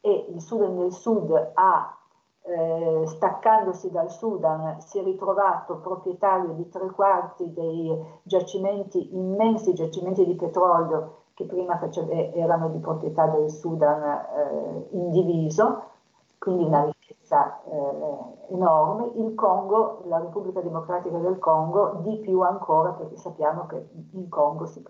e 0.00 0.26
il 0.30 0.40
Sudan 0.40 0.78
del 0.78 0.92
Sud 0.92 1.52
ha 1.54 1.96
eh, 2.42 3.02
staccandosi 3.06 3.90
dal 3.90 4.10
Sudan, 4.10 4.80
si 4.80 4.98
è 4.98 5.02
ritrovato 5.02 5.76
proprietario 5.78 6.52
di 6.52 6.68
tre 6.68 6.90
quarti 6.90 7.52
dei 7.52 7.96
giacimenti, 8.22 9.14
immensi 9.14 9.74
giacimenti 9.74 10.26
di 10.26 10.34
petrolio 10.34 11.20
che 11.34 11.44
prima 11.44 11.78
faceve, 11.78 12.32
erano 12.34 12.68
di 12.68 12.78
proprietà 12.78 13.26
del 13.26 13.50
Sudan 13.50 14.02
eh, 14.02 14.86
indiviso, 14.90 15.90
quindi 16.38 16.64
una 16.64 16.84
ricchezza 16.84 17.62
eh, 17.64 18.54
enorme. 18.54 19.12
Il 19.14 19.34
Congo, 19.34 20.02
la 20.06 20.18
Repubblica 20.18 20.60
Democratica 20.60 21.18
del 21.18 21.38
Congo, 21.38 22.00
di 22.02 22.16
più 22.18 22.40
ancora 22.40 22.90
perché 22.90 23.16
sappiamo 23.16 23.66
che 23.66 23.88
in 24.12 24.28
Congo 24.28 24.66
si, 24.66 24.82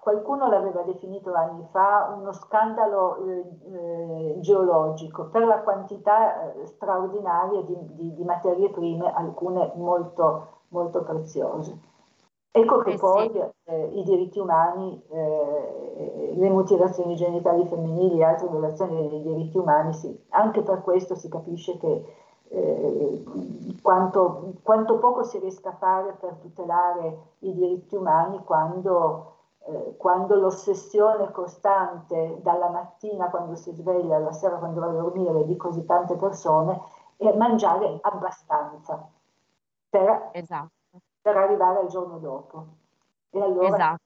qualcuno 0.00 0.48
l'aveva 0.48 0.82
definito 0.82 1.32
anni 1.34 1.66
fa 1.72 2.14
uno 2.16 2.32
scandalo 2.32 3.16
eh, 3.16 3.44
eh, 3.72 4.40
geologico 4.40 5.28
per 5.28 5.44
la 5.44 5.60
quantità 5.60 6.52
eh, 6.52 6.66
straordinaria 6.66 7.62
di, 7.62 7.76
di, 7.94 8.14
di, 8.14 8.24
materie 8.24 8.70
prime, 8.70 9.12
alcune 9.12 9.72
molto, 9.76 10.60
molto 10.68 11.02
preziose. 11.02 11.92
Ecco 12.56 12.78
che 12.78 12.92
eh 12.92 12.98
poi 12.98 13.30
sì. 13.32 13.42
Eh, 13.64 13.86
i 13.94 14.02
diritti 14.04 14.38
umani, 14.38 15.02
eh, 15.10 16.34
le 16.36 16.50
mutilazioni 16.50 17.16
genitali 17.16 17.66
femminili 17.66 18.20
e 18.20 18.24
altre 18.24 18.46
violazioni 18.48 19.08
dei 19.08 19.22
diritti 19.22 19.56
umani, 19.56 19.92
sì, 19.94 20.24
anche 20.28 20.62
per 20.62 20.82
questo 20.82 21.16
si 21.16 21.28
capisce 21.28 21.76
che 21.78 22.04
eh, 22.48 23.24
quanto, 23.82 24.54
quanto, 24.62 24.98
poco 24.98 25.24
si 25.24 25.38
riesca 25.38 25.70
a 25.70 25.76
fare 25.76 26.12
per 26.12 26.34
tutelare 26.34 27.34
i 27.40 27.52
diritti 27.52 27.96
umani 27.96 28.42
quando, 28.44 29.36
eh, 29.66 29.94
quando, 29.96 30.36
l'ossessione 30.36 31.30
costante 31.30 32.38
dalla 32.42 32.68
mattina 32.68 33.28
quando 33.30 33.54
si 33.56 33.72
sveglia 33.72 34.16
alla 34.16 34.32
sera 34.32 34.56
quando 34.56 34.80
va 34.80 34.86
a 34.86 34.92
dormire 34.92 35.44
di 35.44 35.56
così 35.56 35.84
tante 35.84 36.16
persone 36.16 36.80
è 37.16 37.34
mangiare 37.36 37.98
abbastanza 38.02 39.08
per, 39.88 40.30
esatto. 40.32 40.70
per 41.20 41.36
arrivare 41.36 41.80
al 41.80 41.88
giorno 41.88 42.18
dopo. 42.18 42.66
E 43.30 43.40
allora, 43.40 43.66
esatto. 43.66 44.02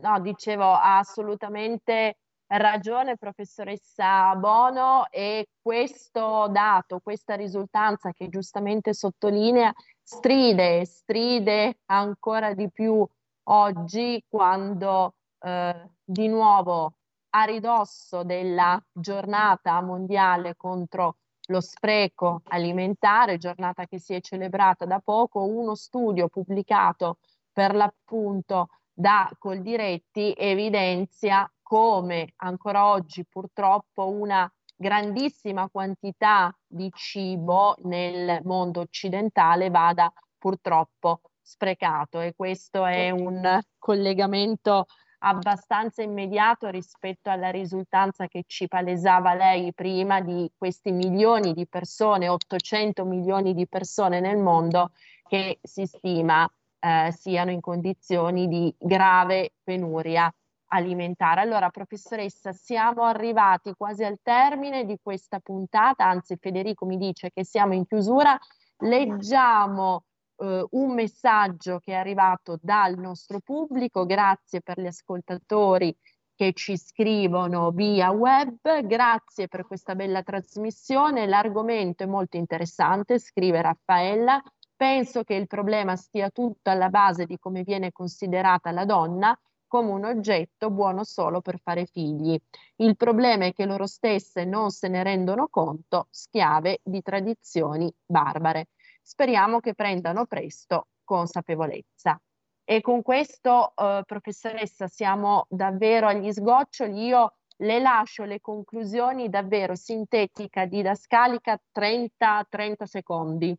No, 0.00 0.20
dicevo 0.20 0.72
assolutamente 0.72 2.16
ragione 2.48 3.16
professoressa 3.16 4.34
Bono 4.36 5.06
e 5.10 5.48
questo 5.60 6.48
dato, 6.50 7.00
questa 7.02 7.34
risultanza 7.34 8.12
che 8.12 8.28
giustamente 8.28 8.92
sottolinea, 8.94 9.72
stride, 10.02 10.84
stride 10.84 11.78
ancora 11.86 12.54
di 12.54 12.70
più 12.70 13.06
oggi 13.44 14.22
quando 14.28 15.14
eh, 15.40 15.90
di 16.04 16.28
nuovo 16.28 16.94
a 17.30 17.44
ridosso 17.44 18.22
della 18.22 18.80
giornata 18.92 19.80
mondiale 19.80 20.54
contro 20.56 21.16
lo 21.48 21.60
spreco 21.60 22.42
alimentare, 22.46 23.38
giornata 23.38 23.86
che 23.86 23.98
si 23.98 24.14
è 24.14 24.20
celebrata 24.20 24.86
da 24.86 25.00
poco, 25.00 25.42
uno 25.44 25.74
studio 25.74 26.28
pubblicato 26.28 27.18
per 27.52 27.74
l'appunto 27.74 28.68
da 28.94 29.28
Coldiretti 29.38 30.32
evidenzia 30.36 31.50
come 31.60 32.32
ancora 32.36 32.86
oggi 32.86 33.26
purtroppo 33.26 34.08
una 34.08 34.50
grandissima 34.76 35.68
quantità 35.68 36.56
di 36.66 36.90
cibo 36.94 37.74
nel 37.82 38.40
mondo 38.44 38.80
occidentale 38.80 39.70
vada 39.70 40.12
purtroppo 40.38 41.20
sprecato. 41.42 42.20
E 42.20 42.34
questo 42.36 42.84
è 42.84 43.10
un 43.10 43.60
collegamento 43.78 44.86
abbastanza 45.18 46.02
immediato 46.02 46.68
rispetto 46.68 47.30
alla 47.30 47.50
risultanza 47.50 48.28
che 48.28 48.44
ci 48.46 48.68
palesava 48.68 49.34
lei 49.34 49.72
prima 49.72 50.20
di 50.20 50.50
questi 50.56 50.92
milioni 50.92 51.54
di 51.54 51.66
persone, 51.66 52.28
800 52.28 53.04
milioni 53.04 53.54
di 53.54 53.66
persone 53.66 54.20
nel 54.20 54.36
mondo 54.36 54.92
che 55.26 55.58
si 55.62 55.86
stima 55.86 56.48
eh, 56.84 57.12
siano 57.12 57.50
in 57.50 57.62
condizioni 57.62 58.46
di 58.46 58.74
grave 58.78 59.54
penuria 59.62 60.30
alimentare. 60.66 61.40
Allora, 61.40 61.70
professoressa, 61.70 62.52
siamo 62.52 63.04
arrivati 63.04 63.72
quasi 63.74 64.04
al 64.04 64.18
termine 64.22 64.84
di 64.84 64.98
questa 65.02 65.40
puntata, 65.40 66.04
anzi 66.04 66.36
Federico 66.36 66.84
mi 66.84 66.98
dice 66.98 67.30
che 67.32 67.44
siamo 67.44 67.72
in 67.72 67.86
chiusura. 67.86 68.38
Leggiamo 68.78 70.04
eh, 70.36 70.66
un 70.70 70.92
messaggio 70.92 71.78
che 71.78 71.92
è 71.92 71.96
arrivato 71.96 72.58
dal 72.60 72.98
nostro 72.98 73.40
pubblico, 73.40 74.04
grazie 74.04 74.60
per 74.60 74.78
gli 74.80 74.86
ascoltatori 74.86 75.96
che 76.34 76.52
ci 76.52 76.76
scrivono 76.76 77.70
via 77.70 78.10
web, 78.10 78.58
grazie 78.82 79.46
per 79.46 79.64
questa 79.66 79.94
bella 79.94 80.22
trasmissione, 80.22 81.26
l'argomento 81.26 82.02
è 82.02 82.06
molto 82.06 82.36
interessante, 82.36 83.20
scrive 83.20 83.62
Raffaella, 83.62 84.42
penso 84.76 85.22
che 85.24 85.34
il 85.34 85.46
problema 85.46 85.96
stia 85.96 86.30
tutto 86.30 86.70
alla 86.70 86.88
base 86.88 87.26
di 87.26 87.38
come 87.38 87.62
viene 87.62 87.92
considerata 87.92 88.70
la 88.70 88.84
donna 88.84 89.38
come 89.66 89.90
un 89.90 90.04
oggetto 90.04 90.70
buono 90.70 91.02
solo 91.02 91.40
per 91.40 91.58
fare 91.58 91.84
figli. 91.86 92.40
Il 92.76 92.96
problema 92.96 93.46
è 93.46 93.52
che 93.52 93.66
loro 93.66 93.86
stesse 93.86 94.44
non 94.44 94.70
se 94.70 94.86
ne 94.86 95.02
rendono 95.02 95.48
conto, 95.48 96.06
schiave 96.10 96.78
di 96.84 97.02
tradizioni 97.02 97.92
barbare. 98.06 98.68
Speriamo 99.02 99.58
che 99.58 99.74
prendano 99.74 100.26
presto 100.26 100.88
consapevolezza. 101.02 102.20
E 102.62 102.80
con 102.80 103.02
questo, 103.02 103.72
eh, 103.74 104.02
professoressa, 104.06 104.86
siamo 104.86 105.46
davvero 105.48 106.06
agli 106.06 106.30
sgoccioli. 106.30 107.04
Io 107.06 107.34
le 107.58 107.80
lascio 107.80 108.24
le 108.24 108.40
conclusioni 108.40 109.28
davvero 109.28 109.74
sintetica, 109.74 110.66
didascalica, 110.66 111.60
30-30 111.72 112.86
secondi. 112.86 113.58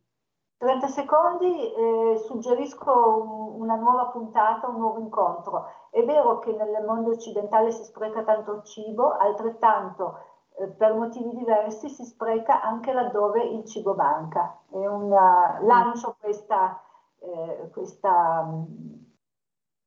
30 0.66 0.88
secondi, 0.88 1.72
eh, 1.74 2.18
suggerisco 2.26 2.92
un, 2.92 3.62
una 3.62 3.76
nuova 3.76 4.06
puntata, 4.06 4.68
un 4.68 4.80
nuovo 4.80 5.00
incontro. 5.00 5.68
È 5.92 6.04
vero 6.04 6.40
che 6.40 6.52
nel 6.54 6.84
mondo 6.84 7.12
occidentale 7.12 7.70
si 7.70 7.84
spreca 7.84 8.24
tanto 8.24 8.64
cibo, 8.64 9.12
altrettanto 9.16 10.18
eh, 10.58 10.66
per 10.66 10.96
motivi 10.96 11.36
diversi 11.36 11.88
si 11.90 12.04
spreca 12.04 12.64
anche 12.64 12.94
laddove 12.94 13.44
il 13.44 13.64
cibo 13.66 13.94
manca. 13.94 14.62
È 14.72 14.88
una, 14.88 15.60
lancio 15.62 16.16
questa, 16.20 16.82
eh, 17.20 17.70
questa, 17.72 18.48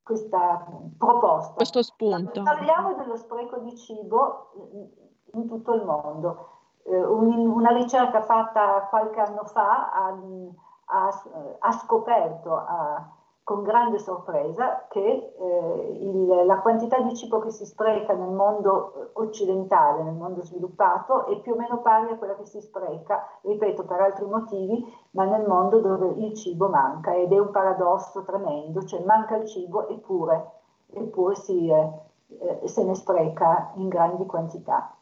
questa 0.00 0.64
proposta. 0.96 1.54
Questo 1.54 1.82
spunto. 1.82 2.40
Parliamo 2.44 2.94
dello 2.94 3.16
spreco 3.16 3.58
di 3.58 3.76
cibo 3.76 4.52
in 5.32 5.48
tutto 5.48 5.74
il 5.74 5.84
mondo 5.84 6.56
eh, 6.88 7.04
una 7.04 7.70
ricerca 7.70 8.22
fatta 8.22 8.86
qualche 8.88 9.20
anno 9.20 9.44
fa 9.44 9.90
ha, 9.92 10.18
ha, 10.88 11.08
ha 11.58 11.72
scoperto 11.72 12.54
ha, 12.54 13.18
con 13.48 13.62
grande 13.62 13.98
sorpresa 13.98 14.86
che 14.90 15.00
eh, 15.00 15.98
il, 16.02 16.26
la 16.44 16.58
quantità 16.58 17.00
di 17.00 17.16
cibo 17.16 17.38
che 17.38 17.50
si 17.50 17.64
spreca 17.64 18.12
nel 18.12 18.28
mondo 18.28 19.12
occidentale, 19.14 20.02
nel 20.02 20.12
mondo 20.12 20.42
sviluppato, 20.42 21.24
è 21.28 21.40
più 21.40 21.52
o 21.52 21.56
meno 21.56 21.80
pari 21.80 22.12
a 22.12 22.16
quella 22.16 22.36
che 22.36 22.44
si 22.44 22.60
spreca, 22.60 23.26
ripeto, 23.40 23.86
per 23.86 24.00
altri 24.00 24.26
motivi, 24.26 24.84
ma 25.12 25.24
nel 25.24 25.46
mondo 25.46 25.80
dove 25.80 26.08
il 26.08 26.34
cibo 26.34 26.68
manca 26.68 27.14
ed 27.14 27.32
è 27.32 27.38
un 27.38 27.50
paradosso 27.50 28.22
tremendo, 28.22 28.84
cioè 28.84 29.02
manca 29.04 29.36
il 29.36 29.46
cibo 29.46 29.88
eppure, 29.88 30.50
eppure 30.92 31.34
si, 31.36 31.70
eh, 31.70 32.68
se 32.68 32.84
ne 32.84 32.94
spreca 32.94 33.72
in 33.76 33.88
grandi 33.88 34.26
quantità. 34.26 34.94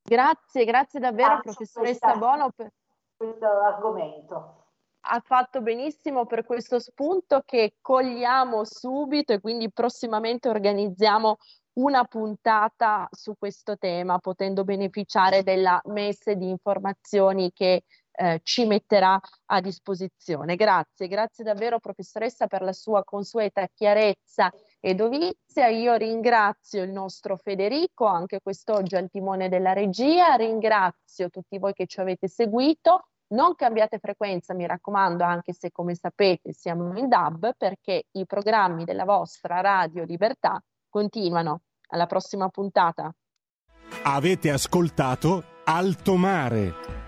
Grazie, 0.00 0.64
grazie 0.64 1.00
davvero 1.00 1.30
Faccio 1.30 1.42
professoressa 1.42 2.16
Bono 2.16 2.50
per 2.54 2.70
questo 3.16 3.46
argomento. 3.46 4.60
Ha 5.04 5.20
fatto 5.24 5.60
benissimo 5.62 6.26
per 6.26 6.44
questo 6.44 6.78
spunto 6.78 7.42
che 7.44 7.74
cogliamo 7.80 8.64
subito 8.64 9.32
e 9.32 9.40
quindi 9.40 9.70
prossimamente 9.72 10.48
organizziamo 10.48 11.38
una 11.74 12.04
puntata 12.04 13.08
su 13.10 13.34
questo 13.36 13.76
tema, 13.78 14.18
potendo 14.18 14.62
beneficiare 14.64 15.42
della 15.42 15.80
messe 15.86 16.36
di 16.36 16.48
informazioni 16.48 17.50
che 17.52 17.84
eh, 18.14 18.40
ci 18.42 18.66
metterà 18.66 19.18
a 19.46 19.60
disposizione. 19.60 20.54
Grazie, 20.54 21.08
grazie 21.08 21.44
davvero 21.44 21.80
professoressa 21.80 22.46
per 22.46 22.62
la 22.62 22.72
sua 22.72 23.02
consueta 23.04 23.66
chiarezza 23.72 24.52
e 24.80 24.94
dovizia. 24.94 25.68
Io 25.68 25.94
ringrazio 25.94 26.82
il 26.82 26.90
nostro 26.90 27.36
Federico, 27.36 28.04
anche 28.04 28.40
quest'oggi 28.40 28.96
al 28.96 29.08
timone 29.10 29.48
della 29.48 29.72
regia, 29.72 30.34
ringrazio 30.34 31.30
tutti 31.30 31.58
voi 31.58 31.72
che 31.72 31.86
ci 31.86 32.00
avete 32.00 32.28
seguito. 32.28 33.06
Non 33.32 33.54
cambiate 33.54 33.98
frequenza, 33.98 34.52
mi 34.52 34.66
raccomando, 34.66 35.24
anche 35.24 35.54
se 35.54 35.70
come 35.70 35.94
sapete 35.94 36.52
siamo 36.52 36.96
in 36.98 37.08
DAB, 37.08 37.54
perché 37.56 38.04
i 38.12 38.26
programmi 38.26 38.84
della 38.84 39.04
vostra 39.04 39.60
Radio 39.60 40.04
Libertà 40.04 40.62
continuano. 40.88 41.62
Alla 41.88 42.06
prossima 42.06 42.48
puntata. 42.48 43.14
Avete 44.04 44.50
ascoltato 44.50 45.44
Alto 45.64 46.16
Mare 46.16 47.01